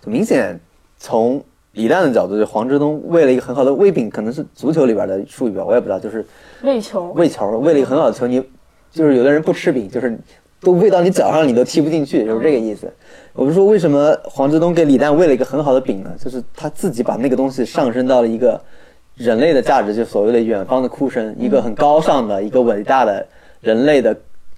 [0.00, 0.60] 就明显
[0.98, 1.42] 从
[1.72, 6.24] 李诞的角度，就黄志东为了一个很好的喂饼，可能是足球里边的术语吧，我也不知道，就是
[6.62, 7.12] 喂球。
[7.16, 8.42] 喂球，喂了一个很好的球，你
[8.90, 10.18] 就是有的人不吃饼，就是
[10.60, 12.92] 都喂到你脚上你都踢不进去，就是这个意思。
[13.32, 16.12] 我们说为什么黄志东给李诞喂了一个很好的饼呢？
[16.18, 18.60] 就是他自己把那个东西上升到了一个
[19.16, 23.26] 人类的价值，就所谓的远方的哭声，一个很高尚的、一个伟大的
[23.60, 24.14] 人类的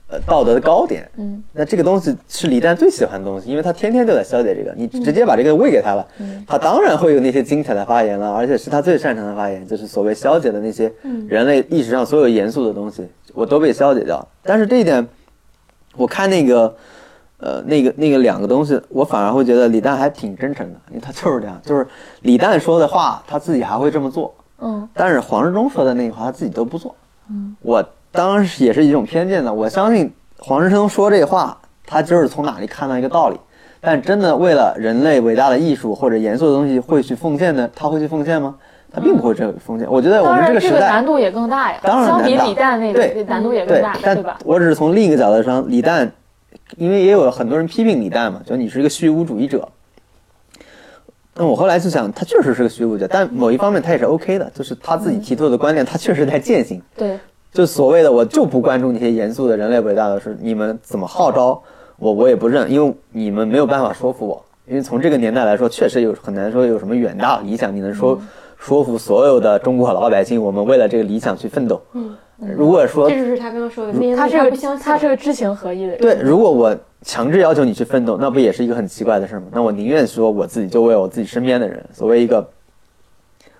[0.09, 1.09] 呃道德的高点。
[1.17, 6.07] 嗯，那这个东西是李诞最喜欢的东西，因为他天天都在消解这个，你直接把这个喂给他了，
[6.47, 10.93] 他当然会有那些精彩的发言了，而且是他最擅长的发言，就是所谓消解的那些
[11.29, 14.29] 人类历史上所有严肃的东西，我都被消解掉了。
[14.43, 15.07] 但是这一点，
[15.97, 16.75] 我看那个。
[17.39, 21.87] 呃，那个那个两个东西，我反而会觉得李诞还挺真诚的，因为他就是这样，就是
[22.23, 26.95] 李诞说的话，他自己还会这么做，嗯但是黄志忠说的那个话，他自己都不做。
[27.29, 33.39] 嗯，我当然也是一种偏见的，我相信黄志忠说这话，他就是从哪里看到一个道理。
[33.81, 38.55] 但真的为了人类伟大的艺术或者严肃的东西会去奉献的，他会去奉献吗？
[38.91, 39.91] 他并不会这个奉献。
[39.91, 44.39] 我觉得我们这个时代这个难度也更大呀，当然相比李诞那个对难度也更大，，但对吧？
[44.45, 46.11] 我只是从另一个角度上，李诞，
[46.77, 49.69] 因为也有很多人批评李诞嘛，就你是一个虚无主义者。
[51.35, 56.81] 那我后来就想，他确实是个虚无者，但某一方面他也是 OK 的，就是他自己提出的观点，他确实在践行。
[56.97, 57.19] 对，
[57.55, 61.63] 就所谓的我就不关注那些严肃的人类伟大的事，你们怎么号召
[61.97, 64.45] 我，我也不认，因为你们没有办法说服我。
[64.67, 68.21] 因为从这个年代来说，确实有很难说有什么远大理想，你能说
[68.59, 71.81] 说服所有的中国老百姓，我们为了这个理想去奋斗。
[71.93, 72.17] 嗯，
[72.57, 76.01] 如果说这就是他刚刚说的他是个他不相信，他是个知行合一的人。
[76.01, 79.47] 对，如果我强制要求你去奋斗，那不也是一个很奇怪的事吗？
[79.53, 82.45] 那我宁愿说我自己就为我自己身边的人，所谓一个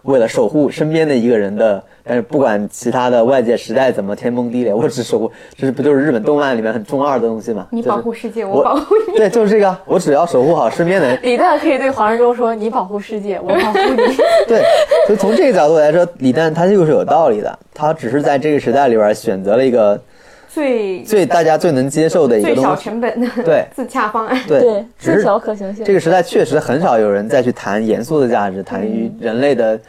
[0.05, 7.67] 为了守护身边的一个人的，但是不管其他的外界时代怎么天崩地裂， 我只守护，这是不就是日本动漫里面很中二的东西吗？
[7.71, 9.17] 你保护世界，我我保护你。
[9.17, 11.19] 对，就是这个，我只要守护好身边的人。
[11.23, 14.17] 李诞可以对黄仁忠说：“你保护世界，我 保护你。
[14.47, 14.63] 对，
[15.07, 19.99] 所以从这个角度来说，李诞他就是有道理的，他只是在这个时代里边选择了一个
[20.55, 22.85] 最最大家最能接受的一个最小东西。
[22.85, 24.41] 成本的对 自洽方案。
[24.47, 25.85] 对对，最小可行性。
[25.85, 29.81] 这个时代确实很少有人再去谈严肃的价值，谈于人类的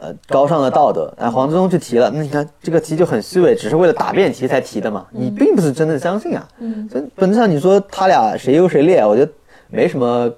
[0.00, 1.12] 呃高尚的道德。
[1.18, 6.48] 但黄志忠去提了，那你看这个题就很虚伪，只是为了答辩题才提的嘛，你并不是真的相信啊。
[6.58, 9.30] 嗯，所以本质上你说他俩谁优谁劣，我觉得
[9.68, 10.30] 没什么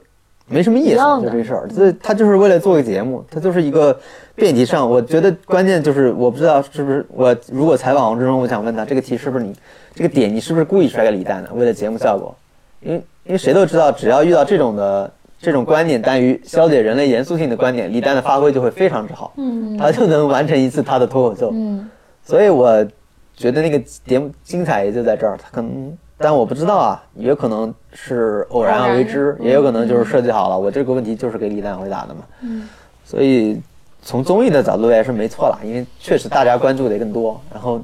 [0.48, 1.68] 没什么意思，就这事儿。
[1.68, 3.98] 这他就是为了做个节目，他就是一个
[4.34, 9.54] 辩题上，我觉得关键就是我不知道是不是我如果采访王志忠，我想问他这个题是不是你
[9.94, 12.34] 这个点你是不是故意甩给李诞的，为了节目效果？
[12.80, 15.10] 因为因为谁都知道，只要遇到这种的
[15.40, 21.50] 这种观点大于消解人类严肃性的观点，李诞的发挥就会非常之好，嗯，他就能完成一次他的脱口秀。
[21.52, 21.88] 嗯，
[22.24, 22.86] 所以我
[23.34, 32.20] 觉得那个节目精彩也就在这儿，他可能，但我不知道啊，也可能是偶然为之，也有可能就是设计好了，我这个问题就是给李诞回答的嘛。
[32.40, 32.68] 嗯，
[33.04, 33.60] 所以
[34.02, 37.80] 从综艺的角度也是没错啦，因为确实大家关注的也更多，然后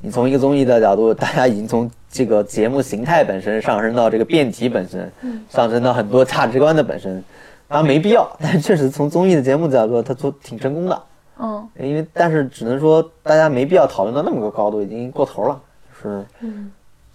[0.00, 5.12] 你从一个综艺的角度，大家已经从这个节目形态本身上升到这个辩题本身，
[5.48, 7.22] 上升到很多价值观的本身，
[7.68, 11.02] 当然没必要， 但确实从综艺的节目角度，他做挺成功的。
[11.38, 15.60] 嗯，因为但是只能说大家没必要讨论到那么个高度，已经过头了。
[16.02, 16.26] 就是，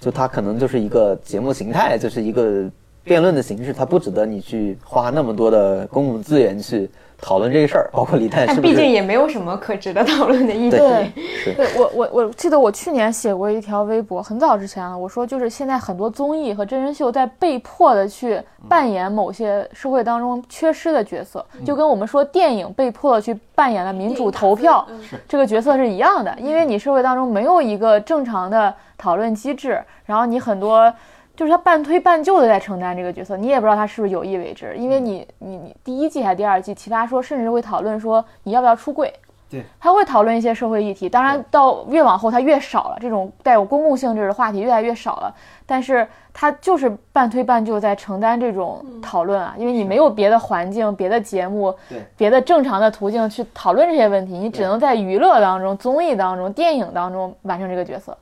[0.05, 2.69] 就它可能就是一个节目形态，就是一个
[3.03, 6.87] 辩论的形式，它不值得你去花那么多的公共资源去
[7.19, 7.89] 讨论这个事儿。
[7.93, 8.61] 包括李诞是是？
[8.61, 10.77] 但毕竟也没有什么可值得讨论的议题。
[10.77, 11.11] 对
[11.55, 14.95] 对我我我记得我去年写过一条微博，很早之前了。
[14.95, 24.85] 我说就是现在很多综艺和真人秀在被迫的去扮演某些社会当中缺失的角色，就跟我们说电影被迫的去扮演了民主投票
[25.27, 26.35] 这个角色是一样的。
[26.39, 30.93] 因为你社会当中没有一个正常的讨论机制，然后你很多。
[31.35, 39.13] 就是他半推半就的在承担这个角色，你也不知道他是不是有意为之，因为你你你第一季还是第二季，奇葩说甚至会讨论说你要不要出柜，
[39.49, 41.09] 对，他会讨论一些社会议题。
[41.09, 45.35] 当然，到越往后，他越少了，这种带有公共性质的话题越来越少了。
[45.65, 51.75] 但是，他就是半推半就在承担这种讨论啊，因为你没有别的环境、别的节目、
[52.15, 58.17] 别的正常的途径去讨论这些问题，你只能在娱乐当中、综艺当中、电影当中完成这个角色，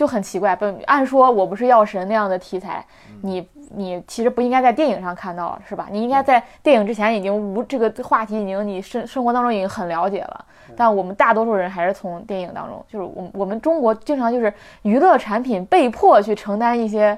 [0.00, 0.56] 就很奇怪。
[0.56, 2.82] 本按说我不是药神那样的题材，
[3.20, 3.46] 你。
[3.72, 5.86] 你其实不应该在电影上看到，是吧？
[5.92, 10.44] 你应该在电影之前已经无这个话题，已经你生生活当中已经很了解了。
[10.74, 14.52] 但我们大多数人还是从电影当中，就是我我们中国经常就是
[14.82, 17.16] 娱乐产品被迫去承担一些，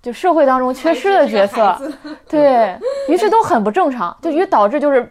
[0.00, 1.78] 就社会当中缺失的角色，
[2.26, 2.74] 对
[3.06, 5.06] 于是都很不正常，就于导致就是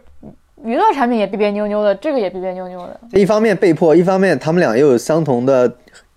[0.64, 3.00] 娱乐产品也别别扭扭的，这个也别别扭扭的。
[3.12, 5.72] 一方面被迫，一方面他们俩又有相同的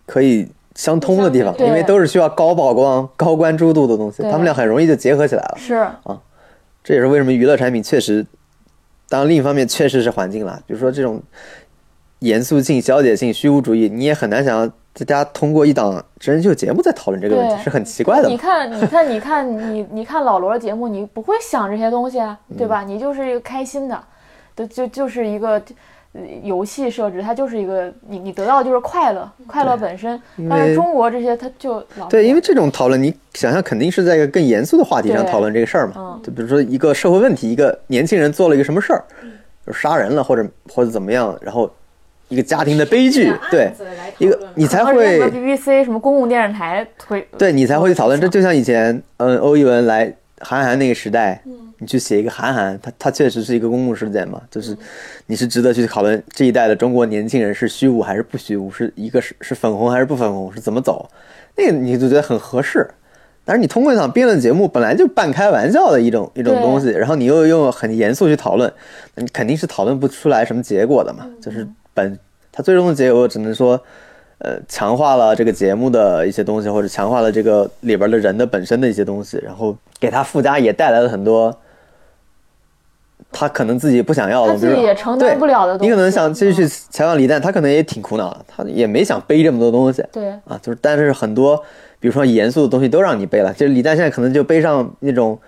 [0.06, 0.48] 可以。
[0.80, 5.54] 相通的地方，因为都是需要高曝光、高关注度的东西，他们俩很容易就结合起来了。
[5.58, 6.18] 是啊，
[6.82, 8.24] 这也是为什么娱乐产品确实，
[9.06, 10.58] 当然另一方面确实是环境了。
[10.66, 11.20] 比如说这种
[12.20, 18.30] 严肃性、消解性、虚无主义，你也很难想象大家通过一档真人秀节目在讨论这个问题，是很奇怪的。
[18.30, 22.82] 你看，你看， 你看，你你看老罗的节目，你不会想这些东西啊，对吧？
[22.84, 24.02] 你就是一个开心的，
[24.56, 25.62] 就就就是一个。
[26.42, 30.20] 游戏设置它就是一个你你得到的就是快乐，快乐本身。
[30.48, 36.20] 但是中国这些它就老对，因为这种讨论，你想想肯定是在一个更严肃的话题上讨论这个事儿嘛。
[36.22, 39.04] 就比如说一个社会问题，一个年轻人做了一个什么事儿，
[39.64, 41.70] 就杀人了或者或者怎么样，然后
[42.28, 43.70] 一个家庭的悲剧，对，
[44.18, 48.20] 一个你才会 BBC 什么公共电视台推，对你才会去讨论。
[48.20, 51.40] 这就像以前嗯欧一文来韩寒那个时代。
[51.80, 54.76] 你去写一个韩寒，他他确实是一个公共事件嘛，就是
[55.26, 61.10] 你是值得去讨论这一代的中国年轻人是虚无还是不虚无，是一个是是粉红还是不粉红，是怎么走，
[61.56, 62.88] 那个你就觉得很合适。
[63.44, 68.72] 但是你通过一场辩论节目，本来就半开玩笑的一种一种东西，然后你又用很严肃去讨论，
[69.16, 71.26] 你肯定是讨论不出来什么结果的嘛。
[71.42, 72.18] 就是本
[72.52, 73.80] 它最终的结果只能说。
[74.42, 81.54] 呃，强化了这个节目的一些东西，或者强化了这个里边的人的本身的一些东西，然后给他附加也带来了很多
[83.32, 85.90] 他可能自己不想要的，自己也承担不了的东西。
[85.90, 90.04] 你可能想继续去采访李诞，他可能也挺苦恼的，他也没想背这么多东西。
[90.12, 91.56] 对啊，就是但是很多，
[91.98, 95.38] 比如说严肃的东西都让你背了，就是李诞现在可能就背上那种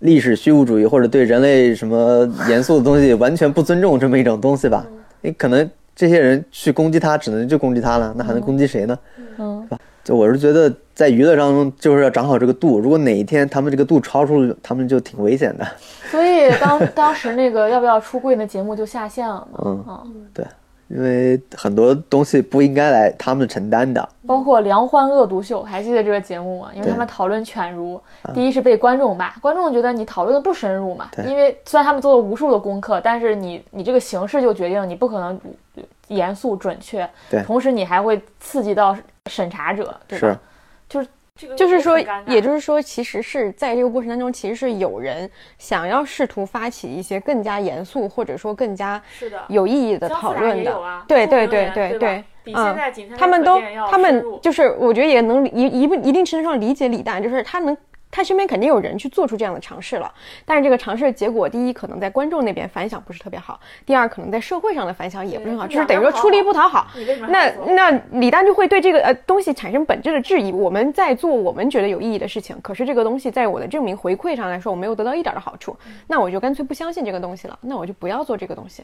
[0.00, 4.86] 历史虚无主义或者对人类什么严肃的东西完全不尊重这么一种东西吧，
[5.20, 5.68] 你可能。
[6.00, 8.96] 这些人去攻击他，只能就攻击他了，那还能攻击谁呢？
[9.36, 9.78] 嗯，是吧？
[10.08, 12.80] 就我是觉得，在娱乐当中，就是要掌好这个度。
[12.80, 15.66] 如果哪一天他们这个度超出，他们就挺危险的。
[16.10, 19.46] 所以当 当时那个要不要出柜的节目就下线了。
[19.62, 20.46] 嗯嗯，对。
[20.88, 26.70] 因为很多东西不应该来他们承担的，包括《梁欢恶毒秀》，还记得这个节目吗？
[26.74, 28.00] 因为他们讨论犬儒，
[28.32, 31.10] 第一是被观众骂，观众觉得你讨论的不深入嘛。
[31.26, 35.38] 因为虽然他们做了无数的功课，但是你你这个形式就决定你不可能
[36.06, 38.96] 严肃准确，对，同时你还会刺激到
[39.28, 40.40] 审查者，对吧？
[40.88, 41.08] 就是。
[41.56, 41.96] 就是说，
[42.26, 49.00] 也就是说，其实是在这个过程当中，其实是有人想要试图发起一些更加严肃或者说更加
[49.46, 50.76] 有意义的讨论的。
[51.06, 52.76] 对对对对对，嗯，
[53.16, 57.76] 他们都他们就是我觉得也能一一一定程度上理解李诞，就是他能。
[58.10, 60.12] 他身边肯定有人去做出这样的尝试了，
[60.44, 66.88] 但是这个尝试的结果，第一可能在观众那边反响不是特别好，第二可能在社会上的反响也不是很好，就是等于说出力不讨好。
[67.28, 70.50] 那那李诞就会对这个呃东西产生本质的质疑。
[70.50, 75.76] 我们在做我们觉得有意义的事情，可是这个东西在我的证明回馈上来说，我没有得到一点的好处，
[76.06, 78.82] 那我就干脆不相信这个东西了，那我就不要做这个东西。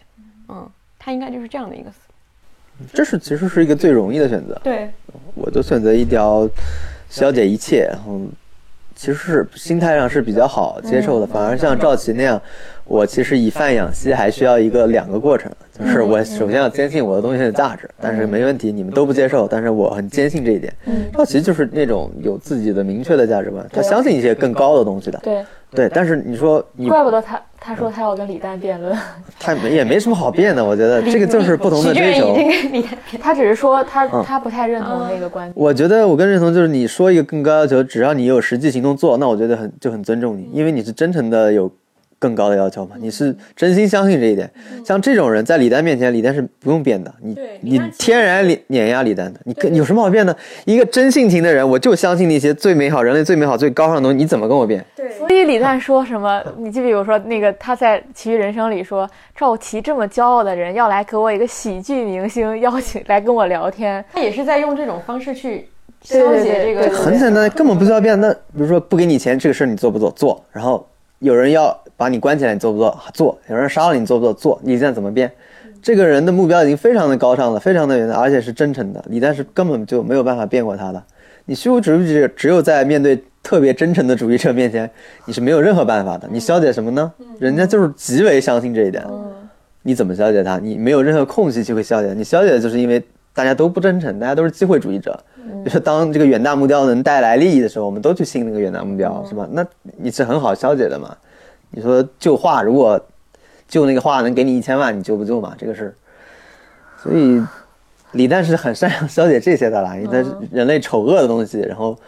[0.49, 0.69] 嗯，
[0.99, 1.97] 他应该就是这样的一个思。
[2.93, 4.61] 这是其实是一个最容易的选择。
[4.63, 4.91] 对，
[5.35, 6.47] 我就选择一条
[7.09, 8.21] 消解一切，然后。
[9.05, 12.41] 其实是心态上是比较好接受的，反而像赵琦那样，
[12.87, 20.73] 我其实以贩养吸还需要一个两个过程，就是我首先要坚信我的东西的价值，但是没问题，你们都不接受，但是我很坚信这一点。
[21.13, 25.21] 赵琦就是那种有自己的明确的价值观，他相信一些更高的东西的。
[25.23, 28.95] 对对，但是你说你，怪不得他他说他要跟李诞辩论，
[29.41, 32.37] 他也没什么好辩的，我觉得这个就是不同的追求。
[33.19, 35.55] 他只是说他他不太认同那个观点。
[35.57, 41.71] 我觉得我更认同就是你说一个更高要求，只要你有实际行动做，那我觉得很就很尊重你，因为你是真诚的有。
[42.25, 42.97] 更高的要求嘛？
[42.99, 44.51] 你是真心相信这一点？
[44.83, 50.35] 像这种人在李诞面前，李诞是不用变的，你你天然碾压李诞的，你跟有什么好变的？
[50.65, 54.83] 一个真性情的人，我就相信那些最美好、人类最美好、最高尚的东西，你怎么跟我变？
[54.97, 56.43] 对，所以李诞说什么？
[56.57, 59.07] 你就比如说那个他在《奇遇人生》里说，
[59.37, 65.69] 赵琦这么骄傲的人要来给我一个喜剧明星邀请来跟我聊天，他也是在用这种方式去
[66.01, 66.97] 消解这个。
[66.97, 68.19] 很简单，根本不需要变。
[68.19, 70.11] 那比如说不给你钱，这个事儿你做不做？
[70.13, 70.43] 做。
[70.51, 70.89] 然后
[71.19, 71.79] 有人要。
[71.97, 72.99] 把你关起来，你做不做？
[73.13, 73.39] 做。
[73.49, 74.35] 有人杀了你，做不做？
[74.35, 74.61] 做。
[74.63, 75.31] 你现在怎么变？
[75.83, 79.05] 这个人的目标已经非常的高尚了，非常的远大，而且是真诚的。
[79.09, 81.03] 李诞是根本就没有办法变过他的。
[81.45, 84.91] 你虚无主义者只有在面对特别真诚的主义者面前，
[85.27, 86.27] 你是没有任何办法的。
[86.33, 87.13] 你消解什么呢？
[87.39, 89.05] 人家就是极为相信这一点。
[89.83, 90.59] 你怎么消解他？
[90.59, 92.15] 你没有任何空隙去会消解。
[92.15, 93.05] 你消解的就是因为
[93.35, 95.19] 大家都不真诚，大家都是机会主义者。
[95.63, 99.47] 就是当这个远大目标能带来利益的时候，我们都去信那个远大目标，是吧？
[99.53, 99.63] 那
[99.99, 101.15] 你是很好消解的嘛？
[101.75, 103.01] 你说救画，如果
[103.67, 105.55] 救那个画能给你一千万，你救不救嘛？
[105.59, 105.95] 这个事儿，
[107.03, 107.43] 所以
[108.13, 111.99] 李诞是很擅长消解这些的啦，因为他是人类丑恶的东西，然后，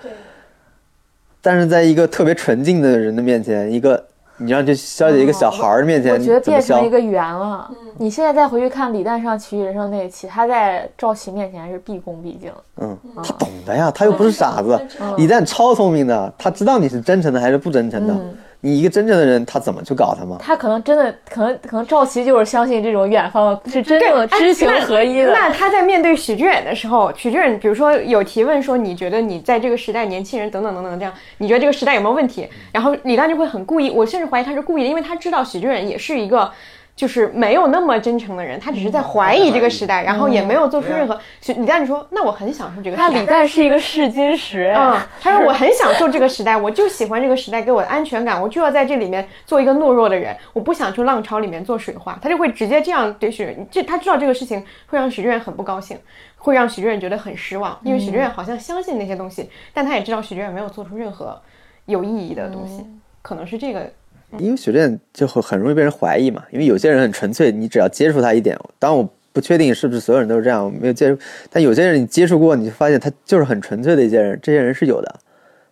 [1.42, 4.04] 但是在一个特别纯净的人的面前，一个
[4.36, 6.90] 你让去消解一个小孩儿的面前，我觉得变成一？
[6.90, 7.68] 个圆了。
[7.98, 12.52] 你现在再回去看李诞上《奇遇人生》那一期，他在赵琦面前是毕恭毕敬。
[12.76, 14.78] 嗯，他懂的呀，他又不是傻子。
[15.16, 18.14] 李诞超聪明的，他知道你是真诚的还是不真诚的。
[18.60, 20.38] 你一个真正的人，他怎么去搞他吗？
[20.40, 25.32] 他可能真的，可能可能赵琦就是相信这种远方，是真正的哎知行合一的。
[25.32, 32.48] 那他在面对许志远的时候，许志远比如说有提问说，你觉得你在这个时代，年轻人等等等等这样，你觉得这个时代有没有问题？
[32.72, 36.50] 然后李诞就会很故意，我甚至怀疑他是故意的，因为他知道许志远也是一个。
[36.96, 41.20] 就是没有那么真诚的人，他只是在怀疑这个时代，然后也没有做出任何。
[41.42, 52.18] 许李诞你说：“那我很享受这个时代。”那李诞是一个试金石，嗯，他说我很享受这个时代，我就喜欢这个时代给我的安全感，我就要在这里面做一个懦弱的人，我不想去浪潮里面做水花。
[52.22, 55.98] 他就会直接这样对许愿，这他知道这个事情会让许志远很不高兴，
[56.38, 61.38] 会让许志远觉得很失望，因为许志远好像相信那些东西，但他也知道许志远没有做出任何
[61.84, 62.86] 有意义的东西，
[63.20, 63.92] 可能是这个。
[64.38, 71.18] 因为许知远就会很容易被人怀疑嘛，因为有些人很纯粹，你只要接触他一点，当然我不确定是不是所有人都是这样，我没有接触，
[71.50, 75.14] 但有些人你接触过，你就发现他就是很纯粹的一些人，这些人是有的。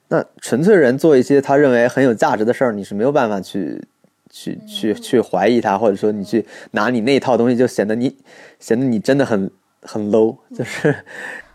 [0.09, 3.83] 那纯粹人做一些他认为很有价值的事儿，你是没有办法去
[4.31, 8.15] 去去去怀疑他，或者说你去拿你那一套东西，就显得你
[8.61, 9.51] 显得你真的很
[9.83, 10.95] 很 low，就是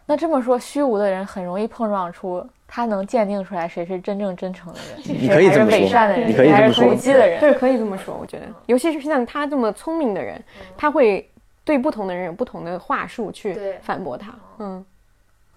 [0.08, 7.40] 那这么说，虚无的人很容易碰撞出他能鉴定出来谁是真正真诚的人，你可以这么说谁是伪善的人，你可以谁还是这么说投机的人。
[7.40, 10.40] 对，可以这么说，我觉得，尤其是像他这么聪明的人，
[10.78, 11.28] 他会
[11.64, 14.34] 对不同的人有不同的话术去反驳他。
[14.60, 14.86] 嗯，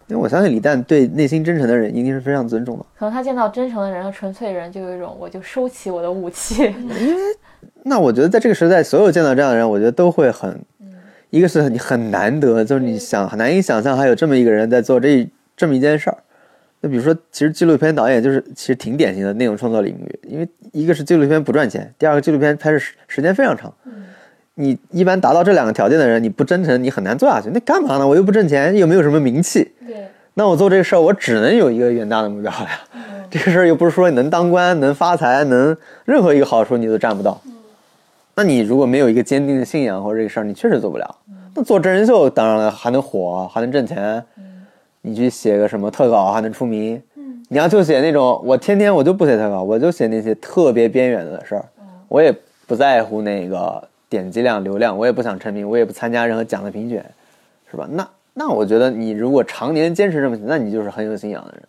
[0.07, 2.87] 因为我相信李诞对内心真诚的人一定是非常尊重的。
[2.99, 6.75] 可能他见到真诚的人和纯粹的人，就有一种我就收起我的武器。
[7.85, 10.65] 那我觉得在这个时代，所有见到这样的人，我觉得都会很，
[11.31, 16.17] 一个是你很难得，就是你想很难以想象还有这么一个人在做这这么一件事儿。
[16.85, 23.73] 那比如说，其实纪录片导演就是其实挺典型的内容创作领域，因为一个是纪录片不赚钱，第二个纪录片拍摄时时间非常长。
[24.57, 27.49] 你一般达到这两个条件的人，你不真诚，你很难做下去。
[27.55, 28.07] 那干嘛呢？
[28.07, 29.71] 我又不挣钱，又没有什么名气。
[29.87, 32.81] 对，那我做这个事儿，我只能有一个远大的目标了呀。
[33.31, 37.41] 这个事儿又不是说你能当官、能发财、能任何一个好处你都占不到。
[38.35, 41.17] 那你如果没有一个坚定的信仰或者这个事儿，你确实做不了。
[41.55, 44.23] 那做真人秀，当然了，还能火，还能挣钱。
[45.03, 47.03] 你去写个什么特稿，还能出名。
[47.49, 51.65] 你要就写那种，我天天我就不写特稿，我就写那些特别边缘的事儿，
[52.09, 52.35] 我也
[52.67, 57.05] 不在乎那个点击量、流量，我也不想成名，我也不参加任何奖的评选，
[57.71, 57.87] 是吧？
[57.91, 61.63] 那那我觉得你如果常年坚持这么写，那你就是很有信仰的人。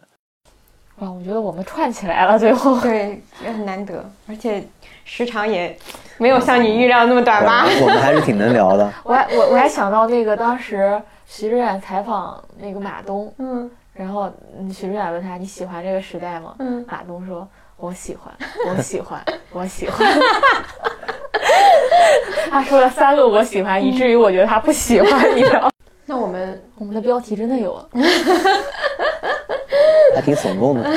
[1.00, 2.80] 哇，我觉得我们串起来了，最后。
[2.82, 4.64] 对，也很难得，而且
[5.04, 5.76] 时长也
[6.18, 7.66] 没有像你预料那么短吧？
[7.82, 8.90] 我们还是挺能聊的。
[9.04, 11.02] 我还我我还想到那个当时
[11.36, 16.54] 徐志远采访那个马东，嗯然后嗯徐志远问他你喜欢这个时代吗？
[16.60, 18.32] 嗯，马东说我喜欢，
[18.68, 19.20] 我喜欢，
[19.52, 20.08] 我喜欢。
[22.52, 25.72] 他说了三个我喜欢，以至于我觉得他不喜欢，你知道？
[26.06, 27.84] 那我们我们的标题真的有，
[30.14, 30.88] 还挺耸动的，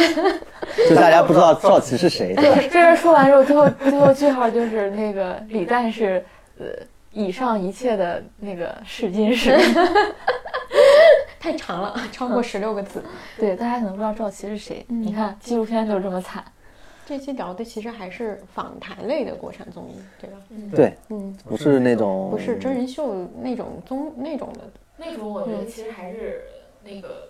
[0.86, 2.34] 就大家不知道赵琦是谁。
[2.34, 6.22] 对吧这人说完之后，最后最后句号就是那个李诞是
[6.58, 6.66] 呃
[7.16, 9.56] 以上一切的那个试金石。
[11.40, 13.02] 太长了，超过十六个字。
[13.38, 14.84] 对，大家可能不知道赵琦是谁。
[14.88, 16.44] 你看纪录片就是这么惨。
[17.06, 20.36] 这期聊的其实还是访谈类的国产综艺，对吧？
[20.74, 24.60] 对，嗯，不是那种不是真人秀那种综那种的，
[24.96, 26.42] 那种我觉得其实还是
[26.82, 27.28] 那个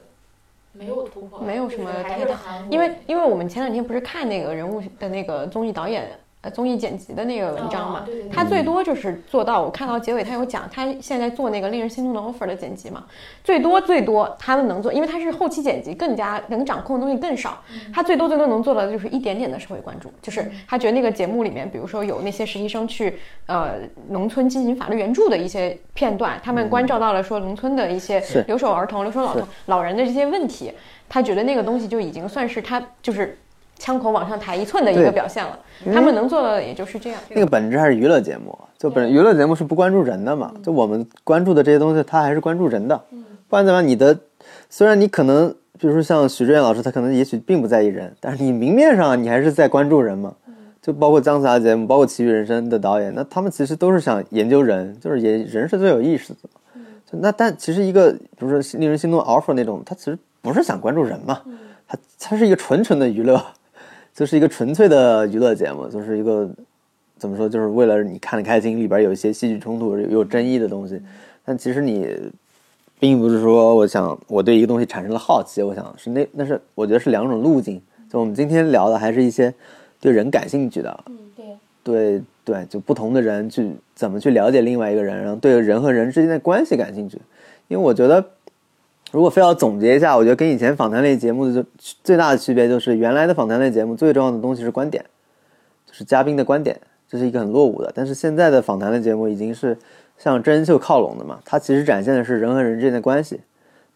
[0.72, 2.38] 没有突破没有什么太大大
[2.70, 6.10] 因为因为我们前两天不是看那个人物的那个综艺导演。
[6.46, 8.30] 呃，综艺剪辑的那个文章嘛哦对对，对。
[8.30, 13.04] 他最多就是做到，我看到结尾他有讲，他现在做那个令人心动的 offer 的剪辑嘛，
[13.42, 17.60] 最多最多他们能做，因为他是后期剪辑更加能掌控的东西更少，
[17.92, 23.72] 他最多最多能做到的就是一点点的社会关注，就是他觉得那个节目里面，比如说有那些实习生去呃
[24.08, 29.36] 农村进行法律援助的一些片段，他们关照到了说农村的一些留守儿童、留守老
[29.66, 30.72] 老人的这些问题，
[31.08, 33.36] 他觉得那个东西就已经算是他就是
[33.78, 35.58] 枪口往上抬一寸的一个表现了。
[35.92, 37.20] 他们能做的也就是这样。
[37.30, 43.00] 那个本质还是娱乐节目，就本娱乐节目是不关注人的嘛，就我们关注的这些东西，它还是关注人的。
[43.48, 43.86] 不然怎么样？
[43.88, 44.18] 你的
[44.68, 50.34] 虽然你可能，比如说像许志远老师，他可能也许并不在意人，但是你明面上你还是在关注人嘛。
[50.82, 56.48] 就包括姜思达节目，包括《奇遇人生》的导演，那他们其实都是想研究人，就是也人是最有意思的。
[57.10, 61.40] 就那但其实一个，比如说令人心动 offer 那种，他其实不是想关注人嘛，
[61.88, 63.44] 他他是一个纯纯的娱乐，
[64.16, 66.48] 就是一个纯粹的娱乐节目，就是一个
[67.18, 70.98] 怎么说，就是为了你看得开心，里边有一些戏剧冲突、有有争议的东西，
[71.44, 72.08] 但其实你
[72.98, 77.78] 并不是说我想我对一个东西产生了好奇，我想是那那是我觉得是两种路径。
[78.10, 79.52] 就我们今天聊的还是一些
[80.00, 81.44] 对人感兴趣的，嗯，对，
[81.82, 87.20] 对对，就不同的人去怎么去了解另外一个人，然后对人和人之间的关系感兴趣。
[87.68, 88.24] 因为我觉得，
[89.16, 91.64] 如果非要总结一下，我觉得跟以前访谈类节目的
[92.04, 95.02] 最大的区别就是，原来的访谈类节目最重要的东西是观点，
[95.86, 96.78] 就是嘉宾的观点，
[97.08, 97.90] 这是一个很落伍的。
[97.94, 99.74] 但是现在的访谈类节目已经是
[100.18, 103.40] 向真人秀靠拢的嘛，它其实展现的是人和人之间的关系，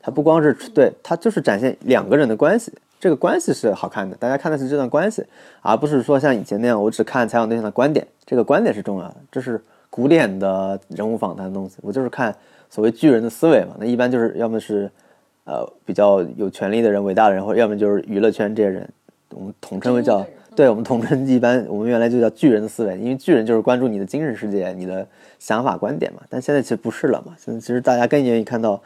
[0.00, 2.72] 它不光是对，它就是展现两个人的关系。
[2.98, 5.22] 这个关系是好看的，大家看的是这段关系，
[5.60, 8.06] 而不是说像以前那样，我只看采访对象的观点。
[8.24, 11.76] 这个观点是重要的，这是古典的人物访谈的东西。
[11.82, 12.34] 我就是看
[12.70, 14.90] 所谓巨人的思维嘛，那一般就是要么是
[15.50, 18.88] 呃比较有权力的人、伟大的人，或者要么就是娱乐圈这些人，
[19.30, 20.24] 我们统称为叫
[20.54, 25.06] 对，我们统称一般我们原来就叫巨人的思维，因为巨人就是关注你的精神世界、你的
[25.38, 26.22] 想法观点嘛。
[26.28, 28.80] 但现在其实不是了嘛，现在其实大家更愿意看到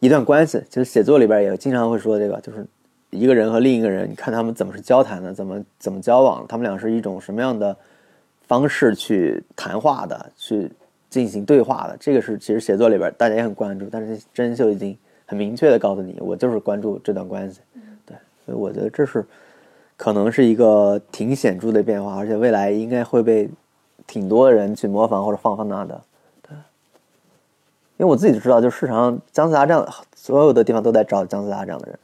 [0.00, 0.62] 一段关系。
[0.70, 2.66] 其实写作里边也经常会说这个，就是。
[3.10, 7.74] 一个人和另一个人，你看他们怎么是交谈的，怎么怎么交往，他们俩是一种什么样的
[8.46, 10.68] 方式去谈话的，去
[11.08, 11.96] 进行对话的。
[12.00, 14.94] 这个是其实写作里边大家也很关注，但是真人秀已经
[15.26, 17.60] 很明确的告诉你，我就是关注这段关系。
[18.06, 19.26] 对，所以我觉得这是
[19.96, 23.50] 可能是一个挺显著的变化，而且未来应该会被
[24.06, 26.00] 挺多人去模仿或者放放大的。
[26.42, 26.54] 对，
[27.96, 31.98] 因为我自己就知道，就市场上姜思达这样，所有的地方都在找姜思达这样的人。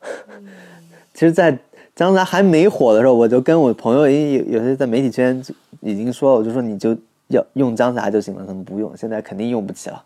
[1.14, 1.56] 其实，在
[1.94, 5.40] 姜思达还没火的时候，我就跟我朋友有有些在媒体圈
[5.80, 6.96] 已经说，我就说你就
[7.28, 10.02] 要用姜思达就行了，他们不用，现在肯定用不起了，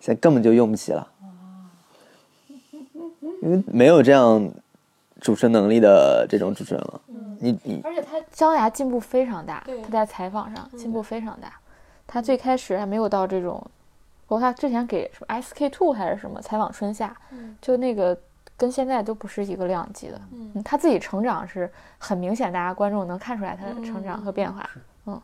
[0.00, 1.06] 现在根本就用不起了，
[3.42, 4.50] 因为没有这样
[5.20, 7.00] 主持能力的这种主持人了。
[7.40, 11.52] 你你而且他姜牙进步非常大，他在采访上进步非常大。
[12.06, 13.54] 他最开始还没有到这种，
[14.26, 17.16] 包括他之前给什么 SK two 还是什么采访春夏，
[17.60, 18.18] 就那个
[18.56, 20.20] 跟现在都不是一个量级的。
[20.32, 24.68] 嗯，他自己成长是很明显，大家观众能看出来他的成长和变化。
[25.06, 25.20] 嗯，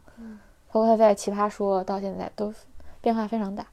[0.70, 2.53] 包括他在奇葩说到现在都
[3.01, 3.65] 变化非常大。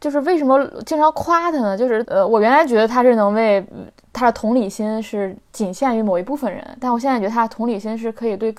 [0.00, 1.76] 就是为什么经常夸他呢？
[1.76, 8.54] 就是呃，我原来觉得他是能为嗯他的同理心是仅限于某一部分人，但我现在觉得他的同理心是可以对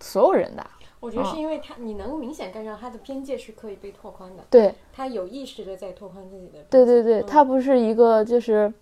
[0.00, 0.64] 所有人的。
[1.00, 6.60] 我觉得是因为他，你能明显感受到他的边界是可以被拓宽的，对他有意识的在拓宽自己的。
[6.70, 8.72] 对对对，嗯他不是一个就是，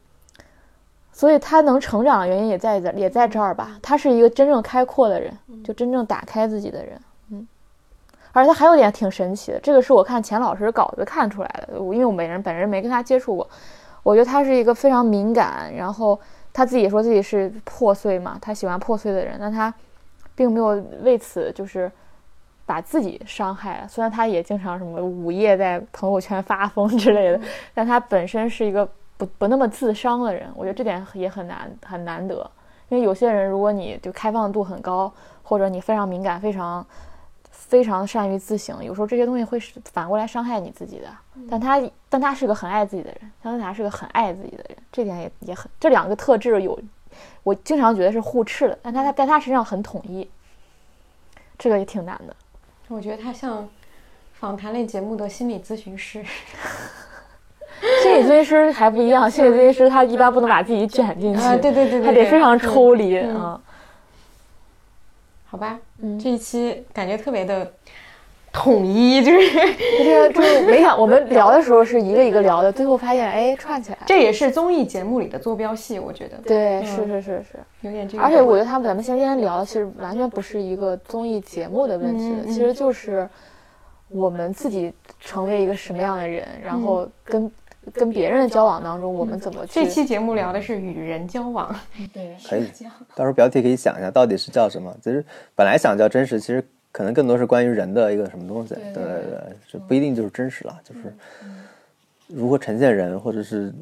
[1.10, 3.76] 所以他能成长的原因也在这也在这儿吧。
[3.82, 6.94] 他是一个真正开阔的人，就真正打开自己的人。
[6.94, 7.02] 嗯，
[8.32, 13.48] 而且他还有点挺神奇的，这个是我看钱老师稿子看出来的，我因为我本人本人没跟他接触过，
[14.02, 16.18] 我觉得他是一个非常敏感，然后
[16.52, 19.72] 他自己也说自己是破碎嘛，他喜欢破碎的人，但他
[20.34, 21.90] 并没有为此就是
[22.64, 23.88] 把自己伤害了。
[23.88, 27.40] 虽然他也经常什么午夜在朋友圈发疯之类的，
[27.74, 28.88] 但他本身是一个
[29.18, 32.50] 不不那么自伤的人，我觉得这点也很难很难得。
[32.88, 36.84] 因为有些人，如果你就开放度很高，或者你非常敏感，非常
[37.72, 41.06] 非常善于自省，有时候这些东西会是反过来伤害你自己的。
[41.48, 46.78] 但他但他是个很爱自己的人，姜思达是个很爱自己的人，这点也也很这两个特质有，
[47.42, 50.28] 我经常觉得是互斥的，但他在他身上很统一，
[51.58, 52.36] 这个也挺难的。
[52.88, 53.66] 我觉得他像
[54.34, 56.22] 访谈类节目的心理咨询师。
[58.02, 63.58] 心理咨询师还不一样， 心理咨询师他一般不能把自己卷进去，啊对对对对他得非常抽离嗯啊。
[65.46, 66.18] 好吧，嗯。
[66.18, 67.72] 这一期感觉特别的
[68.52, 69.38] 统一，就是。
[69.98, 73.98] 就是就是没想我们聊的时候是一个一个聊的，最后发现哎串起来。
[74.06, 76.36] 这也是综艺节目里的坐标系，我觉得。
[76.44, 78.22] 对，嗯是是是是，有点这个。
[78.22, 83.28] 而且我觉得他们咱们今天聊的其实完全不是一个综艺节目的问题其实就是
[84.08, 87.50] 我们自己成为一个什么样的人，然后跟
[87.92, 91.74] 跟别人的交往当中，我们怎么去这期节目聊的是与人交往，
[92.12, 92.66] 对可以，
[93.14, 94.96] 到时候标题可以想一下，到底是叫什么？
[95.02, 95.24] 其实
[95.56, 98.74] 本来想叫真实，其实可能更多是关于人的一个什么东西。
[98.74, 101.12] 对对对，这不一定就是真实了，就是
[102.28, 103.72] 如何呈现人，或者是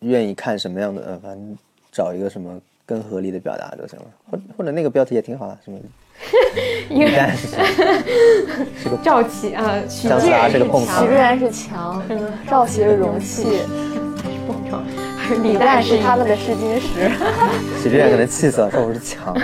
[0.00, 1.58] 愿意看什么样的，呃反正
[1.90, 4.04] 找一个什么更合理的表达就行了。
[4.30, 5.78] 或或者那个标题也挺好的，什么
[6.88, 7.10] 一个
[9.02, 12.02] 赵启啊，许姜思达是个碰许志远是墙，
[12.48, 13.60] 赵琦是容器，
[15.16, 17.10] 还是李李诞是诞是他们的试金石。
[17.82, 19.34] 许志远可能气死了，说我是墙，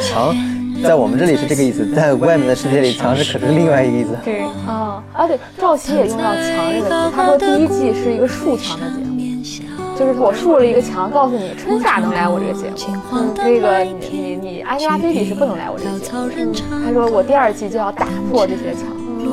[0.00, 0.34] 墙
[0.82, 4.16] 在我们这里是这个意思，在外面的世界里，墙是可是另外一个意思。
[4.24, 9.15] 对，啊啊对，赵琦也用到“墙”这个词，他说第一季是一个竖墙的节目，
[9.98, 16.28] 就是我竖了一个墙，告诉你春夏能来我这个节目，嗯，那个你你你 Angelababy 是不能来我这个节目。
[16.84, 18.84] 他说我第二季就要打破这些墙，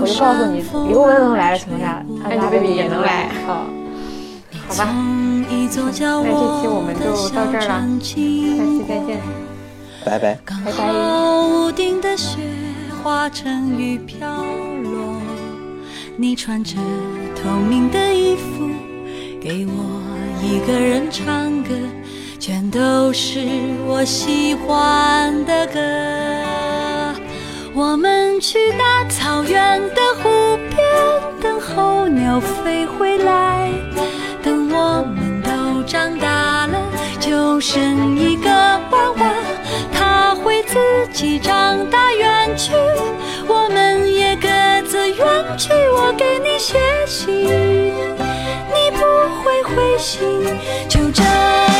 [0.01, 3.67] 我就告诉你，刘雯能来的情况下，Angelababy 也能来啊。
[4.67, 6.05] 好吧，那这期
[6.65, 9.19] 我们就到这儿了，下期再见。
[10.05, 10.39] 拜拜。
[10.65, 10.91] 拜拜。
[10.91, 12.39] 屋顶的雪
[13.03, 14.27] 化成雨飘
[14.83, 15.21] 落，
[16.15, 16.77] 你穿着
[17.35, 18.69] 透明的衣服，
[19.41, 19.73] 给我
[20.43, 21.69] 一个人唱歌，
[22.37, 23.39] 全都是
[23.87, 25.79] 我喜欢的歌。
[27.73, 30.85] 我们去大草原的湖边，
[31.41, 33.69] 等候鸟飞回来。
[34.43, 36.77] 等我们都长大了，
[37.21, 39.33] 就生一个娃娃，
[39.93, 40.77] 他会自
[41.13, 42.73] 己长大远去，
[43.47, 44.49] 我们也各
[44.89, 45.25] 自远
[45.57, 45.69] 去。
[45.95, 47.49] 我给你写信，
[49.75, 50.19] 灰心，
[50.87, 51.72] 就这。